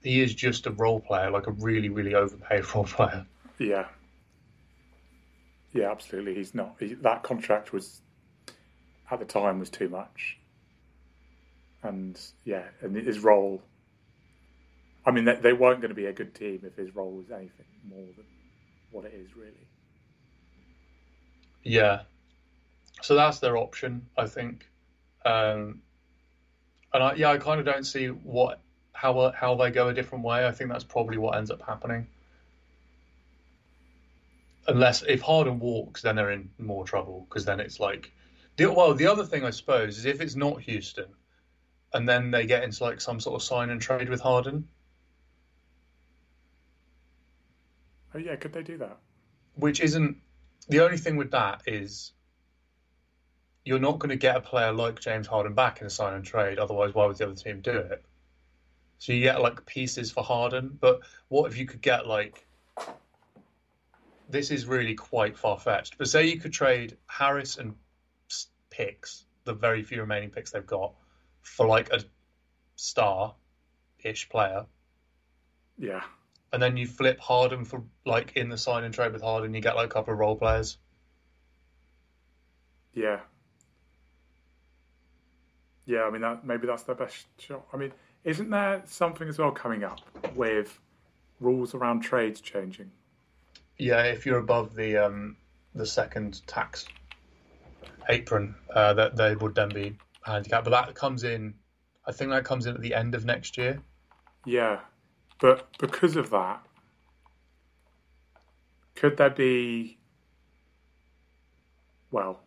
he 0.02 0.20
is 0.20 0.34
just 0.34 0.66
a 0.66 0.70
role 0.70 1.00
player, 1.00 1.30
like 1.30 1.46
a 1.46 1.52
really, 1.52 1.88
really 1.88 2.14
overpaid 2.14 2.64
role 2.74 2.84
player. 2.84 3.24
Yeah. 3.58 3.86
Yeah, 5.72 5.90
absolutely. 5.90 6.34
He's 6.34 6.54
not. 6.54 6.76
He, 6.78 6.94
that 6.94 7.22
contract 7.22 7.72
was 7.72 8.02
at 9.10 9.18
the 9.18 9.24
time 9.24 9.58
was 9.58 9.70
too 9.70 9.88
much, 9.88 10.38
and 11.82 12.20
yeah, 12.44 12.64
and 12.80 12.94
his 12.96 13.20
role. 13.20 13.62
I 15.06 15.10
mean, 15.12 15.24
they, 15.24 15.36
they 15.36 15.52
weren't 15.52 15.80
going 15.80 15.90
to 15.90 15.94
be 15.94 16.06
a 16.06 16.12
good 16.12 16.34
team 16.34 16.60
if 16.64 16.76
his 16.76 16.94
role 16.94 17.12
was 17.12 17.30
anything 17.30 17.66
more 17.88 18.06
than 18.16 18.26
what 18.90 19.06
it 19.06 19.14
is, 19.14 19.34
really. 19.34 19.66
Yeah. 21.62 22.02
So 23.02 23.14
that's 23.14 23.38
their 23.38 23.56
option, 23.56 24.06
I 24.18 24.26
think. 24.26 24.68
Um, 25.24 25.82
and 26.92 27.02
I, 27.02 27.14
yeah, 27.14 27.30
I 27.30 27.38
kind 27.38 27.60
of 27.60 27.66
don't 27.66 27.84
see 27.84 28.08
what 28.08 28.60
how 28.92 29.32
how 29.32 29.54
they 29.54 29.70
go 29.70 29.88
a 29.88 29.94
different 29.94 30.24
way. 30.24 30.46
I 30.46 30.52
think 30.52 30.70
that's 30.70 30.84
probably 30.84 31.18
what 31.18 31.36
ends 31.36 31.50
up 31.50 31.62
happening. 31.62 32.06
Unless 34.68 35.02
if 35.02 35.22
Harden 35.22 35.58
walks, 35.58 36.02
then 36.02 36.16
they're 36.16 36.30
in 36.30 36.50
more 36.58 36.84
trouble 36.84 37.26
because 37.28 37.44
then 37.44 37.60
it's 37.60 37.80
like, 37.80 38.12
the, 38.56 38.70
well, 38.70 38.92
the 38.94 39.06
other 39.06 39.24
thing 39.24 39.44
I 39.44 39.50
suppose 39.50 39.98
is 39.98 40.04
if 40.04 40.20
it's 40.20 40.36
not 40.36 40.60
Houston, 40.60 41.06
and 41.92 42.08
then 42.08 42.30
they 42.30 42.46
get 42.46 42.62
into 42.62 42.84
like 42.84 43.00
some 43.00 43.20
sort 43.20 43.40
of 43.40 43.42
sign 43.42 43.70
and 43.70 43.80
trade 43.80 44.08
with 44.08 44.20
Harden, 44.20 44.68
Oh 48.14 48.18
yeah, 48.18 48.36
could 48.36 48.52
they 48.52 48.62
do 48.62 48.76
that? 48.78 48.98
which 49.54 49.80
isn't 49.80 50.16
the 50.68 50.80
only 50.80 50.96
thing 50.96 51.16
with 51.16 51.30
that 51.32 51.62
is 51.66 52.12
you're 53.64 53.78
not 53.78 53.98
going 53.98 54.08
to 54.10 54.16
get 54.16 54.36
a 54.36 54.40
player 54.40 54.72
like 54.72 54.98
James 55.00 55.26
Harden 55.26 55.54
back 55.54 55.80
in 55.80 55.86
a 55.86 55.90
sign 55.90 56.14
and 56.14 56.24
trade. 56.24 56.58
Otherwise, 56.58 56.94
why 56.94 57.06
would 57.06 57.18
the 57.18 57.26
other 57.26 57.34
team 57.34 57.60
do 57.60 57.76
it? 57.76 58.02
So 58.98 59.12
you 59.12 59.20
get 59.20 59.40
like 59.40 59.66
pieces 59.66 60.10
for 60.10 60.22
Harden, 60.24 60.76
but 60.80 61.00
what 61.28 61.50
if 61.50 61.58
you 61.58 61.66
could 61.66 61.82
get 61.82 62.06
like 62.06 62.46
this 64.28 64.50
is 64.50 64.66
really 64.66 64.94
quite 64.94 65.36
far 65.36 65.58
fetched. 65.58 65.98
But 65.98 66.08
say 66.08 66.26
you 66.26 66.38
could 66.38 66.52
trade 66.52 66.96
Harris 67.06 67.58
and 67.58 67.74
picks, 68.70 69.24
the 69.44 69.52
very 69.52 69.82
few 69.82 70.00
remaining 70.00 70.30
picks 70.30 70.52
they've 70.52 70.66
got, 70.66 70.92
for 71.42 71.66
like 71.66 71.90
a 71.90 72.02
star 72.76 73.34
ish 74.04 74.28
player, 74.28 74.66
Yeah, 75.78 76.02
and 76.52 76.62
then 76.62 76.76
you 76.76 76.86
flip 76.86 77.18
Harden 77.20 77.64
for 77.64 77.82
like 78.06 78.32
in 78.36 78.48
the 78.48 78.58
sign 78.58 78.84
and 78.84 78.94
trade 78.94 79.12
with 79.12 79.22
Harden, 79.22 79.54
you 79.54 79.60
get 79.60 79.76
like 79.76 79.86
a 79.86 79.92
couple 79.92 80.12
of 80.12 80.18
role 80.20 80.36
players. 80.36 80.78
yeah, 82.94 83.20
yeah. 85.86 86.02
I 86.04 86.10
mean, 86.10 86.22
that 86.22 86.44
maybe 86.44 86.66
that's 86.66 86.82
their 86.84 86.94
best 86.94 87.26
shot. 87.38 87.66
I 87.72 87.76
mean, 87.76 87.92
isn't 88.24 88.50
there 88.50 88.82
something 88.86 89.28
as 89.28 89.38
well 89.38 89.50
coming 89.52 89.84
up 89.84 90.00
with 90.34 90.80
rules 91.40 91.74
around 91.74 92.00
trades 92.00 92.40
changing? 92.40 92.90
Yeah, 93.78 94.02
if 94.04 94.26
you're 94.26 94.38
above 94.38 94.74
the 94.74 94.96
um, 94.98 95.36
the 95.74 95.86
second 95.86 96.46
tax 96.46 96.86
apron, 98.08 98.54
uh, 98.74 98.94
that 98.94 99.16
they 99.16 99.34
would 99.36 99.54
then 99.54 99.70
be 99.70 99.96
handicapped. 100.22 100.64
But 100.64 100.70
that 100.70 100.94
comes 100.94 101.24
in, 101.24 101.54
I 102.06 102.12
think 102.12 102.30
that 102.30 102.44
comes 102.44 102.66
in 102.66 102.74
at 102.74 102.80
the 102.80 102.94
end 102.94 103.14
of 103.14 103.24
next 103.24 103.58
year. 103.58 103.80
Yeah, 104.46 104.80
but 105.40 105.68
because 105.78 106.16
of 106.16 106.30
that, 106.30 106.64
could 108.94 109.16
there 109.16 109.30
be? 109.30 109.98
Well, 112.10 112.40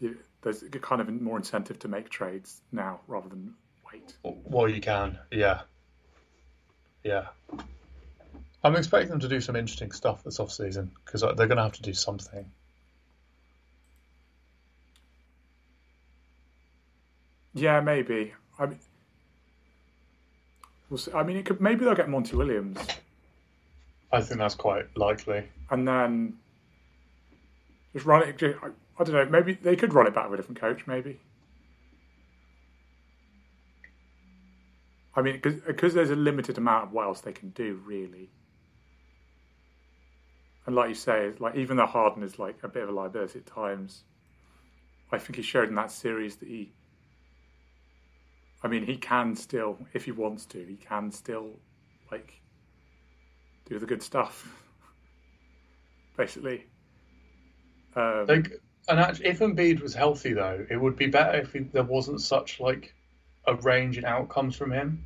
you, 0.00 0.18
there's 0.42 0.64
kind 0.80 1.00
of 1.00 1.08
more 1.08 1.36
incentive 1.36 1.78
to 1.80 1.88
make 1.88 2.08
trades 2.08 2.60
now 2.72 3.00
rather 3.06 3.28
than 3.28 3.54
wait. 3.92 4.14
Well, 4.22 4.68
you 4.68 4.80
can, 4.80 5.18
yeah, 5.30 5.62
yeah. 7.04 7.26
I'm 8.64 8.76
expecting 8.76 9.10
them 9.10 9.20
to 9.20 9.28
do 9.28 9.40
some 9.40 9.56
interesting 9.56 9.92
stuff 9.92 10.22
this 10.22 10.38
off 10.38 10.52
season 10.52 10.92
because 11.04 11.22
uh, 11.22 11.32
they're 11.32 11.48
going 11.48 11.56
to 11.56 11.64
have 11.64 11.72
to 11.72 11.82
do 11.82 11.92
something. 11.92 12.50
Yeah, 17.54 17.80
maybe. 17.80 18.32
I 18.58 18.66
mean, 18.66 18.78
we'll 20.88 20.98
see. 20.98 21.12
I 21.12 21.22
mean, 21.22 21.36
it 21.36 21.44
could 21.44 21.60
maybe 21.60 21.84
they'll 21.84 21.94
get 21.94 22.08
Monty 22.08 22.36
Williams, 22.36 22.78
I 24.12 24.20
think 24.20 24.38
that's 24.38 24.54
quite 24.54 24.96
likely. 24.96 25.44
and 25.70 25.86
then 25.86 26.38
just 27.92 28.06
run 28.06 28.22
it. 28.26 28.42
I, 28.42 28.68
I 28.98 29.04
don't 29.04 29.12
know. 29.14 29.26
Maybe 29.26 29.54
they 29.54 29.76
could 29.76 29.92
run 29.92 30.06
it 30.06 30.14
back 30.14 30.30
with 30.30 30.38
a 30.38 30.42
different 30.42 30.60
coach. 30.60 30.86
Maybe. 30.86 31.18
I 35.14 35.20
mean, 35.20 35.40
because 35.42 35.92
there's 35.92 36.10
a 36.10 36.16
limited 36.16 36.56
amount 36.56 36.84
of 36.84 36.92
what 36.92 37.04
else 37.04 37.20
they 37.20 37.32
can 37.32 37.50
do, 37.50 37.80
really. 37.84 38.30
And 40.64 40.74
like 40.74 40.88
you 40.88 40.94
say, 40.94 41.32
like 41.38 41.56
even 41.56 41.76
though 41.76 41.86
Harden 41.86 42.22
is 42.22 42.38
like 42.38 42.56
a 42.62 42.68
bit 42.68 42.84
of 42.84 42.88
a 42.88 42.92
liability 42.92 43.40
at 43.40 43.46
times, 43.46 44.04
I 45.10 45.18
think 45.18 45.36
he 45.36 45.42
showed 45.42 45.68
in 45.68 45.74
that 45.74 45.90
series 45.90 46.36
that 46.36 46.48
he. 46.48 46.72
I 48.62 48.68
mean, 48.68 48.84
he 48.86 48.96
can 48.96 49.34
still, 49.34 49.78
if 49.92 50.04
he 50.04 50.12
wants 50.12 50.46
to, 50.46 50.64
he 50.64 50.76
can 50.76 51.10
still, 51.10 51.58
like, 52.10 52.40
do 53.68 53.78
the 53.78 53.86
good 53.86 54.02
stuff. 54.02 54.62
Basically. 56.16 56.66
Um, 57.96 58.26
Like, 58.26 58.60
and 58.88 59.00
actually, 59.00 59.26
if 59.26 59.38
Embiid 59.40 59.80
was 59.80 59.94
healthy, 59.94 60.32
though, 60.32 60.64
it 60.68 60.76
would 60.76 60.96
be 60.96 61.06
better 61.06 61.38
if 61.38 61.52
he, 61.52 61.60
there 61.60 61.84
wasn't 61.84 62.20
such 62.20 62.60
like 62.60 62.94
a 63.46 63.54
range 63.54 63.98
in 63.98 64.04
outcomes 64.04 64.56
from 64.56 64.72
him. 64.72 65.04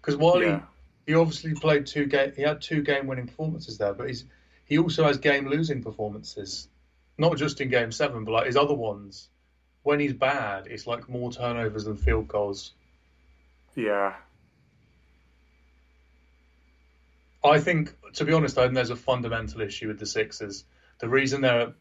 Because 0.00 0.16
while 0.16 0.42
yeah, 0.42 0.60
he, 1.06 1.12
he 1.12 1.14
obviously 1.14 1.54
played 1.54 1.86
two 1.86 2.06
game, 2.06 2.32
he 2.34 2.42
had 2.42 2.62
two 2.62 2.82
game-winning 2.82 3.26
performances 3.26 3.78
there, 3.78 3.92
but 3.92 4.08
he's 4.08 4.24
he 4.64 4.78
also 4.78 5.04
has 5.04 5.18
game-losing 5.18 5.82
performances, 5.82 6.68
not 7.18 7.36
just 7.36 7.60
in 7.60 7.68
Game 7.68 7.92
Seven, 7.92 8.24
but 8.24 8.32
like 8.32 8.46
his 8.46 8.56
other 8.56 8.74
ones. 8.74 9.28
When 9.82 10.00
he's 10.00 10.12
bad, 10.12 10.66
it's 10.66 10.86
like 10.86 11.08
more 11.08 11.32
turnovers 11.32 11.84
than 11.84 11.96
field 11.96 12.28
goals. 12.28 12.72
Yeah, 13.74 14.14
I 17.44 17.58
think, 17.58 17.94
to 18.14 18.24
be 18.24 18.32
honest, 18.32 18.58
I 18.58 18.64
think 18.64 18.74
there's 18.74 18.90
a 18.90 18.96
fundamental 18.96 19.60
issue 19.62 19.88
with 19.88 19.98
the 19.98 20.06
Sixers. 20.06 20.64
The 20.98 21.08
reason 21.08 21.40
they're 21.40 21.72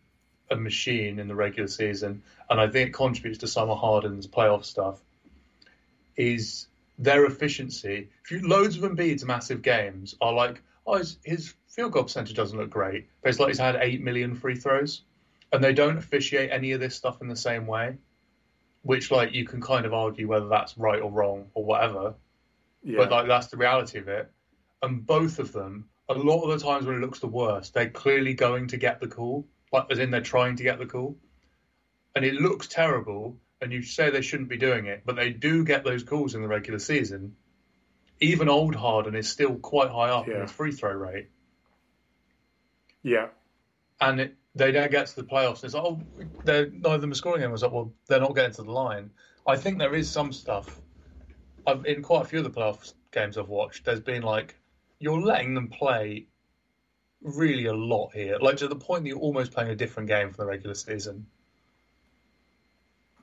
a 0.50 0.56
machine 0.56 1.20
in 1.20 1.28
the 1.28 1.36
regular 1.36 1.68
season, 1.68 2.24
and 2.50 2.60
I 2.60 2.68
think 2.68 2.90
it 2.90 2.94
contributes 2.94 3.40
to 3.40 3.48
some 3.48 3.70
of 3.70 3.78
Harden's 3.78 4.28
playoff 4.28 4.66
stuff, 4.66 5.02
is 6.16 6.68
their 6.98 7.26
efficiency. 7.26 8.10
If 8.24 8.32
you 8.32 8.48
loads 8.48 8.78
of 8.78 8.84
Embiid's 8.84 9.26
massive 9.26 9.62
games 9.62 10.16
are 10.22 10.34
like, 10.34 10.62
oh, 10.88 10.98
his, 10.98 11.18
his 11.24 11.54
field 11.68 11.92
goal 11.92 12.04
percentage 12.04 12.36
doesn't 12.36 12.58
look 12.58 12.70
great, 12.70 13.08
but 13.22 13.30
it's 13.30 13.40
like 13.40 13.50
he's 13.50 13.60
had 13.60 13.76
eight 13.76 14.02
million 14.02 14.36
free 14.36 14.56
throws, 14.56 15.04
and 15.52 15.64
they 15.64 15.74
don't 15.74 15.98
officiate 15.98 16.52
any 16.52 16.72
of 16.72 16.80
this 16.80 16.96
stuff 16.96 17.22
in 17.22 17.28
the 17.28 17.36
same 17.36 17.68
way, 17.68 17.98
which 18.82 19.12
like 19.12 19.34
you 19.34 19.46
can 19.46 19.62
kind 19.62 19.86
of 19.86 19.94
argue 19.94 20.28
whether 20.28 20.48
that's 20.48 20.78
right 20.78 21.02
or 21.02 21.12
wrong 21.12 21.48
or 21.54 21.66
whatever 21.66 22.16
yeah. 22.84 22.98
but 22.98 23.12
like 23.12 23.28
that's 23.28 23.48
the 23.48 23.58
reality 23.58 24.00
of 24.00 24.08
it. 24.08 24.32
And 24.82 25.06
both 25.06 25.40
of 25.40 25.52
them, 25.52 25.90
a 26.08 26.14
lot 26.14 26.44
of 26.44 26.58
the 26.58 26.66
times 26.66 26.86
when 26.86 26.96
it 26.96 27.00
looks 27.00 27.20
the 27.20 27.28
worst, 27.28 27.74
they're 27.74 27.90
clearly 27.90 28.34
going 28.34 28.68
to 28.68 28.78
get 28.78 29.00
the 29.00 29.08
call, 29.08 29.46
like 29.72 29.86
as 29.92 30.00
in 30.00 30.12
they're 30.12 30.22
trying 30.22 30.56
to 30.58 30.64
get 30.64 30.80
the 30.80 30.86
call, 30.86 31.18
and 32.16 32.24
it 32.24 32.36
looks 32.36 32.68
terrible. 32.68 33.38
And 33.62 33.74
you 33.74 33.82
say 33.82 34.10
they 34.10 34.22
shouldn't 34.22 34.48
be 34.48 34.58
doing 34.58 34.86
it, 34.86 35.02
but 35.06 35.18
they 35.18 35.32
do 35.32 35.66
get 35.66 35.84
those 35.84 36.04
calls 36.04 36.34
in 36.34 36.42
the 36.42 36.48
regular 36.48 36.80
season. 36.80 37.36
Even 38.22 38.48
old 38.48 38.74
Harden 38.74 39.16
is 39.16 39.30
still 39.30 39.56
quite 39.56 39.90
high 39.90 40.10
up 40.10 40.28
in 40.28 40.34
Yeah. 40.36 40.42
his 40.44 40.52
free 40.52 40.72
throw 40.72 40.94
rate, 40.94 41.30
yeah, 43.04 43.28
and 44.00 44.22
it, 44.22 44.36
they 44.60 44.72
don't 44.72 44.92
get 44.92 45.08
to 45.08 45.16
the 45.18 45.24
playoffs. 45.24 45.64
It's 45.64 45.74
like, 45.76 45.84
oh, 45.84 46.08
they're 46.44 46.70
neither 46.72 46.96
of 46.96 47.02
them 47.02 47.12
are 47.12 47.16
scoring. 47.16 47.44
And 47.44 47.50
it 47.50 47.54
was 47.54 47.64
like, 47.64 47.72
well, 47.72 47.94
they're 48.08 48.22
not 48.22 48.36
getting 48.36 48.54
to 48.54 48.64
the 48.64 48.72
line. 48.72 49.12
I 49.48 49.58
think 49.58 49.80
there 49.80 49.96
is 49.96 50.12
some 50.12 50.34
stuff. 50.34 50.82
I've, 51.68 51.86
in 51.86 52.04
quite 52.04 52.24
a 52.24 52.26
few 52.26 52.40
of 52.40 52.46
the 52.46 52.52
playoff 52.52 52.94
games 53.12 53.38
I've 53.38 53.50
watched, 53.50 53.86
there's 53.86 54.02
been 54.02 54.24
like 54.24 54.60
you're 55.00 55.22
letting 55.22 55.56
them 55.56 55.70
play 55.70 56.30
really 57.22 57.66
a 57.66 57.74
lot 57.74 58.14
here, 58.14 58.38
like 58.42 58.58
to 58.58 58.68
the 58.68 58.76
point 58.76 59.04
that 59.04 59.10
you're 59.10 59.20
almost 59.20 59.52
playing 59.54 59.72
a 59.72 59.76
different 59.76 60.10
game 60.10 60.30
from 60.32 60.44
the 60.46 60.50
regular 60.50 60.76
season. 60.76 61.28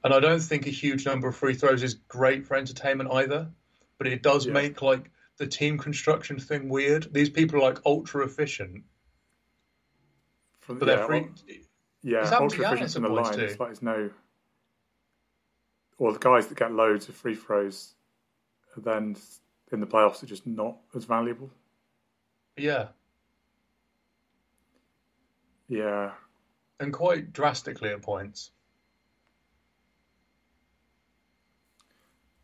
And 0.05 0.15
I 0.15 0.21
don't 0.21 0.41
think 0.41 0.67
a 0.67 0.71
huge 0.71 1.05
number 1.07 1.29
of 1.29 1.37
free 1.37 1.55
throws 1.55 1.83
is 1.83 1.95
great 1.95 2.47
for 2.47 2.57
entertainment 2.57 3.11
either, 3.13 3.53
but 3.99 4.07
it 4.07 4.23
does 4.23 4.47
Yeah. 4.47 4.53
make 4.53 4.83
like 4.83 5.11
the 5.39 5.47
team 5.47 5.79
construction 5.79 6.39
thing 6.39 6.69
weird. 6.69 7.13
These 7.13 7.31
people 7.31 7.59
are 7.59 7.63
like 7.63 7.85
ultra 7.85 8.25
efficient, 8.25 8.85
From, 10.67 10.79
but 10.81 10.89
yeah, 10.89 10.97
they're 10.97 11.07
free. 11.07 11.21
well, 11.21 11.31
yeah, 12.03 12.23
It's 12.23 12.33
ultra 12.33 12.65
Giannis 12.65 12.73
efficient 12.73 12.93
from 12.93 13.03
the 13.03 13.09
at 13.09 13.15
line. 13.15 13.35
too. 13.35 13.41
It's 13.45 13.61
like 13.61 13.69
there's 13.69 13.83
no, 13.83 14.11
or 15.99 16.13
the 16.13 16.19
guys 16.19 16.49
that 16.49 16.59
get 16.59 16.73
loads 16.73 17.09
of 17.09 17.15
free 17.15 17.37
throws, 17.37 17.95
then 18.77 19.17
in 19.73 19.81
the 19.81 19.87
playoffs 19.87 20.23
are 20.23 20.27
just 20.27 20.47
not 20.47 20.77
as 20.95 21.05
valuable. 21.05 21.51
Yeah, 22.57 22.89
Yeah, 25.69 26.13
and 26.81 26.93
quite 26.93 27.33
drastically 27.33 27.91
at 27.91 28.03
points. 28.03 28.51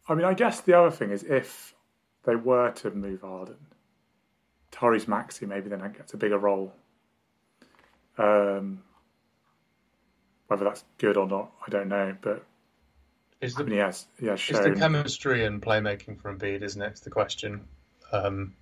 I 0.08 0.14
mean, 0.14 0.24
I 0.24 0.34
guess 0.34 0.60
the 0.60 0.74
other 0.78 0.90
thing 0.90 1.10
is 1.10 1.22
if 1.22 1.74
they 2.24 2.36
were 2.36 2.70
to 2.72 2.90
move 2.90 3.22
Harden, 3.22 3.56
Tyrese 4.72 5.08
Maxey 5.08 5.46
maybe 5.46 5.68
then 5.68 5.80
gets 5.92 6.14
a 6.14 6.16
bigger 6.16 6.38
role. 6.38 6.74
Um, 8.18 8.82
whether 10.46 10.64
that's 10.64 10.84
good 10.98 11.16
or 11.16 11.26
not, 11.26 11.52
I 11.66 11.70
don't 11.70 11.88
know. 11.88 12.16
But 12.20 12.44
Is 13.40 13.54
I 13.54 13.58
the 13.58 13.64
mean, 13.64 13.72
he 13.74 13.78
has, 13.78 14.06
he 14.18 14.26
has 14.26 14.40
It's 14.40 14.60
the 14.60 14.74
chemistry 14.74 15.44
and 15.44 15.60
playmaking 15.60 16.20
from 16.20 16.38
Embiid, 16.38 16.62
isn't 16.62 16.80
it? 16.80 16.86
It's 16.86 17.00
the 17.00 17.10
question. 17.10 17.68
Um, 18.12 18.54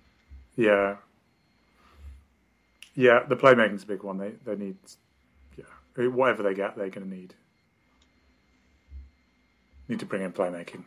Yeah. 0.55 0.97
Yeah, 2.93 3.23
the 3.27 3.35
playmaking's 3.35 3.83
a 3.83 3.87
big 3.87 4.03
one. 4.03 4.17
They 4.17 4.31
they 4.45 4.55
need 4.55 4.77
yeah. 5.57 6.07
Whatever 6.07 6.43
they 6.43 6.53
get, 6.53 6.75
they're 6.75 6.89
gonna 6.89 7.05
need 7.05 7.33
need 9.87 9.99
to 9.99 10.05
bring 10.05 10.21
in 10.23 10.31
playmaking. 10.31 10.83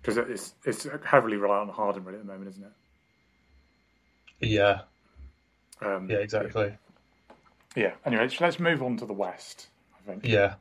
Because 0.00 0.16
it's 0.16 0.54
it's 0.64 0.86
heavily 1.04 1.36
reliant 1.36 1.70
on 1.70 1.76
Harden 1.76 2.04
really 2.04 2.18
at 2.18 2.26
the 2.26 2.32
moment, 2.32 2.50
isn't 2.50 2.64
it? 2.64 2.72
yeah, 4.40 4.82
Um, 5.80 6.08
yeah, 6.08 6.18
exactly. 6.18 6.76
Yeah. 7.74 7.92
Anyway, 8.04 8.28
so 8.28 8.44
let's 8.44 8.60
move 8.60 8.82
on 8.82 8.96
to 8.98 9.06
the 9.06 9.12
West. 9.12 9.68
I 9.96 10.10
think. 10.10 10.24
Yeah, 10.26 10.54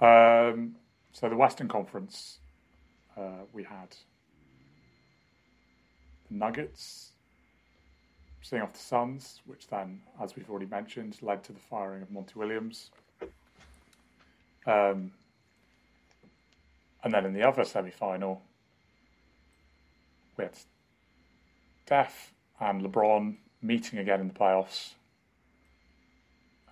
Um, 0.00 0.76
so 1.12 1.28
the 1.28 1.36
Western 1.36 1.68
Conference, 1.68 2.38
uh, 3.16 3.44
we 3.52 3.64
had 3.64 3.90
the 6.28 6.36
Nuggets 6.36 7.10
seeing 8.42 8.62
off 8.62 8.72
the 8.72 8.78
Suns, 8.78 9.40
which 9.46 9.66
then, 9.68 10.00
as 10.22 10.36
we've 10.36 10.48
already 10.50 10.66
mentioned, 10.66 11.16
led 11.22 11.42
to 11.44 11.52
the 11.52 11.58
firing 11.58 12.02
of 12.02 12.10
Monty 12.10 12.34
Williams. 12.38 12.90
Um, 14.66 15.12
and 17.02 17.12
then 17.12 17.24
in 17.26 17.32
the 17.32 17.42
other 17.42 17.64
semi-final, 17.64 18.42
we 20.36 20.44
had 20.44 20.52
Steph 21.84 22.32
and 22.60 22.82
LeBron 22.82 23.36
meeting 23.62 23.98
again 23.98 24.20
in 24.20 24.28
the 24.28 24.34
playoffs, 24.34 24.90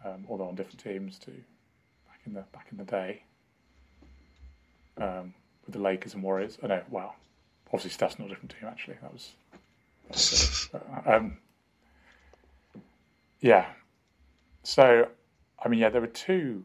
um, 0.05 0.25
although 0.29 0.49
on 0.49 0.55
different 0.55 0.81
teams 0.81 1.19
too 1.19 1.33
back 2.07 2.21
in 2.27 2.35
the 2.35 2.45
back 2.53 2.67
in 2.71 2.79
the 2.79 2.85
day 2.85 3.23
um, 4.99 5.35
with 5.65 5.75
the 5.75 5.81
Lakers 5.81 6.15
and 6.15 6.23
Warriors. 6.23 6.59
I 6.63 6.67
know. 6.67 6.83
Well, 6.91 7.15
obviously 7.67 7.91
Steph's 7.91 8.19
not 8.19 8.27
a 8.27 8.29
different 8.29 8.51
team. 8.59 8.69
Actually, 8.69 8.97
that 9.03 9.13
was. 9.13 9.33
Was. 10.09 10.69
But, 10.73 11.07
um, 11.07 11.39
yeah. 13.41 13.67
So, 14.63 15.09
I 15.63 15.69
mean, 15.69 15.81
yeah, 15.81 15.91
there 15.91 16.01
were 16.01 16.07
two. 16.07 16.65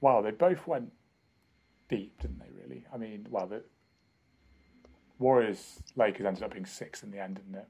Wow, 0.00 0.20
they 0.20 0.30
both 0.30 0.66
went 0.66 0.92
deep, 1.88 2.20
didn't 2.20 2.38
they? 2.38 2.50
Really? 2.62 2.84
I 2.92 2.96
mean, 2.98 3.26
well, 3.30 3.46
the 3.46 3.62
Warriors 5.18 5.82
Lakers 5.96 6.26
ended 6.26 6.42
up 6.42 6.52
being 6.52 6.66
six 6.66 7.02
in 7.02 7.10
the 7.10 7.18
end, 7.18 7.36
didn't 7.36 7.54
it? 7.54 7.68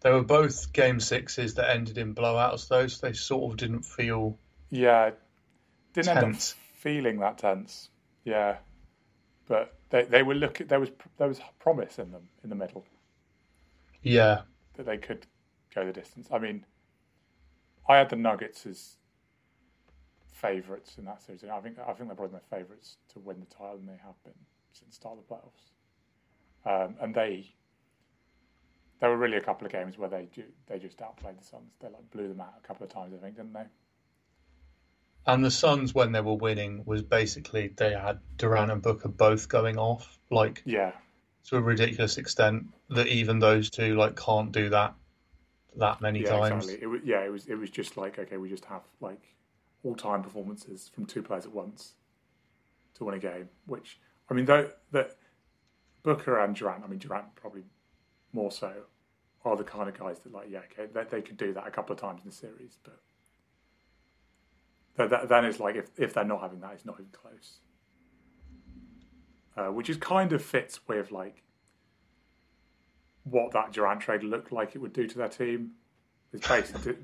They 0.00 0.10
were 0.10 0.22
both 0.24 0.72
game 0.72 1.00
sixes 1.00 1.54
that 1.54 1.70
ended 1.70 1.96
in 1.98 2.14
blowouts. 2.14 2.68
Those 2.68 3.00
they 3.00 3.14
sort 3.14 3.52
of 3.52 3.58
didn't 3.58 3.84
feel. 3.84 4.38
Yeah, 4.70 5.12
didn't 5.94 6.10
end 6.10 6.24
up 6.24 6.34
feeling 6.34 7.20
that 7.20 7.38
tense. 7.38 7.90
Yeah, 8.24 8.58
but 9.46 9.78
they 9.90 10.04
they 10.04 10.22
were 10.24 10.34
looking. 10.34 10.68
There 10.68 10.80
was 10.80 10.90
there 11.18 11.28
was 11.28 11.40
promise 11.60 11.98
in 11.98 12.12
them 12.12 12.28
in 12.44 12.50
the 12.50 12.56
middle 12.56 12.86
Yeah, 14.02 14.42
that 14.74 14.84
they 14.86 14.98
could 14.98 15.26
go 15.74 15.86
the 15.86 15.92
distance. 15.92 16.28
I 16.32 16.38
mean, 16.38 16.64
I 17.86 17.98
had 17.98 18.08
the 18.08 18.16
Nuggets 18.16 18.64
as 18.64 18.96
favourites 20.32 20.96
in 20.98 21.04
that 21.04 21.22
series. 21.22 21.42
and 21.42 21.52
I 21.52 21.60
think 21.60 21.78
I 21.78 21.92
think 21.92 22.08
they're 22.08 22.16
probably 22.16 22.38
my 22.40 22.56
favourites 22.56 22.96
to 23.08 23.18
win 23.20 23.40
the 23.40 23.46
title, 23.46 23.76
and 23.76 23.88
they 23.88 23.98
have 24.02 24.22
been 24.24 24.32
since 24.72 24.90
the 24.90 24.94
start 24.96 25.18
of 25.18 25.26
the 25.26 25.34
playoffs. 25.34 25.72
Um, 26.64 26.96
and 27.00 27.14
they 27.14 27.54
there 29.00 29.10
were 29.10 29.16
really 29.16 29.36
a 29.36 29.40
couple 29.40 29.66
of 29.66 29.72
games 29.72 29.98
where 29.98 30.08
they 30.08 30.26
ju- 30.26 30.52
they 30.66 30.78
just 30.78 31.00
outplayed 31.02 31.38
the 31.38 31.44
Suns. 31.44 31.72
They 31.80 31.88
like 31.88 32.10
blew 32.10 32.28
them 32.28 32.40
out 32.40 32.54
a 32.62 32.66
couple 32.66 32.84
of 32.84 32.92
times, 32.92 33.14
I 33.14 33.18
think, 33.18 33.36
didn't 33.36 33.52
they? 33.54 33.66
And 35.24 35.42
the 35.42 35.50
Suns, 35.50 35.94
when 35.94 36.12
they 36.12 36.20
were 36.20 36.34
winning, 36.34 36.84
was 36.84 37.02
basically 37.02 37.68
they 37.68 37.94
had 37.94 38.20
Durant 38.36 38.70
and 38.70 38.82
Booker 38.82 39.08
both 39.08 39.48
going 39.48 39.78
off, 39.78 40.18
like 40.30 40.62
Yeah, 40.64 40.92
to 41.46 41.56
a 41.56 41.60
ridiculous 41.62 42.18
extent 42.18 42.66
that 42.90 43.08
even 43.08 43.38
those 43.38 43.70
two 43.70 43.96
like 43.96 44.16
can't 44.16 44.52
do 44.52 44.70
that 44.70 44.94
that 45.76 46.00
many 46.00 46.22
yeah, 46.22 46.30
times. 46.30 46.66
exactly. 46.66 46.78
It 46.80 46.86
was 46.86 47.00
yeah, 47.04 47.24
it 47.24 47.30
was 47.32 47.46
it 47.46 47.54
was 47.56 47.70
just 47.70 47.96
like 47.96 48.18
okay, 48.18 48.36
we 48.36 48.48
just 48.48 48.64
have 48.66 48.82
like 49.00 49.34
all 49.82 49.94
time 49.94 50.22
performances 50.22 50.90
from 50.94 51.06
two 51.06 51.22
players 51.22 51.46
at 51.46 51.52
once 51.52 51.94
to 52.94 53.04
win 53.04 53.14
a 53.14 53.18
game. 53.18 53.48
Which 53.66 54.00
I 54.30 54.34
mean, 54.34 54.44
though 54.44 54.70
that 54.92 55.16
Booker 56.02 56.38
and 56.40 56.54
Durant, 56.56 56.84
I 56.84 56.88
mean 56.88 56.98
Durant 56.98 57.34
probably 57.36 57.64
more 58.32 58.50
so, 58.50 58.72
are 59.44 59.56
the 59.56 59.64
kind 59.64 59.88
of 59.88 59.98
guys 59.98 60.18
that 60.20 60.32
like 60.32 60.48
yeah, 60.50 60.60
okay, 60.70 60.90
they, 60.92 61.04
they 61.04 61.22
could 61.22 61.36
do 61.36 61.52
that 61.54 61.66
a 61.66 61.70
couple 61.70 61.92
of 61.94 62.00
times 62.00 62.22
in 62.22 62.30
the 62.30 62.36
series, 62.36 62.78
but. 62.82 63.00
That, 64.96 65.10
that, 65.10 65.28
then 65.28 65.44
it's 65.44 65.60
like 65.60 65.76
if, 65.76 65.86
if 65.96 66.12
they're 66.12 66.24
not 66.24 66.40
having 66.42 66.60
that, 66.60 66.72
it's 66.74 66.84
not 66.84 66.96
even 66.96 67.12
close. 67.12 67.60
Uh, 69.56 69.68
which 69.72 69.88
is 69.88 69.96
kind 69.96 70.32
of 70.32 70.42
fits 70.42 70.80
with 70.88 71.10
like 71.10 71.42
what 73.24 73.52
that 73.52 73.72
Durant 73.72 74.00
trade 74.00 74.22
looked 74.22 74.52
like 74.52 74.74
it 74.74 74.78
would 74.78 74.92
do 74.92 75.06
to 75.06 75.18
their 75.18 75.28
team. 75.28 75.72
It's 76.32 76.46
basically, 76.46 76.96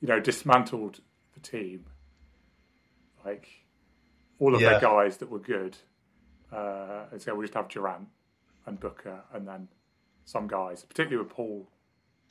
you 0.00 0.08
know, 0.08 0.20
dismantled 0.20 1.00
the 1.34 1.40
team. 1.40 1.86
Like 3.24 3.48
all 4.38 4.54
of 4.54 4.60
Yeah. 4.60 4.70
their 4.70 4.80
guys 4.80 5.18
that 5.18 5.30
were 5.30 5.38
good, 5.38 5.76
uh, 6.52 7.04
and 7.12 7.22
so 7.22 7.34
we 7.34 7.44
just 7.44 7.54
have 7.54 7.68
Durant 7.68 8.08
and 8.66 8.78
Booker, 8.80 9.22
and 9.32 9.46
then 9.46 9.68
some 10.30 10.46
guys, 10.46 10.84
particularly 10.84 11.24
with 11.24 11.32
Paul. 11.34 11.68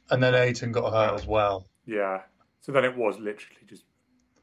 And 0.09 0.23
then 0.23 0.33
Ayton 0.33 0.71
got 0.71 0.91
hurt 0.91 1.19
as 1.19 1.27
well. 1.27 1.67
Yeah, 1.85 2.21
so 2.61 2.71
then 2.71 2.85
it 2.85 2.95
was 2.95 3.19
literally 3.19 3.61
just 3.67 3.83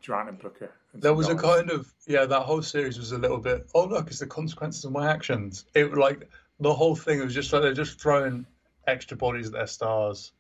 Durant 0.03 0.29
and 0.29 0.39
Booker. 0.39 0.71
And 0.93 1.03
There 1.03 1.15
was 1.15 1.29
a 1.29 1.35
kind 1.35 1.71
of 1.71 1.93
yeah, 2.07 2.27
that 2.27 2.43
whole 2.43 2.63
series 2.63 2.99
was 2.99 3.13
a 3.13 3.19
little 3.19 3.39
bit. 3.39 3.69
Oh 3.75 3.85
look, 3.85 4.09
it's 4.09 4.21
the 4.21 4.27
consequences 4.27 4.85
of 4.85 4.93
my 4.93 5.11
actions. 5.11 5.65
It 5.75 5.93
like 5.97 6.29
the 6.61 6.75
whole 6.75 6.95
thing 6.95 7.21
was 7.21 7.35
just 7.35 7.53
like 7.53 7.63
they're 7.63 7.75
just 7.75 8.01
throwing 8.01 8.47
extra 8.87 9.17
bodies 9.17 9.47
at 9.47 9.53
their 9.53 9.67
stars, 9.67 10.33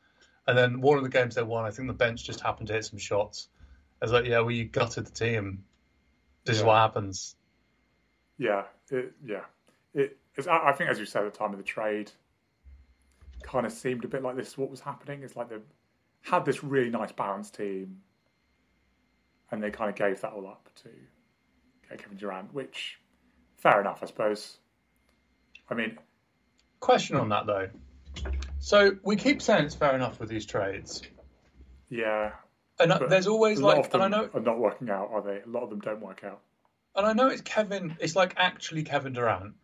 and 0.47 0.57
then 0.57 0.81
one 0.81 0.99
of 0.99 1.05
the 1.05 1.11
games 1.11 1.35
they 1.35 1.43
won, 1.43 1.65
I 1.65 1.71
think 1.71 1.89
the 1.89 1.95
bench 1.95 2.25
just 2.25 2.41
happened 2.41 2.69
to 2.69 2.75
hit 2.75 2.85
some 2.85 2.99
shots. 2.99 3.49
I 4.01 4.05
was 4.05 4.13
like, 4.13 4.27
yeah, 4.27 4.41
well, 4.41 4.51
you 4.51 4.65
gutted 4.65 5.07
the 5.07 5.11
team. 5.11 5.65
This 6.45 6.59
is 6.59 6.63
what 6.63 6.77
happens. 6.77 7.35
Yeah, 8.39 8.65
it, 8.91 9.13
yeah. 9.25 9.45
It, 9.95 10.19
I 10.49 10.73
think, 10.73 10.91
as 10.91 10.99
you 11.01 11.07
said 11.07 11.25
at 11.25 11.33
the 11.33 11.39
time 11.39 11.53
of 11.53 11.59
the 11.59 11.65
trade, 11.65 12.13
kind 13.43 13.67
of 13.67 13.73
seemed 13.73 14.05
a 14.05 14.09
bit 14.09 14.23
like 14.23 14.37
this 14.37 14.49
is 14.49 14.59
what 14.59 14.71
was 14.71 14.81
happening. 14.81 15.23
It's 15.23 15.37
like 15.37 15.49
they 15.49 15.57
had 16.23 16.45
this 16.45 16.63
really 16.65 16.91
nice 16.91 17.13
balanced 17.13 17.55
team, 17.55 17.99
and 19.51 19.63
they 19.63 19.71
kind 19.71 19.91
of 19.91 19.97
gave 19.97 20.21
that 20.21 20.33
all 20.33 20.47
up 20.47 20.69
to 20.83 20.89
get 21.89 21.99
Kevin 22.03 22.17
Durant, 22.17 22.53
which 22.55 22.99
fair 23.57 23.81
enough, 23.81 24.01
I 24.03 24.07
suppose. 24.07 24.59
I 25.71 25.75
mean, 25.75 25.99
Question 26.81 27.17
on 27.17 27.29
that 27.31 27.47
though. 27.47 27.69
So 28.59 28.93
we 29.03 29.17
keep 29.17 29.41
saying 29.43 29.65
it's 29.65 29.75
fair 29.75 29.95
enough 29.95 30.21
with 30.21 30.29
these 30.29 30.47
trades, 30.47 31.03
yeah, 31.89 32.33
and 32.79 32.93
uh, 32.93 33.07
there's 33.09 33.27
always 33.27 33.61
like, 33.61 33.93
and 33.95 34.03
I 34.03 34.09
know, 34.09 34.29
are 34.35 34.41
not 34.41 34.59
working 34.59 34.91
out, 34.91 35.11
are 35.13 35.23
they? 35.23 35.41
A 35.45 35.49
lot 35.49 35.63
of 35.63 35.71
them 35.71 35.81
don't 35.81 36.01
work 36.01 36.23
out. 36.25 36.41
and 36.95 37.07
I 37.07 37.13
know 37.13 37.29
it's 37.29 37.43
Kevin. 37.43 37.97
It's 38.01 38.15
like 38.17 38.35
actually 38.37 38.83
Kevin 38.85 39.13
Durant, 39.13 39.55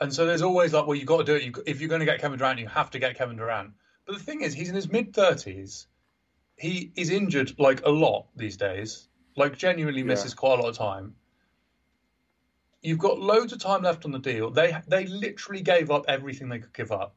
and 0.00 0.12
so 0.12 0.26
there's 0.26 0.42
always 0.42 0.72
like, 0.72 0.86
well, 0.86 0.96
you've 0.96 1.06
got 1.06 1.18
to 1.18 1.24
do 1.24 1.34
it. 1.34 1.56
If 1.66 1.80
you're 1.80 1.88
going 1.88 2.00
to 2.00 2.06
get 2.06 2.20
Kevin 2.20 2.38
Durant, 2.38 2.58
you 2.58 2.68
have 2.68 2.90
to 2.90 2.98
get 2.98 3.16
Kevin 3.16 3.36
Durant. 3.36 3.72
But 4.06 4.18
the 4.18 4.24
thing 4.24 4.40
is, 4.42 4.54
he's 4.54 4.68
in 4.68 4.74
his 4.74 4.90
mid 4.90 5.14
thirties. 5.14 5.86
He 6.56 6.92
is 6.96 7.10
injured 7.10 7.58
like 7.58 7.84
a 7.84 7.90
lot 7.90 8.26
these 8.36 8.56
days. 8.56 9.08
Like 9.36 9.56
genuinely 9.56 10.02
misses 10.02 10.34
quite 10.34 10.58
a 10.58 10.62
lot 10.62 10.70
of 10.70 10.76
time. 10.76 11.14
You've 12.82 12.98
got 12.98 13.18
loads 13.20 13.52
of 13.52 13.60
time 13.60 13.82
left 13.82 14.04
on 14.04 14.10
the 14.10 14.18
deal. 14.18 14.50
They 14.50 14.76
they 14.88 15.06
literally 15.06 15.62
gave 15.62 15.90
up 15.90 16.06
everything 16.08 16.48
they 16.48 16.58
could 16.58 16.72
give 16.72 16.92
up. 16.92 17.14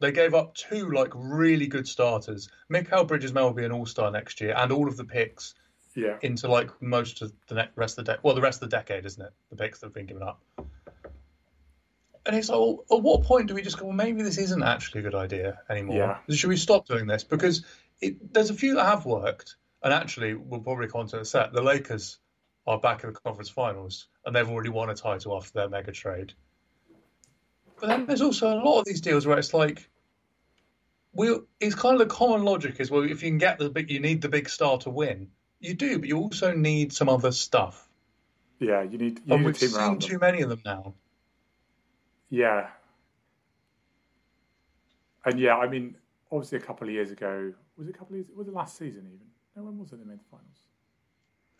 They 0.00 0.12
gave 0.12 0.34
up 0.34 0.54
two 0.54 0.90
like 0.90 1.10
really 1.14 1.66
good 1.66 1.88
starters. 1.88 2.48
Mikal 2.72 3.06
Bridges 3.06 3.32
may 3.32 3.42
well 3.42 3.52
be 3.52 3.64
an 3.64 3.72
all 3.72 3.86
star 3.86 4.10
next 4.10 4.40
year, 4.40 4.54
and 4.56 4.70
all 4.70 4.86
of 4.88 4.96
the 4.96 5.04
picks 5.04 5.54
Yeah, 5.96 6.16
into 6.22 6.48
like 6.48 6.70
most 6.80 7.22
of 7.22 7.32
the 7.48 7.68
rest 7.74 7.98
of 7.98 8.04
the 8.04 8.12
decade. 8.12 8.22
Well, 8.24 8.36
the 8.36 8.40
rest 8.40 8.62
of 8.62 8.70
the 8.70 8.76
decade, 8.76 9.04
isn't 9.04 9.24
it? 9.24 9.32
The 9.50 9.56
picks 9.56 9.80
that 9.80 9.86
have 9.86 9.94
been 9.94 10.06
given 10.06 10.22
up. 10.22 10.40
And 12.28 12.36
it's 12.36 12.50
like, 12.50 12.58
well, 12.58 12.84
at 12.92 13.02
what 13.02 13.22
point 13.22 13.48
do 13.48 13.54
we 13.54 13.62
just 13.62 13.78
go? 13.78 13.86
Well, 13.86 13.94
maybe 13.94 14.22
this 14.22 14.36
isn't 14.36 14.62
actually 14.62 15.00
a 15.00 15.04
good 15.04 15.14
idea 15.14 15.60
anymore. 15.70 16.20
Should 16.28 16.50
we 16.50 16.58
stop 16.58 16.86
doing 16.86 17.06
this? 17.06 17.24
Because 17.24 17.64
it, 18.02 18.34
there's 18.34 18.50
a 18.50 18.54
few 18.54 18.74
that 18.74 18.84
have 18.84 19.06
worked, 19.06 19.56
and 19.82 19.94
actually, 19.94 20.34
we'll 20.34 20.60
probably 20.60 20.88
come 20.88 21.08
to 21.08 21.20
a 21.20 21.24
set. 21.24 21.54
The 21.54 21.62
Lakers 21.62 22.18
are 22.66 22.78
back 22.78 23.02
in 23.02 23.14
the 23.14 23.18
conference 23.18 23.48
finals, 23.48 24.08
and 24.26 24.36
they've 24.36 24.48
already 24.48 24.68
won 24.68 24.90
a 24.90 24.94
title 24.94 25.34
after 25.38 25.52
their 25.54 25.70
mega 25.70 25.90
trade. 25.90 26.34
But 27.80 27.86
then 27.86 28.04
there's 28.04 28.20
also 28.20 28.52
a 28.52 28.60
lot 28.62 28.80
of 28.80 28.84
these 28.84 29.00
deals 29.00 29.26
where 29.26 29.38
it's 29.38 29.54
like, 29.54 29.88
we 31.14 31.34
it's 31.60 31.74
kind 31.74 31.98
of 31.98 32.06
the 32.06 32.14
common 32.14 32.42
logic 32.42 32.78
is 32.78 32.90
well, 32.90 33.04
if 33.04 33.22
you 33.22 33.30
can 33.30 33.38
get 33.38 33.58
the 33.58 33.70
big, 33.70 33.90
you 33.90 34.00
need 34.00 34.20
the 34.20 34.28
big 34.28 34.50
star 34.50 34.76
to 34.80 34.90
win. 34.90 35.28
You 35.60 35.72
do, 35.72 35.98
but 35.98 36.08
you 36.08 36.18
also 36.18 36.52
need 36.52 36.92
some 36.92 37.08
other 37.08 37.32
stuff. 37.32 37.88
yeah. 38.60 38.82
You 38.82 38.98
need 38.98 39.20
you 39.24 39.34
And 39.34 39.44
need 39.44 39.46
we've 39.46 39.56
seen 39.56 39.98
too 39.98 40.18
many 40.18 40.42
of 40.42 40.50
them 40.50 40.60
now. 40.62 40.92
Yeah. 42.30 42.68
And 45.24 45.38
yeah, 45.40 45.56
I 45.56 45.68
mean, 45.68 45.96
obviously 46.30 46.58
a 46.58 46.60
couple 46.60 46.86
of 46.88 46.94
years 46.94 47.10
ago, 47.10 47.52
was 47.76 47.88
it 47.88 47.94
a 47.94 47.98
couple 47.98 48.14
of 48.14 48.18
years, 48.18 48.26
was 48.36 48.48
it 48.48 48.54
last 48.54 48.76
season 48.78 49.06
even? 49.06 49.26
No, 49.56 49.64
when 49.64 49.78
was 49.78 49.92
it 49.92 49.98
they 49.98 50.04
made 50.08 50.20
the 50.20 50.24
finals? 50.30 50.46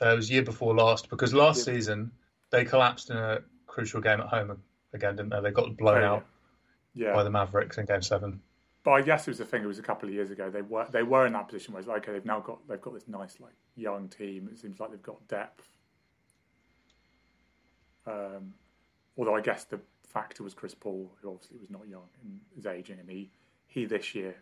Uh, 0.01 0.13
it 0.13 0.17
was 0.17 0.31
year 0.31 0.43
before 0.43 0.75
last 0.75 1.11
because 1.11 1.35
last 1.35 1.59
Yeah. 1.67 1.75
season 1.75 2.13
they 2.51 2.65
collapsed 2.65 3.11
in 3.11 3.17
a 3.17 3.43
crucial 3.67 4.01
game 4.01 4.21
at 4.21 4.29
home 4.29 4.63
again, 4.93 5.17
didn't 5.17 5.31
they? 5.31 5.41
They 5.41 5.51
got 5.51 5.77
blown 5.77 5.99
Oh, 5.99 6.01
yeah. 6.01 6.13
out 6.13 6.27
Yeah. 6.95 7.13
by 7.15 7.25
the 7.25 7.31
Mavericks 7.31 7.79
in 7.79 7.87
Game 7.87 8.03
Seven. 8.03 8.41
But 8.85 8.93
I 8.93 9.03
guess 9.03 9.27
it 9.27 9.33
was 9.33 9.39
the 9.39 9.45
thing, 9.45 9.65
it 9.65 9.67
was 9.67 9.79
a 9.79 9.83
couple 9.83 10.09
of 10.09 10.15
years 10.15 10.31
ago. 10.31 10.51
They 10.51 10.63
were 10.63 10.87
they 10.91 11.03
were 11.03 11.27
in 11.27 11.33
that 11.33 11.49
position 11.49 11.75
where 11.75 11.81
it's 11.81 11.89
like, 11.89 12.03
okay, 12.03 12.13
they've 12.13 12.25
now 12.25 12.41
got 12.41 12.67
they've 12.69 12.81
got 12.81 12.95
this 12.95 13.09
nice 13.09 13.39
like 13.41 13.53
young 13.75 14.09
team. 14.09 14.49
It 14.53 14.59
seems 14.59 14.79
like 14.81 14.91
they've 14.91 15.03
got 15.03 15.27
depth. 15.29 15.67
Um, 18.07 18.55
although 19.19 19.35
I 19.35 19.41
guess 19.43 19.65
the 19.65 19.81
factor 20.09 20.43
was 20.43 20.55
Chris 20.55 20.75
Paul, 20.75 21.13
who 21.21 21.31
obviously 21.31 21.59
was 21.59 21.71
not 21.71 21.87
young 21.89 22.09
and 22.23 22.41
is 22.57 22.67
aging, 22.67 22.99
and 22.99 23.09
he 23.09 23.31
he 23.67 23.85
this 23.85 24.15
year 24.15 24.37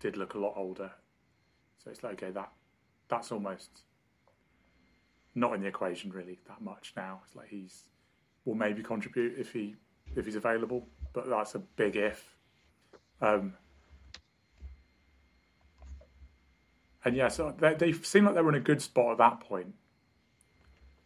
did 0.00 0.16
look 0.16 0.34
a 0.34 0.38
lot 0.38 0.54
older. 0.56 0.90
So 1.82 1.90
it's 1.90 2.02
like 2.02 2.14
okay, 2.14 2.30
that 2.30 2.50
that's 3.08 3.30
almost 3.30 3.70
not 5.34 5.54
in 5.54 5.60
the 5.60 5.68
equation 5.68 6.10
really 6.10 6.40
that 6.48 6.60
much 6.60 6.92
now. 6.96 7.20
It's 7.26 7.36
like 7.36 7.48
he's 7.48 7.84
will 8.44 8.54
maybe 8.54 8.82
contribute 8.82 9.38
if 9.38 9.52
he 9.52 9.76
if 10.16 10.24
he's 10.24 10.36
available, 10.36 10.86
but 11.12 11.28
that's 11.28 11.54
a 11.54 11.58
big 11.58 11.96
if. 11.96 12.36
Um, 13.20 13.54
and 17.04 17.16
yeah, 17.16 17.28
so 17.28 17.54
they, 17.58 17.74
they 17.74 17.92
seem 17.92 18.24
like 18.24 18.34
they 18.34 18.42
were 18.42 18.50
in 18.50 18.56
a 18.56 18.60
good 18.60 18.82
spot 18.82 19.12
at 19.12 19.18
that 19.18 19.40
point. 19.40 19.74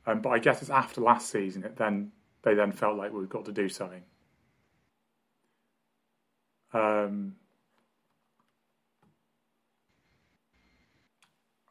Um, 0.06 0.20
but 0.20 0.30
I 0.30 0.38
guess 0.38 0.62
it's 0.62 0.70
after 0.70 1.00
last 1.00 1.30
season. 1.30 1.64
It 1.64 1.76
then 1.76 2.12
they 2.46 2.54
then 2.54 2.70
felt 2.70 2.96
like 2.96 3.12
we've 3.12 3.28
got 3.28 3.44
to 3.44 3.52
do 3.52 3.68
something. 3.68 4.04
Um, 6.72 7.34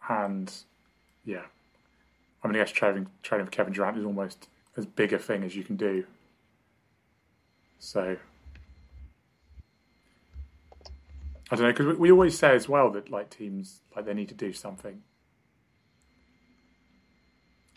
and 0.10 0.54
yeah, 1.24 1.44
I 2.44 2.48
mean, 2.48 2.58
I 2.58 2.60
guess 2.60 2.72
trading 2.72 3.08
trading 3.24 3.46
for 3.46 3.52
Kevin 3.54 3.72
Durant 3.72 3.98
is 3.98 4.04
almost 4.04 4.50
as 4.76 4.86
big 4.86 5.14
a 5.14 5.18
thing 5.18 5.46
as 5.46 5.56
you 5.56 5.64
can 5.64 5.78
do. 5.78 6.04
So 7.80 8.18
I 11.50 11.56
don't 11.56 11.68
know 11.68 11.72
because 11.72 11.86
we, 11.86 11.94
we 11.94 12.12
always 12.12 12.38
say 12.38 12.54
as 12.54 12.68
well 12.68 12.92
that 12.92 13.10
like 13.10 13.30
teams 13.30 13.80
like 13.96 14.06
they 14.06 14.14
need 14.14 14.28
to 14.28 14.36
do 14.36 14.52
something. 14.52 15.04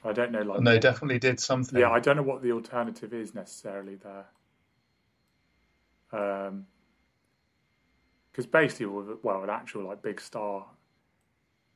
I 0.09 0.13
don't 0.13 0.33
know, 0.33 0.43
like 0.43 0.59
And 0.59 0.67
they 0.67 0.79
definitely 0.79 1.19
did 1.19 1.39
something. 1.39 1.79
yeah, 1.79 1.91
I 1.91 2.01
don't 2.01 2.17
know 2.17 2.23
what 2.23 2.43
the 2.43 2.53
alternative 2.53 3.13
is 3.13 3.35
necessarily 3.35 3.97
there. 3.97 4.27
Um, 6.11 6.67
because 8.33 8.47
basically, 8.47 8.87
well, 9.23 9.43
an 9.43 9.51
actual 9.51 9.85
like 9.85 10.01
big 10.01 10.21
star, 10.21 10.65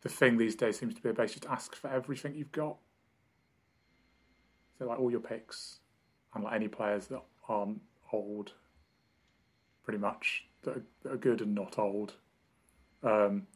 the 0.03 0.09
thing 0.09 0.38
these 0.38 0.55
days 0.55 0.79
seems 0.79 0.95
to 0.95 1.03
be 1.03 1.11
basically 1.11 1.40
just 1.40 1.53
ask 1.53 1.75
for 1.75 1.88
everything 1.88 2.35
you've 2.35 2.53
got. 2.53 2.77
So 4.79 4.87
like 4.87 4.99
all 4.99 5.11
your 5.11 5.21
picks 5.21 5.81
and 6.35 6.45
like 6.45 6.55
any 6.55 6.68
players 6.68 7.09
that 7.09 7.23
aren't 7.49 7.81
old, 8.12 8.53
pretty 9.85 9.99
much 9.99 10.45
that 10.62 10.77
are, 10.77 10.83
that 11.03 11.12
are 11.12 11.16
good 11.16 11.40
and 11.40 11.55
not 11.55 11.79
old. 11.79 12.14
Um, 13.03 13.47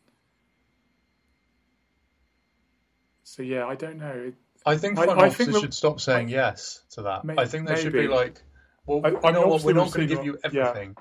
so 3.22 3.42
yeah, 3.42 3.66
I 3.66 3.76
don't 3.76 3.98
know. 3.98 4.10
It, 4.10 4.34
I 4.66 4.76
think 4.76 4.98
I- 4.98 5.04
front 5.04 5.20
I 5.20 5.26
offices 5.28 5.46
think 5.46 5.58
should 5.60 5.74
stop 5.74 6.00
saying 6.00 6.28
yes 6.28 6.82
to 6.90 7.02
that. 7.02 7.24
May- 7.24 7.36
I 7.38 7.46
think 7.46 7.66
they 7.68 7.80
should 7.80 7.92
be 7.92 8.08
like, 8.08 8.42
well, 8.84 9.00
I- 9.04 9.10
you 9.10 9.20
I 9.24 9.30
know 9.30 9.46
what, 9.46 9.62
we're 9.62 9.72
not 9.72 9.92
going 9.92 10.08
to 10.08 10.14
give 10.14 10.24
you 10.24 10.32
what- 10.42 10.52
yeah. 10.52 10.68
everything. 10.70 10.96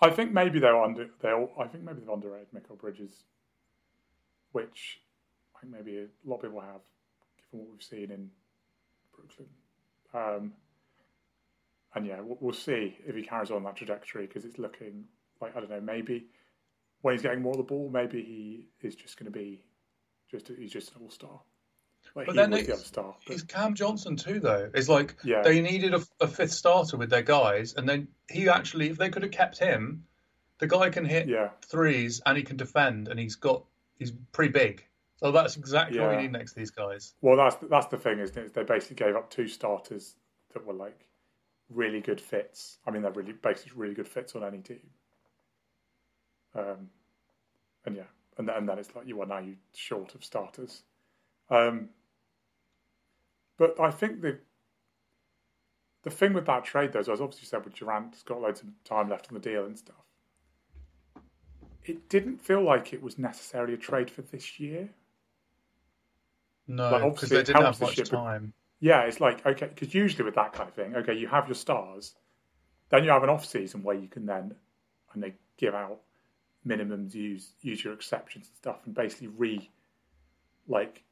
I 0.00 0.10
think 0.10 0.32
maybe 0.32 0.58
they're 0.60 0.80
under. 0.80 1.08
They 1.20 1.28
I 1.30 1.66
think 1.66 1.84
maybe 1.84 2.00
they've 2.00 2.08
underrated 2.08 2.48
Mikal 2.52 2.78
Bridges, 2.78 3.24
which 4.52 5.00
I 5.56 5.60
think 5.60 5.72
maybe 5.72 5.98
a 5.98 6.06
lot 6.24 6.36
of 6.36 6.42
people 6.42 6.60
have, 6.60 6.80
given 7.38 7.66
what 7.66 7.70
we've 7.72 7.82
seen 7.82 8.10
in 8.10 8.30
Brooklyn. 9.14 9.48
Um, 10.12 10.52
and 11.94 12.06
yeah, 12.06 12.20
we'll, 12.20 12.38
we'll 12.40 12.52
see 12.52 12.96
if 13.06 13.14
he 13.14 13.22
carries 13.22 13.50
on 13.50 13.62
that 13.64 13.76
trajectory 13.76 14.26
because 14.26 14.44
it's 14.44 14.58
looking 14.58 15.04
like 15.40 15.56
I 15.56 15.60
don't 15.60 15.70
know. 15.70 15.80
Maybe 15.80 16.26
when 17.02 17.14
he's 17.14 17.22
getting 17.22 17.42
more 17.42 17.52
of 17.52 17.58
the 17.58 17.62
ball, 17.64 17.88
maybe 17.92 18.22
he 18.22 18.86
is 18.86 18.94
just 18.94 19.16
going 19.18 19.32
to 19.32 19.36
be 19.38 19.64
just 20.30 20.48
he's 20.58 20.72
just 20.72 20.94
an 20.94 21.02
all 21.02 21.10
star. 21.10 21.40
Like 22.14 22.26
but 22.26 22.36
then 22.36 22.50
the 22.50 22.72
other 22.72 22.76
star. 22.76 23.16
But... 23.26 23.32
He's 23.32 23.42
Cam 23.42 23.74
Johnson 23.74 24.16
too, 24.16 24.38
though. 24.38 24.70
It's 24.72 24.88
like 24.88 25.16
yeah. 25.24 25.42
they 25.42 25.60
needed 25.60 25.94
a, 25.94 26.02
a, 26.20 26.28
fifth 26.28 26.52
starter 26.52 26.96
with 26.96 27.10
their 27.10 27.22
guys, 27.22 27.74
and 27.74 27.88
then 27.88 28.08
he 28.30 28.48
actually, 28.48 28.88
if 28.88 28.98
they 28.98 29.10
could 29.10 29.22
have 29.22 29.32
kept 29.32 29.58
him, 29.58 30.04
the 30.58 30.68
guy 30.68 30.90
can 30.90 31.04
hit 31.04 31.28
yeah. 31.28 31.48
threes 31.66 32.22
and 32.24 32.36
he 32.36 32.44
can 32.44 32.56
defend, 32.56 33.08
and 33.08 33.18
he's 33.18 33.34
got 33.34 33.64
he's 33.98 34.12
pretty 34.32 34.52
big. 34.52 34.84
So 35.16 35.32
that's 35.32 35.56
exactly 35.56 35.96
yeah. 35.96 36.06
what 36.06 36.16
we 36.16 36.22
need 36.22 36.32
next 36.32 36.52
to 36.52 36.60
these 36.60 36.70
guys. 36.70 37.14
Well, 37.20 37.36
that's 37.36 37.56
that's 37.68 37.86
the 37.86 37.98
thing, 37.98 38.20
isn't 38.20 38.36
it? 38.36 38.54
They 38.54 38.62
basically 38.62 38.96
gave 38.96 39.16
up 39.16 39.30
two 39.30 39.48
starters 39.48 40.14
that 40.52 40.64
were 40.64 40.74
like 40.74 41.08
really 41.68 42.00
good 42.00 42.20
fits. 42.20 42.78
I 42.86 42.92
mean, 42.92 43.02
they're 43.02 43.10
really 43.10 43.32
basically 43.32 43.72
really 43.74 43.94
good 43.94 44.08
fits 44.08 44.36
on 44.36 44.44
any 44.44 44.58
team. 44.58 44.90
Um, 46.54 46.90
and 47.84 47.96
yeah, 47.96 48.04
and 48.38 48.48
then, 48.48 48.56
and 48.56 48.68
then 48.68 48.78
it's 48.78 48.94
like 48.94 49.08
you 49.08 49.20
are 49.20 49.26
now 49.26 49.38
you 49.38 49.56
short 49.74 50.14
of 50.14 50.24
starters. 50.24 50.82
Um, 51.50 51.88
but 53.56 53.78
I 53.80 53.90
think 53.90 54.20
the 54.20 54.38
the 56.02 56.10
thing 56.10 56.34
with 56.34 56.46
that 56.46 56.64
trade, 56.64 56.92
though, 56.92 57.00
as 57.00 57.08
I 57.08 57.12
was 57.12 57.20
obviously 57.20 57.46
said 57.46 57.64
with 57.64 57.74
Durant's 57.74 58.22
got 58.22 58.40
loads 58.40 58.60
of 58.60 58.68
time 58.84 59.08
left 59.08 59.28
on 59.28 59.34
the 59.34 59.40
deal 59.40 59.64
and 59.64 59.78
stuff. 59.78 59.96
It 61.82 62.08
didn't 62.08 62.42
feel 62.42 62.62
like 62.62 62.92
it 62.92 63.02
was 63.02 63.18
necessarily 63.18 63.74
a 63.74 63.78
trade 63.78 64.10
for 64.10 64.22
this 64.22 64.60
year. 64.60 64.90
No, 66.66 66.90
like 66.90 67.20
they 67.20 67.42
didn't 67.42 67.62
have 67.62 67.80
much 67.80 67.96
year, 67.98 68.06
time. 68.06 68.52
Yeah, 68.80 69.02
it's 69.02 69.20
like 69.20 69.44
okay, 69.46 69.66
because 69.66 69.94
usually 69.94 70.24
with 70.24 70.34
that 70.34 70.52
kind 70.52 70.68
of 70.68 70.74
thing, 70.74 70.94
okay, 70.96 71.14
you 71.14 71.26
have 71.28 71.46
your 71.46 71.54
stars, 71.54 72.14
then 72.90 73.04
you 73.04 73.10
have 73.10 73.22
an 73.22 73.30
off 73.30 73.44
season 73.44 73.82
where 73.82 73.96
you 73.96 74.08
can 74.08 74.26
then 74.26 74.54
and 75.12 75.22
they 75.22 75.34
give 75.56 75.74
out 75.74 76.00
minimums, 76.66 77.14
use 77.14 77.52
use 77.60 77.84
your 77.84 77.92
exceptions 77.92 78.48
and 78.48 78.56
stuff, 78.56 78.80
and 78.84 78.94
basically 78.94 79.28
re 79.28 79.70
like 80.68 81.02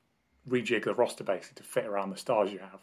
rejig 0.48 0.84
the 0.84 0.94
roster 0.94 1.24
basically 1.24 1.56
to 1.56 1.62
fit 1.62 1.86
around 1.86 2.10
the 2.10 2.16
stars 2.16 2.52
you 2.52 2.58
have. 2.58 2.80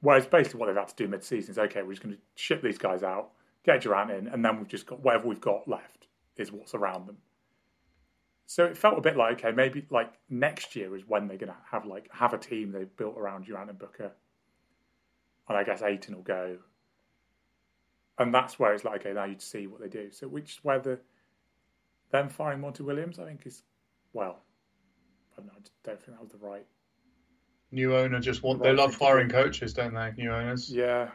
Whereas 0.00 0.26
basically 0.26 0.60
what 0.60 0.66
they've 0.66 0.76
had 0.76 0.88
to 0.88 0.94
do 0.96 1.08
mid 1.08 1.24
season 1.24 1.52
is 1.52 1.58
okay, 1.58 1.82
we're 1.82 1.92
just 1.92 2.02
going 2.02 2.14
to 2.14 2.20
ship 2.36 2.62
these 2.62 2.78
guys 2.78 3.02
out, 3.02 3.30
get 3.64 3.82
Durant 3.82 4.10
in, 4.10 4.28
and 4.28 4.44
then 4.44 4.58
we've 4.58 4.68
just 4.68 4.86
got 4.86 5.00
whatever 5.02 5.28
we've 5.28 5.40
got 5.40 5.68
left 5.68 6.06
is 6.36 6.52
what's 6.52 6.74
around 6.74 7.06
them. 7.06 7.18
So 8.46 8.64
it 8.64 8.78
felt 8.78 8.96
a 8.96 9.02
bit 9.02 9.16
like 9.16 9.44
okay, 9.44 9.54
maybe 9.54 9.86
like 9.90 10.12
next 10.30 10.76
year 10.76 10.96
is 10.96 11.02
when 11.06 11.26
they're 11.26 11.36
going 11.36 11.52
to 11.52 11.58
have 11.70 11.84
like 11.84 12.08
have 12.12 12.32
a 12.32 12.38
team 12.38 12.72
they've 12.72 12.96
built 12.96 13.18
around 13.18 13.44
Durant 13.44 13.70
and 13.70 13.78
Booker, 13.78 14.12
and 15.48 15.58
I 15.58 15.64
guess 15.64 15.82
Ayton 15.82 16.14
will 16.14 16.22
go, 16.22 16.58
and 18.18 18.32
that's 18.32 18.58
where 18.58 18.72
it's 18.72 18.84
like 18.84 19.00
okay, 19.00 19.12
now 19.12 19.24
you'd 19.24 19.42
see 19.42 19.66
what 19.66 19.80
they 19.80 19.88
do. 19.88 20.10
So 20.12 20.28
which 20.28 20.60
whether 20.62 21.00
them 22.10 22.28
firing 22.28 22.60
Monty 22.60 22.84
Williams, 22.84 23.18
I 23.18 23.24
think 23.24 23.46
is 23.46 23.64
well, 24.12 24.40
I 25.38 25.40
don't, 25.40 25.46
know, 25.46 25.52
I 25.54 25.88
don't 25.88 26.02
think 26.02 26.16
that 26.16 26.22
was 26.22 26.32
the 26.32 26.46
right. 26.46 26.66
New 27.70 27.96
owner 27.96 28.18
just 28.18 28.42
want 28.42 28.58
the 28.58 28.64
right 28.64 28.76
they 28.76 28.82
love 28.82 28.94
firing 28.94 29.28
coaches, 29.28 29.72
don't 29.72 29.94
they? 29.94 30.12
New 30.16 30.32
owners. 30.32 30.70
Yeah. 30.70 31.10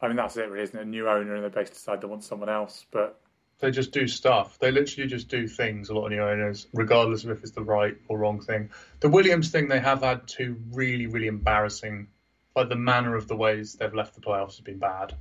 I 0.00 0.08
mean 0.08 0.16
that's 0.16 0.36
it, 0.36 0.48
really, 0.48 0.62
isn't 0.64 0.78
it? 0.78 0.82
A 0.82 0.88
new 0.88 1.08
owner, 1.08 1.34
and 1.34 1.44
they 1.44 1.48
basically 1.48 1.74
decide 1.74 2.00
they 2.00 2.06
want 2.06 2.24
someone 2.24 2.48
else, 2.48 2.86
but 2.90 3.20
they 3.58 3.70
just 3.70 3.92
do 3.92 4.06
stuff. 4.06 4.58
They 4.58 4.70
literally 4.70 5.08
just 5.08 5.28
do 5.28 5.46
things. 5.48 5.88
A 5.88 5.94
lot 5.94 6.06
of 6.06 6.12
new 6.12 6.22
owners, 6.22 6.66
regardless 6.72 7.24
of 7.24 7.30
if 7.30 7.42
it's 7.42 7.52
the 7.52 7.62
right 7.62 7.96
or 8.08 8.18
wrong 8.18 8.40
thing. 8.40 8.70
The 9.00 9.08
Williams 9.08 9.50
thing, 9.50 9.68
they 9.68 9.80
have 9.80 10.02
had 10.02 10.26
two 10.26 10.56
really, 10.72 11.06
really 11.06 11.28
embarrassing. 11.28 12.08
Like 12.56 12.68
the 12.68 12.76
manner 12.76 13.16
of 13.16 13.26
the 13.26 13.36
ways 13.36 13.74
they've 13.74 13.94
left 13.94 14.14
the 14.14 14.20
playoffs 14.20 14.56
has 14.56 14.60
been 14.60 14.78
bad. 14.78 15.14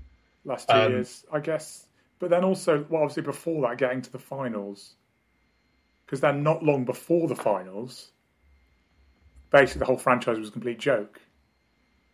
Last 0.46 0.68
two 0.70 0.76
um, 0.76 0.92
years, 0.92 1.26
I 1.32 1.40
guess. 1.40 1.88
But 2.20 2.30
then 2.30 2.44
also, 2.44 2.86
well, 2.90 3.04
obviously 3.04 3.24
before 3.24 3.62
that, 3.68 3.78
getting 3.78 4.02
to 4.02 4.12
the 4.12 4.20
finals, 4.20 4.96
because 6.06 6.22
then 6.22 6.44
not 6.44 6.63
long 6.63 6.86
before 6.86 7.28
the 7.28 7.36
finals, 7.36 8.12
basically 9.52 9.80
the 9.80 9.86
whole 9.86 9.98
franchise 9.98 10.38
was 10.39 10.50
a 10.50 10.52
complete 10.52 10.80
joke. 10.80 11.22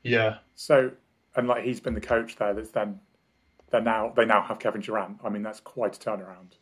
Yeah. 0.03 0.37
So, 0.55 0.91
and 1.35 1.47
like 1.47 1.63
he's 1.63 1.79
been 1.79 1.93
the 1.93 2.01
coach 2.01 2.35
there. 2.37 2.53
That's 2.53 2.71
then 2.71 2.99
They're 3.71 3.81
now 3.81 4.13
they 4.15 4.25
now 4.25 4.41
have 4.41 4.59
Kevin 4.59 4.81
Durant. 4.81 5.19
I 5.23 5.29
mean, 5.29 5.43
that's 5.43 5.59
quite 5.59 5.95
a 5.95 5.99
turnaround, 5.99 6.53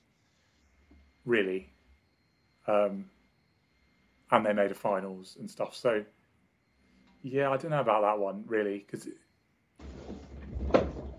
really. 1.25 1.71
Um, 2.67 3.05
and 4.31 4.45
they 4.45 4.53
made 4.53 4.71
a 4.71 4.75
finals 4.75 5.37
and 5.39 5.49
stuff. 5.49 5.75
So, 5.75 6.03
yeah, 7.23 7.49
I 7.49 7.57
don't 7.57 7.71
know 7.71 7.79
about 7.79 8.01
that 8.01 8.19
one 8.19 8.43
really 8.45 8.79
because 8.79 9.07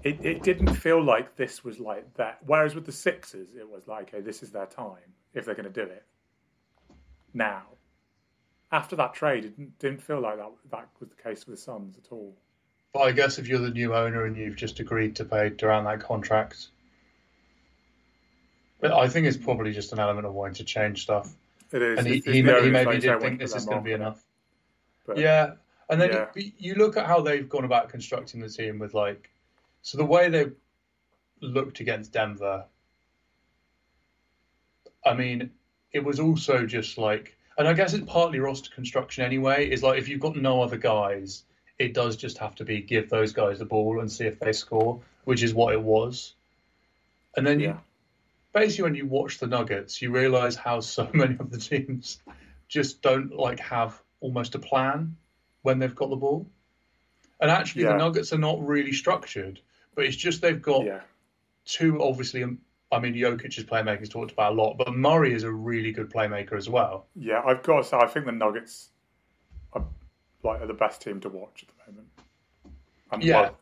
it, 0.08 0.24
it, 0.24 0.42
didn't 0.42 0.74
feel 0.74 1.02
like 1.02 1.36
this 1.36 1.64
was 1.64 1.78
like 1.78 2.14
that. 2.14 2.38
Whereas 2.46 2.74
with 2.74 2.86
the 2.86 2.92
Sixers, 2.92 3.48
it 3.58 3.68
was 3.68 3.86
like, 3.86 4.14
okay, 4.14 4.20
this 4.20 4.42
is 4.42 4.50
their 4.50 4.66
time 4.66 4.96
if 5.34 5.44
they're 5.44 5.54
going 5.54 5.72
to 5.72 5.84
do 5.84 5.90
it. 5.90 6.04
Now, 7.34 7.62
after 8.72 8.96
that 8.96 9.14
trade, 9.14 9.44
it 9.44 9.56
didn't, 9.56 9.78
didn't 9.78 10.02
feel 10.02 10.20
like 10.20 10.36
that 10.36 10.50
that 10.70 10.88
was 11.00 11.10
the 11.10 11.22
case 11.22 11.46
with 11.46 11.56
the 11.56 11.62
Suns 11.62 11.96
at 11.98 12.12
all. 12.12 12.34
But 12.92 13.00
I 13.00 13.12
guess 13.12 13.38
if 13.38 13.48
you're 13.48 13.58
the 13.58 13.70
new 13.70 13.94
owner 13.94 14.24
and 14.24 14.36
you've 14.36 14.56
just 14.56 14.80
agreed 14.80 15.14
to 15.16 15.24
pay 15.24 15.50
Durant 15.50 15.86
that 15.86 16.00
contract, 16.00 16.68
but 18.80 18.92
I 18.92 19.08
think 19.08 19.26
it's 19.26 19.36
probably 19.36 19.72
just 19.72 19.92
an 19.92 19.98
element 19.98 20.26
of 20.26 20.32
wanting 20.32 20.54
to 20.54 20.64
change 20.64 21.02
stuff. 21.02 21.34
It 21.70 21.82
is. 21.82 21.98
And 21.98 22.06
he, 22.06 22.20
he, 22.20 22.32
he 22.32 22.42
maybe 22.42 22.98
didn't 22.98 23.20
think 23.20 23.38
this 23.38 23.54
is 23.54 23.66
going 23.66 23.78
to 23.78 23.84
be 23.84 23.92
enough. 23.92 24.24
But, 25.06 25.18
yeah, 25.18 25.52
and 25.90 26.00
then 26.00 26.12
yeah. 26.12 26.26
You, 26.34 26.52
you 26.58 26.74
look 26.74 26.96
at 26.96 27.06
how 27.06 27.20
they've 27.20 27.48
gone 27.48 27.64
about 27.64 27.88
constructing 27.88 28.40
the 28.40 28.48
team 28.48 28.78
with 28.78 28.94
like, 28.94 29.30
so 29.82 29.98
the 29.98 30.04
way 30.04 30.28
they 30.28 30.46
looked 31.40 31.80
against 31.80 32.12
Denver. 32.12 32.64
I 35.04 35.14
mean, 35.14 35.50
it 35.92 36.04
was 36.04 36.20
also 36.20 36.66
just 36.66 36.98
like, 36.98 37.36
and 37.56 37.66
I 37.66 37.72
guess 37.72 37.94
it's 37.94 38.04
partly 38.10 38.40
roster 38.40 38.70
construction 38.74 39.24
anyway. 39.24 39.70
Is 39.70 39.82
like 39.82 39.98
if 39.98 40.08
you've 40.08 40.20
got 40.20 40.36
no 40.36 40.62
other 40.62 40.76
guys, 40.76 41.44
it 41.78 41.94
does 41.94 42.16
just 42.16 42.38
have 42.38 42.54
to 42.56 42.64
be 42.64 42.80
give 42.80 43.08
those 43.08 43.32
guys 43.32 43.58
the 43.58 43.64
ball 43.64 44.00
and 44.00 44.10
see 44.10 44.24
if 44.24 44.38
they 44.38 44.52
score, 44.52 45.00
which 45.24 45.42
is 45.42 45.54
what 45.54 45.72
it 45.72 45.80
was. 45.80 46.34
And 47.36 47.46
then 47.46 47.60
yeah. 47.60 47.68
you 47.68 47.80
basically 48.52 48.84
when 48.84 48.94
you 48.94 49.06
watch 49.06 49.38
the 49.38 49.46
Nuggets, 49.46 50.02
you 50.02 50.10
realize 50.10 50.56
how 50.56 50.80
so 50.80 51.08
many 51.14 51.36
of 51.38 51.50
the 51.50 51.58
teams 51.58 52.20
just 52.68 53.02
don't 53.02 53.34
like 53.34 53.60
have 53.60 54.00
almost 54.20 54.54
a 54.54 54.58
plan 54.58 55.16
when 55.62 55.78
they've 55.78 55.94
got 55.94 56.10
the 56.10 56.16
ball. 56.16 56.46
And 57.40 57.50
actually, 57.50 57.84
yeah. 57.84 57.92
the 57.92 57.98
Nuggets 57.98 58.32
are 58.32 58.38
not 58.38 58.66
really 58.66 58.92
structured, 58.92 59.60
but 59.98 60.06
it's 60.06 60.16
just 60.16 60.40
they've 60.40 60.62
got 60.62 60.86
yeah. 60.86 61.00
two 61.64 62.00
obviously. 62.00 62.44
Um, 62.44 62.58
I 62.92 63.00
mean, 63.00 63.14
Jokic's 63.14 63.64
playmakers 63.64 64.08
talked 64.08 64.30
about 64.30 64.52
a 64.52 64.54
lot, 64.54 64.78
but 64.78 64.94
Murray 64.94 65.34
is 65.34 65.42
a 65.42 65.50
really 65.50 65.90
good 65.90 66.08
playmaker 66.08 66.56
as 66.56 66.68
well. 66.68 67.08
Yeah, 67.16 67.42
I've 67.44 67.64
got 67.64 67.78
to 67.78 67.84
say, 67.84 67.96
I 67.96 68.06
think 68.06 68.24
the 68.26 68.30
Nuggets 68.30 68.90
are 69.72 69.84
like 70.44 70.60
are 70.60 70.68
the 70.68 70.72
best 70.72 71.02
team 71.02 71.18
to 71.22 71.28
watch 71.28 71.64
at 71.64 71.68
the 71.68 71.92
moment. 71.92 72.08
And 73.10 73.24
yeah. 73.24 73.40
Like, 73.40 73.54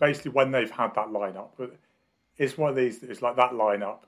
basically, 0.00 0.32
when 0.32 0.50
they've 0.50 0.68
had 0.68 0.96
that 0.96 1.10
lineup, 1.10 1.50
but 1.56 1.76
it's 2.38 2.58
one 2.58 2.70
of 2.70 2.76
these. 2.76 3.04
It's 3.04 3.22
like 3.22 3.36
that 3.36 3.52
lineup. 3.52 4.00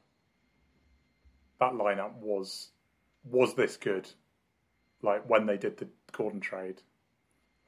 That 1.61 1.75
lineup 1.75 2.15
was 2.17 2.71
was 3.23 3.55
this 3.55 3.77
good, 3.77 4.11
like 5.03 5.31
when 5.31 5.47
they 5.47 5.57
did 5.57 5.77
the 5.77 5.87
Gordon 6.11 6.41
trade, 6.41 6.83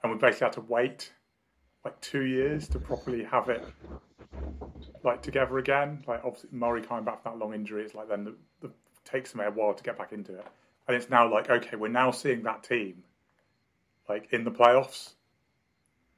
and 0.02 0.10
we 0.10 0.18
basically 0.18 0.46
had 0.46 0.54
to 0.54 0.62
wait 0.62 1.12
like 1.84 2.00
two 2.00 2.24
years 2.24 2.66
to 2.70 2.80
properly 2.80 3.22
have 3.22 3.48
it 3.48 3.64
like 5.04 5.22
together 5.22 5.58
again. 5.58 6.04
Like 6.06 6.24
obviously 6.24 6.50
Murray 6.52 6.82
coming 6.82 7.04
back 7.04 7.22
from 7.22 7.32
that 7.32 7.44
long 7.44 7.54
injury, 7.54 7.84
it's 7.84 7.94
like 7.94 8.08
then 8.08 8.24
the, 8.24 8.34
the 8.60 8.70
takes 9.04 9.32
them 9.32 9.40
a 9.40 9.50
while 9.50 9.74
to 9.74 9.82
get 9.82 9.98
back 9.98 10.12
into 10.12 10.34
it, 10.34 10.46
and 10.86 10.96
it's 10.96 11.10
now 11.10 11.30
like 11.30 11.50
okay, 11.50 11.76
we're 11.76 11.88
now 11.88 12.10
seeing 12.10 12.42
that 12.44 12.62
team 12.62 13.02
like 14.08 14.32
in 14.32 14.44
the 14.44 14.50
playoffs 14.50 15.12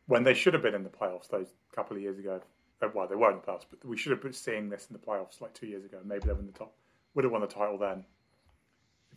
when 0.07 0.23
they 0.23 0.35
should 0.35 0.55
have 0.55 0.63
been 0.63 0.75
in 0.75 0.83
the 0.83 0.91
playoffs 0.91 1.29
those 1.29 1.49
couple 1.75 1.97
of 1.97 2.03
years 2.03 2.19
ago. 2.19 2.41
Uh, 2.83 2.89
well, 2.95 3.07
they 3.07 3.15
were 3.15 3.31
in 3.31 3.37
the 3.37 3.43
playoffs, 3.43 3.67
but 3.69 3.85
we 3.85 3.97
should 3.97 4.11
have 4.11 4.23
been 4.23 4.33
seeing 4.33 4.69
this 4.69 4.87
in 4.91 4.95
the 4.95 4.99
playoffs 4.99 5.41
like 5.41 5.53
two 5.55 5.67
years 5.67 5.85
ago. 5.85 5.99
Maybe 6.05 6.27
they 6.27 6.33
were 6.33 6.41
in 6.41 6.47
the 6.47 6.53
top. 6.53 6.73
Would 7.15 7.25
have 7.25 7.33
won 7.33 7.43
the 7.43 7.47
title 7.47 7.79
then. 7.79 8.05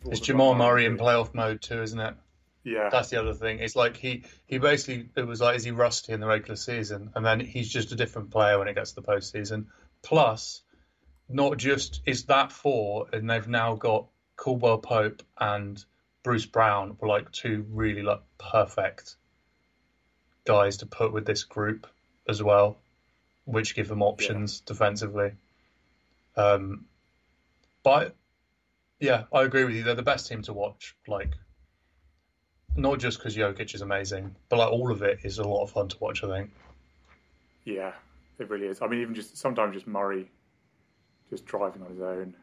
It's 0.06 0.20
Jamal 0.20 0.54
Murray 0.54 0.84
in 0.84 0.98
playoff 0.98 1.32
mode 1.34 1.62
too, 1.62 1.82
isn't 1.82 1.98
it? 1.98 2.14
Yeah, 2.64 2.88
that's 2.90 3.10
the 3.10 3.20
other 3.20 3.34
thing. 3.34 3.58
It's 3.58 3.76
like 3.76 3.96
he 3.96 4.24
he 4.46 4.58
basically 4.58 5.10
it 5.16 5.26
was 5.26 5.40
like 5.40 5.56
is 5.56 5.64
he 5.64 5.70
rusty 5.70 6.12
in 6.12 6.20
the 6.20 6.26
regular 6.26 6.56
season, 6.56 7.10
and 7.14 7.24
then 7.24 7.40
he's 7.40 7.68
just 7.68 7.92
a 7.92 7.96
different 7.96 8.30
player 8.30 8.58
when 8.58 8.68
it 8.68 8.74
gets 8.74 8.92
to 8.92 9.00
the 9.00 9.06
postseason. 9.06 9.66
Plus, 10.02 10.62
not 11.28 11.58
just 11.58 12.00
is 12.06 12.24
that 12.24 12.52
four, 12.52 13.06
and 13.12 13.28
they've 13.28 13.48
now 13.48 13.74
got 13.74 14.06
Caldwell 14.36 14.78
Pope 14.78 15.22
and 15.38 15.82
Bruce 16.22 16.46
Brown 16.46 16.96
were 16.98 17.08
like 17.08 17.30
two 17.30 17.66
really 17.70 18.02
like 18.02 18.22
perfect 18.38 19.16
guys 20.46 20.78
to 20.78 20.86
put 20.86 21.12
with 21.12 21.26
this 21.26 21.44
group 21.44 21.86
as 22.28 22.42
well, 22.42 22.78
which 23.44 23.74
give 23.74 23.88
them 23.88 24.02
options 24.02 24.60
yeah. 24.60 24.72
defensively. 24.72 25.32
Um, 26.36 26.86
but 27.82 28.14
yeah, 28.98 29.24
I 29.32 29.42
agree 29.42 29.64
with 29.64 29.74
you. 29.74 29.82
They're 29.82 29.94
the 29.94 30.02
best 30.02 30.28
team 30.28 30.42
to 30.42 30.52
watch. 30.52 30.96
Like, 31.06 31.34
not 32.76 32.98
just 32.98 33.18
because 33.18 33.36
Jokic 33.36 33.74
is 33.74 33.80
amazing, 33.82 34.34
but 34.48 34.58
like 34.58 34.70
all 34.72 34.90
of 34.90 35.02
it 35.02 35.20
is 35.22 35.38
a 35.38 35.44
lot 35.46 35.62
of 35.62 35.70
fun 35.70 35.88
to 35.88 35.96
watch. 36.00 36.22
I 36.24 36.28
think. 36.28 36.50
Yeah, 37.64 37.92
it 38.38 38.48
really 38.50 38.66
is. 38.66 38.82
I 38.82 38.86
mean, 38.86 39.00
even 39.00 39.14
just 39.14 39.36
sometimes 39.36 39.74
just 39.74 39.86
Murray, 39.86 40.30
just 41.30 41.46
driving 41.46 41.82
on 41.82 41.88
his 41.90 42.00
own, 42.00 42.34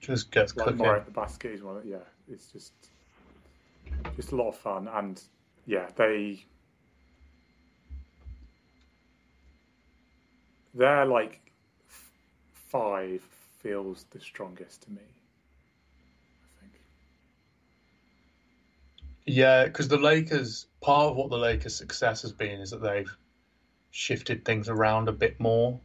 Just 0.00 0.30
gets 0.30 0.56
like 0.56 0.66
cooking. 0.68 0.78
Murray 0.86 1.00
at 1.00 1.06
the 1.06 1.12
basket 1.12 1.52
is 1.52 1.62
one. 1.62 1.76
of- 1.78 1.84
Yeah, 1.86 1.96
it's 2.30 2.46
just 2.52 2.72
just 4.16 4.32
a 4.32 4.36
lot 4.36 4.48
of 4.48 4.56
fun, 4.56 4.88
and 4.88 5.20
yeah, 5.66 5.88
they 5.96 6.44
they're 10.74 11.04
like 11.06 11.40
f- 11.88 12.10
five 12.52 13.22
feels 13.58 14.04
the 14.10 14.20
strongest 14.20 14.82
to 14.82 14.90
me. 14.90 15.02
I 15.02 16.60
think. 16.60 16.72
Yeah, 19.26 19.64
because 19.64 19.88
the 19.88 19.98
Lakers, 19.98 20.66
part 20.80 21.10
of 21.10 21.16
what 21.16 21.30
the 21.30 21.38
Lakers' 21.38 21.76
success 21.76 22.22
has 22.22 22.32
been 22.32 22.60
is 22.60 22.70
that 22.70 22.82
they've 22.82 23.16
shifted 23.90 24.44
things 24.44 24.68
around 24.68 25.08
a 25.08 25.12
bit 25.12 25.38
more. 25.38 25.80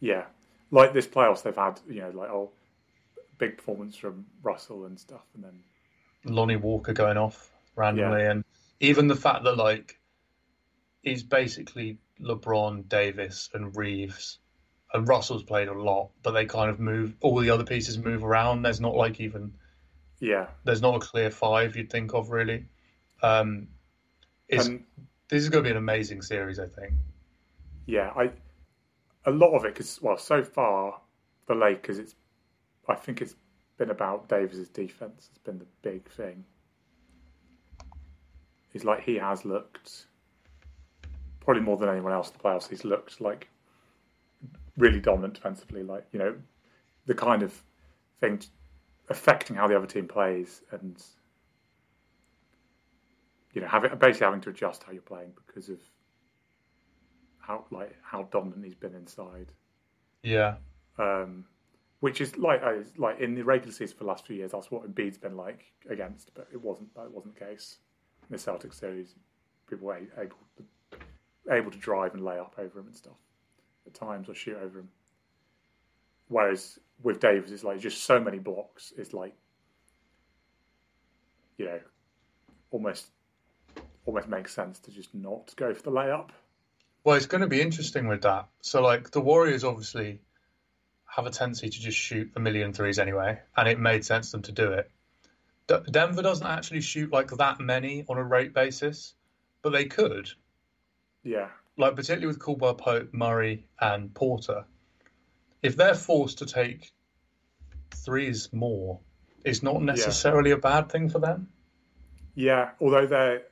Yeah, 0.00 0.24
like 0.70 0.92
this 0.92 1.06
playoffs, 1.06 1.42
they've 1.42 1.54
had 1.54 1.80
you 1.88 2.00
know 2.00 2.10
like 2.10 2.30
oh, 2.30 2.50
big 3.38 3.56
performance 3.56 3.96
from 3.96 4.26
Russell 4.42 4.84
and 4.84 4.98
stuff, 4.98 5.24
and 5.34 5.44
then 5.44 5.62
Lonnie 6.24 6.56
Walker 6.56 6.92
going 6.92 7.16
off 7.16 7.50
randomly, 7.74 8.24
and 8.24 8.44
even 8.80 9.08
the 9.08 9.16
fact 9.16 9.44
that 9.44 9.56
like 9.56 9.98
he's 11.02 11.22
basically 11.22 11.98
LeBron, 12.20 12.88
Davis, 12.88 13.50
and 13.52 13.76
Reaves, 13.76 14.38
and 14.92 15.08
Russell's 15.08 15.42
played 15.42 15.68
a 15.68 15.72
lot, 15.72 16.10
but 16.22 16.32
they 16.32 16.46
kind 16.46 16.70
of 16.70 16.78
move. 16.78 17.14
All 17.20 17.40
the 17.40 17.50
other 17.50 17.64
pieces 17.64 17.98
move 17.98 18.24
around. 18.24 18.62
There's 18.62 18.80
not 18.80 18.94
like 18.94 19.20
even 19.20 19.54
yeah, 20.22 20.46
there's 20.62 20.80
not 20.80 20.94
a 20.94 21.00
clear 21.00 21.30
five 21.32 21.74
you'd 21.74 21.90
think 21.90 22.14
of 22.14 22.30
really. 22.30 22.64
Um, 23.24 23.66
it's, 24.48 24.66
and 24.66 24.84
this 25.28 25.42
is 25.42 25.48
going 25.48 25.64
to 25.64 25.68
be 25.68 25.72
an 25.72 25.76
amazing 25.76 26.22
series, 26.22 26.60
I 26.60 26.66
think. 26.66 26.94
yeah, 27.86 28.12
I 28.16 28.30
a 29.26 29.32
lot 29.32 29.52
of 29.54 29.64
it 29.64 29.74
because 29.74 30.00
well, 30.00 30.16
so 30.16 30.44
far 30.44 31.00
the 31.46 31.56
Lakers, 31.56 31.98
it's 31.98 32.14
I 32.88 32.94
think 32.94 33.20
it's 33.20 33.34
been 33.78 33.90
about 33.90 34.28
Davis's 34.28 34.68
defense. 34.68 35.28
It's 35.30 35.38
been 35.38 35.58
the 35.58 35.66
big 35.82 36.08
thing. 36.08 36.44
He's 38.72 38.84
like 38.84 39.02
he 39.02 39.16
has 39.16 39.44
looked 39.44 40.06
probably 41.40 41.64
more 41.64 41.76
than 41.76 41.88
anyone 41.88 42.12
else 42.12 42.28
in 42.28 42.34
the 42.34 42.44
playoffs. 42.44 42.68
He's 42.68 42.84
looked 42.84 43.20
like 43.20 43.48
really 44.76 45.00
dominant 45.00 45.34
defensively, 45.34 45.82
like 45.82 46.06
you 46.12 46.20
know 46.20 46.36
the 47.06 47.14
kind 47.14 47.42
of 47.42 47.60
thing 48.20 48.40
affecting 49.12 49.56
how 49.56 49.68
the 49.68 49.76
other 49.76 49.86
team 49.86 50.08
plays 50.08 50.62
and 50.72 51.02
you 53.52 53.60
know 53.60 53.68
having 53.68 53.90
basically 53.98 54.24
having 54.24 54.40
to 54.40 54.50
adjust 54.50 54.82
how 54.82 54.92
you're 54.92 55.02
playing 55.02 55.32
because 55.46 55.68
of 55.68 55.78
how 57.38 57.64
like 57.70 57.94
how 58.02 58.24
dominant 58.32 58.64
he's 58.64 58.74
been 58.74 58.94
inside. 58.94 59.52
Yeah, 60.22 60.56
Um, 60.98 61.44
which 62.00 62.20
is 62.20 62.36
like 62.38 62.62
uh, 62.62 62.82
like 62.96 63.20
in 63.20 63.34
the 63.34 63.42
regular 63.42 63.72
season 63.72 63.96
for 63.96 64.04
the 64.04 64.08
last 64.08 64.26
few 64.26 64.36
years, 64.36 64.52
that's 64.52 64.70
what 64.70 64.82
Embiid's 64.82 65.18
been 65.18 65.36
like 65.36 65.72
against, 65.88 66.32
but 66.34 66.48
it 66.52 66.60
wasn't 66.60 66.94
that 66.94 67.10
wasn't 67.10 67.38
the 67.38 67.44
case 67.44 67.78
in 68.28 68.36
the 68.36 68.42
Celtics 68.42 68.74
series. 68.74 69.14
People 69.68 69.86
were 69.88 69.96
able 69.96 70.36
to, 70.56 71.52
able 71.52 71.70
to 71.70 71.78
drive 71.78 72.14
and 72.14 72.24
lay 72.24 72.38
up 72.38 72.54
over 72.58 72.80
him 72.80 72.86
and 72.86 72.96
stuff 72.96 73.16
at 73.86 73.94
times 73.94 74.28
or 74.28 74.34
shoot 74.34 74.56
over 74.56 74.80
him. 74.80 74.88
Whereas 76.28 76.78
with 77.02 77.20
Davis, 77.20 77.50
it's 77.50 77.64
like 77.64 77.80
just 77.80 78.04
so 78.04 78.20
many 78.20 78.38
blocks. 78.38 78.92
It's 78.96 79.12
like 79.12 79.34
you 81.58 81.66
know 81.66 81.80
almost 82.70 83.06
almost 84.06 84.28
makes 84.28 84.52
sense 84.52 84.78
to 84.80 84.90
just 84.90 85.14
not 85.14 85.54
go 85.56 85.72
for 85.74 85.82
the 85.82 85.90
layup. 85.90 86.30
Well, 87.04 87.16
it's 87.16 87.26
going 87.26 87.40
to 87.40 87.48
be 87.48 87.60
interesting 87.60 88.06
with 88.06 88.22
that. 88.22 88.48
So, 88.60 88.80
like, 88.80 89.10
the 89.10 89.20
Warriors 89.20 89.64
obviously 89.64 90.20
have 91.06 91.26
a 91.26 91.30
tendency 91.30 91.68
to 91.68 91.80
just 91.80 91.98
shoot 91.98 92.30
a 92.36 92.40
million 92.40 92.72
threes 92.72 92.98
anyway, 92.98 93.40
and 93.56 93.68
it 93.68 93.78
made 93.78 94.04
sense 94.04 94.30
to 94.30 94.32
them 94.32 94.42
to 94.42 94.52
do 94.52 94.72
it. 94.72 94.90
D- 95.66 95.90
Denver 95.90 96.22
doesn't 96.22 96.46
actually 96.46 96.80
shoot 96.80 97.12
like 97.12 97.30
that 97.32 97.60
many 97.60 98.04
on 98.08 98.18
a 98.18 98.24
rate 98.24 98.54
basis, 98.54 99.14
but 99.62 99.70
they 99.70 99.84
could. 99.86 100.30
Yeah, 101.24 101.48
Like, 101.76 101.94
particularly 101.96 102.26
with 102.26 102.38
Caldwell 102.38 102.74
Pope, 102.74 103.10
Murray, 103.12 103.66
and 103.80 104.12
Porter. 104.12 104.64
If 105.62 105.76
they're 105.76 105.94
forced 105.94 106.38
to 106.38 106.46
take 106.46 106.92
threes 107.94 108.52
more, 108.52 109.00
it's 109.44 109.62
not 109.62 109.82
necessarily 109.82 110.50
a 110.50 110.56
bad 110.56 110.90
thing 110.90 111.08
for 111.08 111.18
them. 111.18 111.48
Yeah, 112.34 112.70
although 112.80 113.06
their 113.06 113.42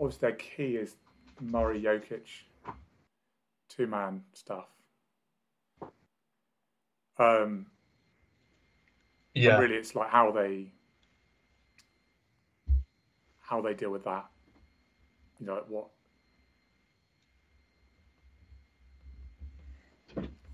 obviously 0.00 0.28
their 0.28 0.36
key 0.36 0.76
is 0.76 0.96
Murray 1.40 1.82
Jokic 1.82 2.44
two 3.68 3.86
man 3.86 4.24
stuff. 4.32 4.66
Um, 7.18 7.66
Yeah. 9.34 9.58
really, 9.58 9.74
it's 9.74 9.94
like 9.94 10.10
how 10.10 10.30
they 10.30 10.72
how 13.38 13.60
they 13.60 13.74
deal 13.74 13.90
with 13.90 14.04
that. 14.04 14.26
You 15.40 15.46
know, 15.46 15.54
like 15.54 15.68
what 15.68 15.88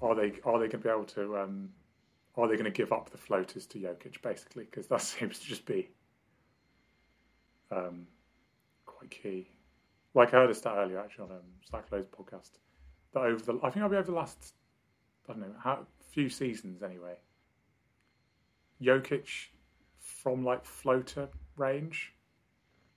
are 0.04 0.14
they 0.14 0.34
are 0.44 0.58
they 0.58 0.68
going 0.68 0.70
to 0.70 0.78
be 0.78 0.88
able 0.88 1.04
to 1.04 1.38
um, 1.38 1.70
are 2.36 2.46
they 2.48 2.54
going 2.54 2.64
to 2.64 2.70
give 2.70 2.92
up 2.92 3.10
the 3.10 3.18
floaters 3.18 3.66
to 3.66 3.78
Jokic 3.78 4.20
basically 4.22 4.64
because 4.64 4.86
that 4.88 5.00
seems 5.12 5.38
to 5.38 5.46
just 5.46 5.64
be 5.66 5.88
um, 7.70 8.06
quite 8.86 9.10
key. 9.10 9.48
Like 10.14 10.28
I 10.34 10.38
heard 10.38 10.50
a 10.50 10.54
stat 10.54 10.74
earlier 10.76 10.98
actually 11.00 11.24
on 11.24 11.30
um, 11.32 11.42
Zach 11.70 11.86
Lowe's 11.90 12.06
podcast 12.06 12.50
that 13.12 13.20
over 13.20 13.42
the 13.44 13.58
I 13.62 13.70
think 13.70 13.82
I'll 13.82 13.88
be 13.90 13.96
over 13.96 14.10
the 14.10 14.16
last 14.16 14.54
I 15.28 15.32
don't 15.32 15.40
know 15.42 15.54
how 15.62 15.86
few 16.10 16.28
seasons 16.28 16.82
anyway. 16.82 17.16
Jokic 18.82 19.28
from 19.98 20.44
like 20.44 20.64
floater 20.64 21.28
range 21.56 22.12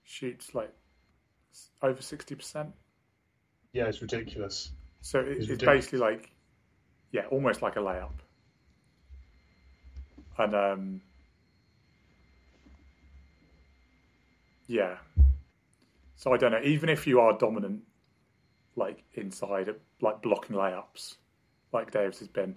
shoots 0.03 0.53
like 0.53 0.73
over 1.81 2.01
sixty 2.01 2.35
percent. 2.35 2.69
Yeah, 3.73 3.85
it's 3.85 4.01
ridiculous. 4.01 4.71
So 5.01 5.19
it, 5.19 5.27
It's 5.29 5.39
it's 5.41 5.49
ridiculous. 5.49 5.75
basically 5.85 5.99
like 5.99 6.31
yeah, 7.17 7.25
almost 7.31 7.63
like 7.63 7.75
a 7.77 7.79
layup. 7.79 8.11
And 10.37 10.53
um, 10.53 11.01
yeah. 14.67 14.97
So 16.15 16.31
I 16.31 16.37
don't 16.37 16.51
know. 16.51 16.61
Even 16.63 16.89
if 16.89 17.07
you 17.07 17.19
are 17.19 17.35
dominant, 17.35 17.81
like 18.75 19.03
inside, 19.15 19.73
like 19.99 20.21
blocking 20.21 20.55
layups, 20.55 21.15
like 21.73 21.89
Davis 21.89 22.19
has 22.19 22.27
been, 22.27 22.55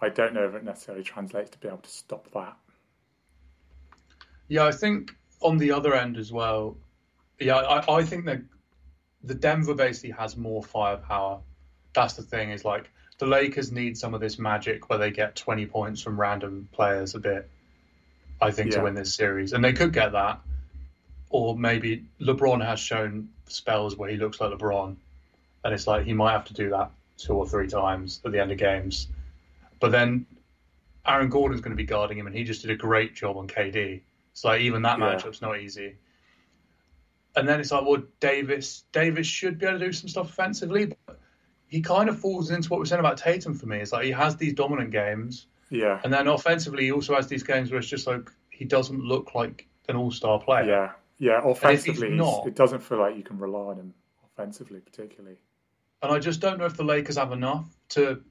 I 0.00 0.08
don't 0.08 0.34
know 0.34 0.48
if 0.48 0.54
it 0.56 0.64
necessarily 0.64 1.04
translates 1.04 1.50
to 1.50 1.58
be 1.58 1.68
able 1.68 1.78
to 1.78 1.90
stop 1.90 2.28
that. 2.32 2.56
Yeah, 4.48 4.64
I 4.64 4.72
think 4.72 5.14
on 5.42 5.58
the 5.58 5.70
other 5.70 5.94
end 5.94 6.16
as 6.16 6.32
well. 6.32 6.76
Yeah, 7.38 7.58
I, 7.58 7.98
I 7.98 8.02
think 8.02 8.24
that 8.24 8.40
the 9.22 9.34
Denver 9.34 9.74
basically 9.74 10.10
has 10.10 10.36
more 10.36 10.64
firepower. 10.64 11.40
That's 11.92 12.14
the 12.14 12.22
thing 12.22 12.50
is 12.50 12.64
like 12.64 12.90
the 13.18 13.26
Lakers 13.26 13.72
need 13.72 13.96
some 13.96 14.14
of 14.14 14.20
this 14.20 14.38
magic 14.38 14.88
where 14.88 14.98
they 14.98 15.10
get 15.10 15.36
20 15.36 15.66
points 15.66 16.02
from 16.02 16.20
random 16.20 16.68
players 16.72 17.14
a 17.14 17.18
bit. 17.18 17.48
I 18.40 18.50
think 18.50 18.72
to 18.72 18.82
win 18.82 18.94
this 18.94 19.14
series, 19.14 19.54
and 19.54 19.64
they 19.64 19.72
could 19.72 19.94
get 19.94 20.12
that, 20.12 20.40
or 21.30 21.56
maybe 21.56 22.04
LeBron 22.20 22.62
has 22.64 22.78
shown 22.78 23.30
spells 23.46 23.96
where 23.96 24.10
he 24.10 24.18
looks 24.18 24.40
like 24.40 24.50
LeBron, 24.50 24.94
and 25.64 25.74
it's 25.74 25.86
like 25.86 26.04
he 26.04 26.12
might 26.12 26.32
have 26.32 26.44
to 26.46 26.52
do 26.54 26.68
that 26.70 26.90
two 27.16 27.32
or 27.32 27.48
three 27.48 27.66
times 27.66 28.20
at 28.26 28.32
the 28.32 28.40
end 28.40 28.52
of 28.52 28.58
games. 28.58 29.08
But 29.80 29.90
then 29.90 30.26
Aaron 31.06 31.30
Gordon's 31.30 31.62
going 31.62 31.70
to 31.74 31.82
be 31.82 31.86
guarding 31.86 32.18
him, 32.18 32.26
and 32.26 32.36
he 32.36 32.44
just 32.44 32.60
did 32.60 32.70
a 32.70 32.76
great 32.76 33.14
job 33.14 33.38
on 33.38 33.48
KD. 33.48 34.02
It's 34.32 34.44
like 34.44 34.60
even 34.60 34.82
that 34.82 34.98
Yeah. 34.98 35.14
matchup's 35.14 35.40
not 35.40 35.58
easy. 35.58 35.96
And 37.36 37.48
then 37.48 37.58
it's 37.60 37.72
like, 37.72 37.86
well, 37.86 38.02
Davis, 38.20 38.84
Davis 38.92 39.26
should 39.26 39.58
be 39.58 39.66
able 39.66 39.78
to 39.78 39.86
do 39.86 39.92
some 39.92 40.08
stuff 40.08 40.28
offensively, 40.28 40.92
but 41.06 41.18
he 41.68 41.80
kind 41.80 42.08
of 42.08 42.18
falls 42.18 42.50
into 42.50 42.68
what 42.68 42.78
we're 42.78 42.86
saying 42.86 43.00
about 43.00 43.16
Tatum 43.16 43.54
for 43.54 43.66
me. 43.66 43.78
It's 43.78 43.92
like 43.92 44.04
he 44.04 44.10
has 44.12 44.36
these 44.36 44.52
dominant 44.54 44.90
games, 44.90 45.46
Yeah, 45.70 46.00
and 46.04 46.12
then 46.12 46.28
offensively, 46.28 46.84
he 46.84 46.92
also 46.92 47.14
has 47.14 47.26
these 47.28 47.42
games 47.42 47.70
where 47.70 47.78
it's 47.78 47.88
just 47.88 48.06
like 48.06 48.30
he 48.50 48.64
doesn't 48.64 49.00
look 49.00 49.34
like 49.34 49.66
an 49.88 49.96
all-star 49.96 50.40
player. 50.40 50.64
yeah, 50.64 50.92
yeah. 51.18 51.40
Offensively, 51.44 52.10
not- 52.10 52.46
it 52.46 52.54
doesn't 52.54 52.80
feel 52.80 52.98
like 52.98 53.16
you 53.16 53.22
can 53.22 53.38
rely 53.38 53.70
on 53.72 53.76
him 53.76 53.94
offensively, 54.24 54.80
particularly. 54.80 55.36
And 56.02 56.12
I 56.12 56.18
just 56.18 56.40
don't 56.40 56.58
know 56.58 56.66
if 56.66 56.76
the 56.76 56.84
Lakers 56.84 57.16
have 57.16 57.32
enough 57.32 57.66
to 57.90 58.22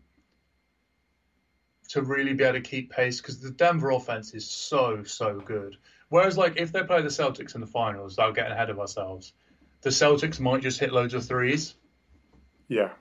to 1.90 2.02
really 2.02 2.34
be 2.34 2.44
able 2.44 2.54
to 2.56 2.62
keep 2.62 2.90
pace 2.92 3.22
because 3.22 3.40
the 3.40 3.52
Denver 3.52 3.92
offense 3.92 4.34
is 4.34 4.50
so 4.50 5.04
so 5.04 5.40
good. 5.40 5.78
Whereas, 6.10 6.38
like, 6.38 6.58
if 6.58 6.72
they 6.72 6.84
play 6.84 7.02
the 7.02 7.08
Celtics 7.10 7.56
in 7.56 7.62
the 7.62 7.68
finals, 7.68 8.16
they'll 8.16 8.32
get 8.32 8.52
ahead 8.52 8.70
of 8.70 8.80
ourselves, 8.80 9.34
the 9.82 9.90
Celtics 9.90 10.40
might 10.40 10.62
just 10.62 10.80
hit 10.80 10.94
loads 10.94 11.14
of 11.16 11.26
threes. 11.26 11.76
Yeah, 12.68 12.92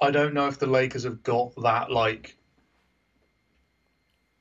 I 0.00 0.10
don't 0.10 0.34
know 0.34 0.46
if 0.46 0.58
the 0.58 0.66
Lakers 0.66 1.04
have 1.04 1.22
got 1.22 1.54
that 1.62 1.90
like. 1.90 2.36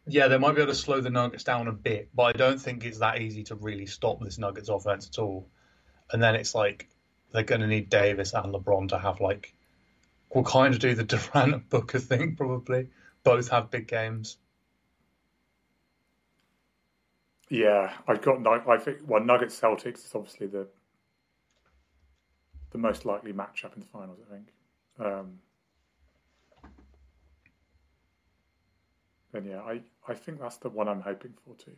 Yeah, 0.08 0.28
they 0.28 0.38
might 0.38 0.56
be 0.56 0.62
able 0.62 0.72
to 0.72 0.78
slow 0.78 1.02
the 1.02 1.10
Nuggets 1.10 1.44
down 1.44 1.68
a 1.68 1.72
bit, 1.72 2.10
but 2.16 2.24
I 2.24 2.32
don't 2.32 2.60
think 2.60 2.84
it's 2.84 3.00
that 3.00 3.22
easy 3.22 3.44
to 3.44 3.56
really 3.56 3.86
stop 3.86 4.20
this 4.22 4.40
Nuggets 4.40 4.70
offense 4.70 5.08
at 5.08 5.20
all. 5.20 5.48
And 6.12 6.24
then 6.24 6.34
it's 6.36 6.56
like 6.56 6.88
they're 7.32 7.44
going 7.44 7.62
to 7.62 7.68
need 7.68 7.90
Davis 7.90 8.34
and 8.34 8.54
LeBron 8.54 8.90
to 8.90 8.98
have 8.98 9.20
like, 9.20 9.54
we'll 10.34 10.44
kind 10.44 10.74
of 10.74 10.80
do 10.80 10.96
the 10.96 11.04
Durant 11.34 11.70
Booker 11.70 12.00
thing 12.00 12.36
probably. 12.36 12.88
Both 13.24 13.50
have 13.50 13.70
big 13.70 13.88
games. 13.88 14.38
Yeah, 17.50 17.92
I've 18.08 18.22
got. 18.22 18.46
I 18.48 18.78
think 18.78 19.00
well, 19.08 19.24
Nuggets 19.24 19.60
Celtics 19.60 20.06
is 20.06 20.12
obviously 20.14 20.48
the 20.48 20.68
the 22.72 22.78
most 22.78 23.06
likely 23.06 23.34
matchup 23.34 23.74
in 23.74 23.82
the 23.82 23.88
finals. 23.88 24.20
I 24.26 24.34
think. 24.34 24.48
Um, 25.00 25.40
and 29.34 29.46
yeah, 29.46 29.62
I, 29.62 29.82
I 30.08 30.14
think 30.14 30.40
that's 30.40 30.58
the 30.58 30.70
one 30.70 30.88
I'm 30.88 31.02
hoping 31.02 31.34
for 31.46 31.56
too. 31.56 31.76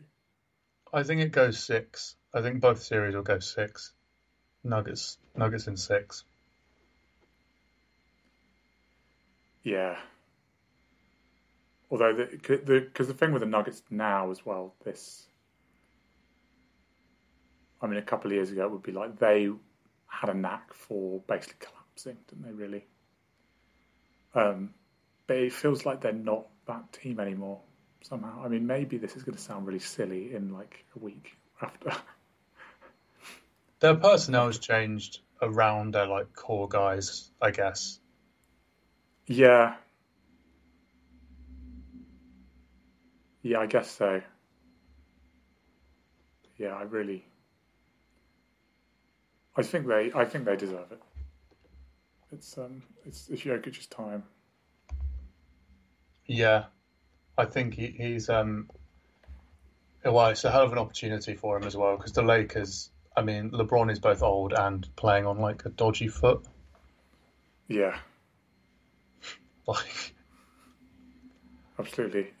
I 0.92 1.02
think 1.02 1.20
it 1.20 1.32
goes 1.32 1.58
six. 1.58 2.16
I 2.34 2.42
think 2.42 2.60
both 2.60 2.82
series 2.82 3.14
will 3.14 3.22
go 3.22 3.38
six. 3.38 3.92
Nuggets, 4.64 5.18
Nuggets 5.36 5.66
in 5.66 5.76
six. 5.76 6.24
Yeah. 9.64 9.96
Although 11.90 12.14
the 12.14 12.24
because 12.30 12.64
the, 12.64 12.90
the 12.98 13.14
thing 13.14 13.32
with 13.32 13.40
the 13.40 13.46
Nuggets 13.46 13.82
now 13.90 14.30
as 14.30 14.44
well, 14.44 14.74
this. 14.84 15.26
I 17.80 17.86
mean, 17.86 17.98
a 17.98 18.02
couple 18.02 18.30
of 18.30 18.34
years 18.34 18.50
ago, 18.50 18.64
it 18.64 18.70
would 18.70 18.82
be 18.82 18.92
like 18.92 19.18
they 19.18 19.50
had 20.06 20.30
a 20.30 20.34
knack 20.34 20.72
for 20.72 21.20
basically 21.26 21.66
collapsing, 21.66 22.16
didn't 22.28 22.44
they? 22.44 22.52
Really. 22.52 22.86
Um, 24.34 24.74
but 25.26 25.36
it 25.36 25.52
feels 25.52 25.84
like 25.84 26.00
they're 26.00 26.12
not 26.12 26.46
that 26.66 26.92
team 26.92 27.20
anymore 27.20 27.60
somehow. 28.02 28.42
I 28.44 28.48
mean, 28.48 28.66
maybe 28.66 28.98
this 28.98 29.16
is 29.16 29.22
going 29.22 29.36
to 29.36 29.42
sound 29.42 29.66
really 29.66 29.78
silly 29.78 30.34
in 30.34 30.52
like 30.52 30.84
a 30.96 30.98
week 30.98 31.36
after. 31.60 31.92
Their 33.80 33.96
personnel 33.96 34.46
has 34.46 34.58
changed 34.58 35.20
around 35.40 35.94
their 35.94 36.06
like 36.06 36.32
core 36.34 36.68
guys, 36.68 37.30
I 37.40 37.50
guess. 37.50 37.98
Yeah. 39.26 39.74
Yeah, 43.42 43.58
I 43.58 43.66
guess 43.66 43.90
so. 43.90 44.22
Yeah, 46.58 46.74
I 46.74 46.82
really. 46.82 47.24
I 49.56 49.62
think 49.62 49.86
they. 49.86 50.12
I 50.14 50.24
think 50.24 50.44
they 50.44 50.56
deserve 50.56 50.92
it. 50.92 51.02
It's 52.30 52.56
um. 52.56 52.82
It's 53.04 53.28
it's 53.28 53.42
Jokic's 53.42 53.86
time. 53.86 54.22
Yeah, 56.26 56.64
I 57.36 57.44
think 57.44 57.74
he, 57.74 57.88
he's 57.88 58.28
um. 58.28 58.68
Well, 60.04 60.28
it's 60.28 60.44
a 60.44 60.50
hell 60.50 60.64
of 60.64 60.72
an 60.72 60.78
opportunity 60.78 61.34
for 61.34 61.56
him 61.56 61.64
as 61.64 61.76
well 61.76 61.96
because 61.96 62.12
the 62.12 62.22
Lakers 62.22 62.90
I 63.16 63.22
mean, 63.22 63.50
LeBron 63.50 63.90
is 63.90 63.98
both 63.98 64.22
old 64.22 64.52
and 64.52 64.88
playing 64.96 65.26
on 65.26 65.38
like 65.38 65.64
a 65.66 65.68
dodgy 65.68 66.08
foot. 66.08 66.44
Yeah. 67.68 67.96
like. 69.66 70.14
Absolutely. 71.78 72.32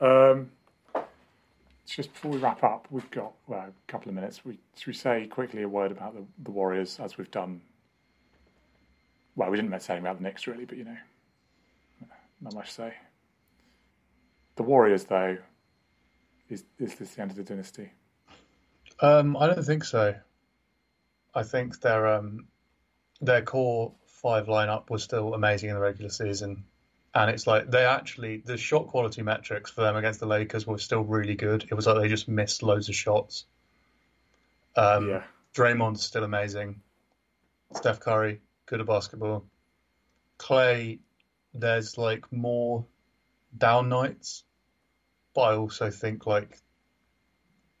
Um, 0.00 0.50
just 1.86 2.12
before 2.12 2.32
we 2.32 2.38
wrap 2.38 2.62
up, 2.62 2.86
we've 2.90 3.10
got 3.10 3.32
well, 3.46 3.60
a 3.60 3.90
couple 3.92 4.08
of 4.08 4.14
minutes. 4.14 4.44
We, 4.44 4.58
should 4.76 4.86
we 4.88 4.94
say 4.94 5.26
quickly 5.26 5.62
a 5.62 5.68
word 5.68 5.92
about 5.92 6.14
the, 6.14 6.24
the 6.42 6.50
Warriors 6.50 6.98
as 7.00 7.18
we've 7.18 7.30
done? 7.30 7.60
Well, 9.34 9.50
we 9.50 9.56
didn't 9.56 9.70
say 9.80 9.94
anything 9.94 10.06
about 10.06 10.18
the 10.18 10.22
Knicks 10.22 10.46
really, 10.46 10.64
but 10.64 10.78
you 10.78 10.84
know, 10.84 10.96
not 12.40 12.54
much 12.54 12.68
to 12.68 12.74
say. 12.74 12.94
The 14.56 14.62
Warriors, 14.62 15.04
though, 15.04 15.38
is 16.48 16.64
is 16.78 16.94
this 16.96 17.14
the 17.14 17.22
end 17.22 17.30
of 17.30 17.36
the 17.36 17.44
dynasty? 17.44 17.90
Um, 19.00 19.36
I 19.36 19.46
don't 19.48 19.62
think 19.62 19.84
so. 19.84 20.14
I 21.34 21.42
think 21.42 21.80
their 21.80 22.06
um, 22.06 22.46
their 23.20 23.42
core 23.42 23.92
five 24.06 24.46
lineup 24.46 24.88
was 24.88 25.02
still 25.02 25.34
amazing 25.34 25.68
in 25.68 25.74
the 25.74 25.80
regular 25.80 26.10
season, 26.10 26.64
and 27.14 27.30
it's 27.30 27.46
like 27.46 27.70
they 27.70 27.84
actually 27.84 28.38
the 28.38 28.56
shot 28.56 28.86
quality 28.88 29.22
metrics 29.22 29.70
for 29.70 29.82
them 29.82 29.96
against 29.96 30.20
the 30.20 30.26
Lakers 30.26 30.66
were 30.66 30.78
still 30.78 31.02
really 31.02 31.34
good. 31.34 31.64
It 31.70 31.74
was 31.74 31.86
like 31.86 32.00
they 32.00 32.08
just 32.08 32.26
missed 32.28 32.62
loads 32.62 32.88
of 32.88 32.94
shots. 32.94 33.44
Um, 34.74 35.08
yeah. 35.08 35.22
Draymond's 35.54 36.02
still 36.02 36.24
amazing. 36.24 36.80
Steph 37.74 38.00
Curry, 38.00 38.40
good 38.66 38.80
at 38.80 38.86
basketball. 38.86 39.44
Clay, 40.38 41.00
there's 41.54 41.98
like 41.98 42.30
more 42.32 42.86
down 43.56 43.88
nights, 43.88 44.44
but 45.34 45.42
I 45.42 45.56
also 45.56 45.90
think 45.90 46.26
like 46.26 46.58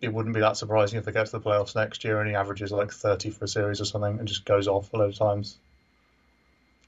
it 0.00 0.12
wouldn't 0.12 0.34
be 0.34 0.40
that 0.40 0.56
surprising 0.56 0.98
if 0.98 1.04
they 1.04 1.12
get 1.12 1.26
to 1.26 1.32
the 1.32 1.40
playoffs 1.40 1.74
next 1.74 2.04
year 2.04 2.20
and 2.20 2.28
he 2.28 2.34
averages 2.34 2.70
like 2.70 2.92
30 2.92 3.30
for 3.30 3.46
a 3.46 3.48
series 3.48 3.80
or 3.80 3.86
something 3.86 4.18
and 4.18 4.28
just 4.28 4.44
goes 4.44 4.68
off 4.68 4.92
a 4.92 4.96
lot 4.96 5.08
of 5.08 5.18
times. 5.18 5.58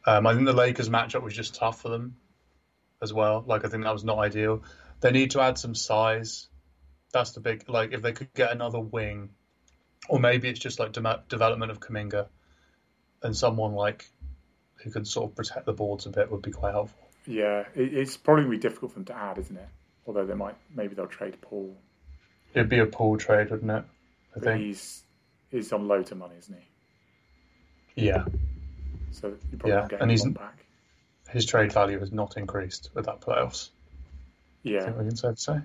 Um, 0.06 0.26
I 0.26 0.34
think 0.34 0.46
the 0.46 0.52
Lakers 0.52 0.88
matchup 0.88 1.22
was 1.22 1.34
just 1.34 1.54
tough 1.54 1.80
for 1.80 1.88
them 1.88 2.16
as 3.02 3.12
well. 3.12 3.44
Like, 3.46 3.64
I 3.64 3.68
think 3.68 3.84
that 3.84 3.92
was 3.92 4.04
not 4.04 4.18
ideal. 4.18 4.62
They 5.00 5.10
need 5.10 5.32
to 5.32 5.40
add 5.40 5.58
some 5.58 5.74
size. 5.74 6.48
That's 7.12 7.32
the 7.32 7.40
big, 7.40 7.68
like, 7.68 7.92
if 7.92 8.02
they 8.02 8.12
could 8.12 8.32
get 8.34 8.52
another 8.52 8.80
wing, 8.80 9.30
or 10.08 10.18
maybe 10.18 10.48
it's 10.48 10.58
just 10.58 10.78
like 10.78 10.92
de- 10.92 11.22
development 11.28 11.70
of 11.70 11.80
Kuminga 11.80 12.26
and 13.22 13.36
someone 13.36 13.72
like 13.72 14.10
who 14.76 14.90
can 14.90 15.04
sort 15.04 15.30
of 15.30 15.36
protect 15.36 15.66
the 15.66 15.72
boards 15.72 16.06
a 16.06 16.10
bit 16.10 16.30
would 16.30 16.42
be 16.42 16.50
quite 16.50 16.72
helpful. 16.72 17.07
Yeah, 17.28 17.64
it's 17.74 18.16
probably 18.16 18.44
going 18.44 18.52
to 18.52 18.58
be 18.58 18.68
difficult 18.68 18.92
for 18.92 18.98
them 19.00 19.04
to 19.06 19.14
add, 19.14 19.38
isn't 19.38 19.56
it? 19.56 19.68
Although 20.06 20.24
they 20.24 20.34
might, 20.34 20.56
maybe 20.74 20.94
they'll 20.94 21.06
trade 21.06 21.38
Poole 21.42 21.76
It'd 22.54 22.68
be 22.68 22.78
a 22.78 22.86
Poole 22.86 23.18
trade, 23.18 23.50
wouldn't 23.50 23.70
it? 23.70 23.84
I 24.36 24.40
think 24.40 24.60
he's 24.60 25.02
he's 25.50 25.72
on 25.72 25.88
loads 25.88 26.10
of 26.12 26.18
money, 26.18 26.36
isn't 26.38 26.56
he? 27.94 28.06
Yeah. 28.06 28.24
So 29.12 29.34
you 29.50 29.58
probably 29.58 29.96
yeah, 29.96 29.98
and 30.00 30.10
he's 30.10 30.24
back. 30.24 30.64
His 31.28 31.44
trade 31.44 31.72
value 31.72 31.98
has 31.98 32.12
not 32.12 32.36
increased 32.36 32.90
with 32.94 33.06
that 33.06 33.20
playoffs. 33.20 33.68
Yeah, 34.62 34.80
I 34.80 34.84
think 34.84 34.96
we 34.98 35.04
can 35.04 35.16
say 35.16 35.32
say. 35.36 35.60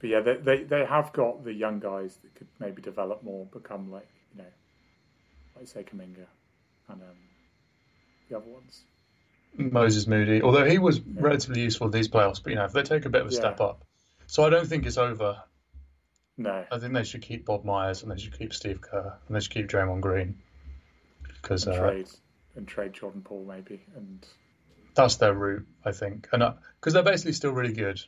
But 0.00 0.10
yeah, 0.10 0.20
they, 0.20 0.36
they 0.36 0.62
they 0.64 0.84
have 0.84 1.12
got 1.12 1.44
the 1.44 1.52
young 1.52 1.78
guys 1.78 2.16
that 2.22 2.34
could 2.34 2.48
maybe 2.58 2.82
develop 2.82 3.22
more, 3.22 3.46
become 3.46 3.90
like 3.90 4.08
you 4.34 4.42
know, 4.42 4.48
like 5.56 5.68
say 5.68 5.84
Kuminga 5.84 6.26
and 6.88 7.02
um, 7.02 7.16
the 8.28 8.36
other 8.36 8.48
ones. 8.48 8.82
Moses 9.56 10.06
Moody, 10.06 10.42
although 10.42 10.64
he 10.64 10.78
was 10.78 11.00
relatively 11.00 11.62
useful 11.62 11.86
in 11.86 11.92
these 11.92 12.08
playoffs, 12.08 12.42
but 12.42 12.50
you 12.50 12.56
know, 12.56 12.64
if 12.64 12.72
they 12.72 12.82
take 12.82 13.04
a 13.04 13.10
bit 13.10 13.22
of 13.22 13.28
a 13.28 13.32
yeah. 13.32 13.38
step 13.38 13.60
up, 13.60 13.84
so 14.26 14.44
I 14.44 14.50
don't 14.50 14.66
think 14.66 14.86
it's 14.86 14.98
over. 14.98 15.42
No. 16.38 16.64
I 16.70 16.78
think 16.78 16.94
they 16.94 17.04
should 17.04 17.22
keep 17.22 17.44
Bob 17.44 17.64
Myers 17.64 18.02
and 18.02 18.10
they 18.10 18.18
should 18.18 18.38
keep 18.38 18.54
Steve 18.54 18.80
Kerr 18.80 19.18
and 19.26 19.36
they 19.36 19.40
should 19.40 19.52
keep 19.52 19.68
Draymond 19.68 20.00
Green. 20.00 20.38
Because 21.40 21.66
and, 21.66 21.76
uh, 21.76 21.80
trade, 21.80 22.08
and 22.56 22.66
trade 22.66 22.94
Jordan 22.94 23.22
Poole 23.22 23.44
maybe 23.44 23.82
and 23.94 24.24
that's 24.94 25.16
their 25.16 25.34
route, 25.34 25.66
I 25.84 25.92
think, 25.92 26.28
and 26.32 26.42
because 26.80 26.94
uh, 26.94 27.02
they're 27.02 27.12
basically 27.12 27.32
still 27.32 27.52
really 27.52 27.72
good. 27.72 28.00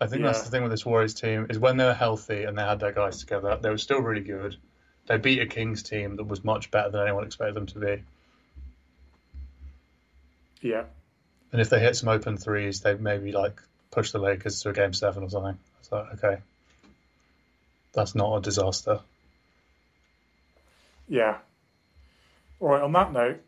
I 0.00 0.06
think 0.06 0.20
yeah. 0.20 0.28
that's 0.28 0.42
the 0.42 0.50
thing 0.50 0.62
with 0.62 0.72
this 0.72 0.84
Warriors 0.84 1.14
team 1.14 1.46
is 1.48 1.58
when 1.58 1.76
they 1.76 1.84
were 1.84 1.94
healthy 1.94 2.44
and 2.44 2.56
they 2.56 2.62
had 2.62 2.80
their 2.80 2.92
guys 2.92 3.18
together, 3.18 3.58
they 3.60 3.70
were 3.70 3.78
still 3.78 4.00
really 4.00 4.22
good. 4.22 4.56
They 5.06 5.16
beat 5.16 5.40
a 5.40 5.46
Kings 5.46 5.82
team 5.82 6.16
that 6.16 6.24
was 6.24 6.44
much 6.44 6.70
better 6.70 6.90
than 6.90 7.02
anyone 7.02 7.24
expected 7.24 7.54
them 7.54 7.66
to 7.66 7.78
be. 7.78 8.02
Yeah. 10.60 10.84
And 11.52 11.60
if 11.60 11.70
they 11.70 11.80
hit 11.80 11.96
some 11.96 12.08
open 12.08 12.36
threes, 12.36 12.80
they 12.80 12.94
maybe 12.94 13.32
like 13.32 13.62
push 13.90 14.10
the 14.12 14.18
Lakers 14.18 14.60
to 14.62 14.70
a 14.70 14.72
game 14.72 14.92
seven 14.92 15.22
or 15.22 15.30
something. 15.30 15.58
So 15.82 16.06
okay, 16.14 16.38
that's 17.92 18.14
not 18.14 18.36
a 18.36 18.40
disaster. 18.40 19.00
Yeah. 21.08 21.38
All 22.60 22.68
right. 22.68 22.82
On 22.82 22.92
that 22.92 23.12
note, 23.12 23.40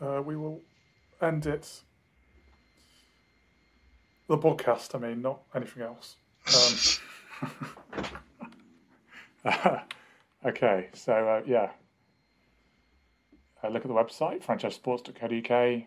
uh, 0.00 0.22
we 0.24 0.36
will 0.36 0.60
end 1.20 1.46
it. 1.46 1.82
The 4.28 4.38
podcast. 4.38 4.94
I 4.94 4.98
mean, 4.98 5.22
not 5.22 5.42
anything 5.54 5.82
else. 5.82 6.16
Um, 9.44 9.60
okay. 10.46 10.88
So 10.94 11.12
uh, 11.12 11.42
yeah. 11.46 11.70
Uh, 13.62 13.68
look 13.68 13.84
at 13.84 13.88
the 13.88 13.94
website 13.94 14.44
franchisesports.co.uk. 14.44 15.86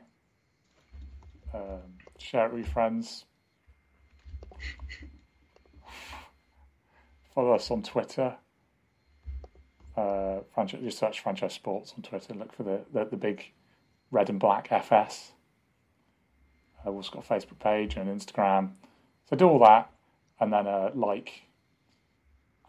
Um, 1.54 1.97
share 2.18 2.45
it 2.47 2.54
with 2.54 2.66
your 2.66 2.72
friends. 2.72 3.26
Follow 7.34 7.54
us 7.54 7.72
on 7.72 7.84
Twitter. 7.84 8.36
Uh, 9.95 10.39
franchise, 10.54 10.82
just 10.84 10.97
search 10.97 11.20
Franchise 11.22 11.54
Sports 11.54 11.93
on 11.95 12.04
Twitter. 12.04 12.34
Look 12.34 12.54
for 12.54 12.64
the, 12.64 12.82
the, 12.93 13.06
the 13.06 13.18
big 13.18 13.52
red 14.12 14.30
and 14.30 14.39
black 14.39 14.72
FS. 14.72 15.32
Uh, 16.80 16.91
we've 16.91 16.97
also 16.97 17.12
got 17.12 17.26
a 17.26 17.34
Facebook 17.34 17.60
page 17.60 17.97
and 17.97 18.10
Instagram. 18.10 18.72
So 19.30 19.36
do 19.36 19.47
all 19.47 19.60
that 19.60 19.91
and 20.39 20.52
then 20.54 20.68
uh, 20.68 20.91
like 20.93 21.43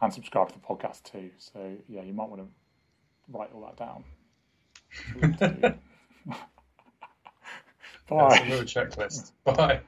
and 0.00 0.12
subscribe 0.12 0.48
to 0.48 0.54
the 0.54 0.60
podcast 0.60 1.02
too. 1.04 1.30
So 1.38 1.76
yeah, 1.88 2.02
you 2.02 2.12
might 2.12 2.28
want 2.28 2.42
to 2.42 2.48
write 3.28 3.50
all 3.54 3.62
that 3.62 3.76
down. 3.76 4.04
Bye. 8.10 8.28
That's 8.28 8.44
a 8.44 8.50
little 8.50 8.64
checklist. 8.64 9.32
Bye. 9.44 9.80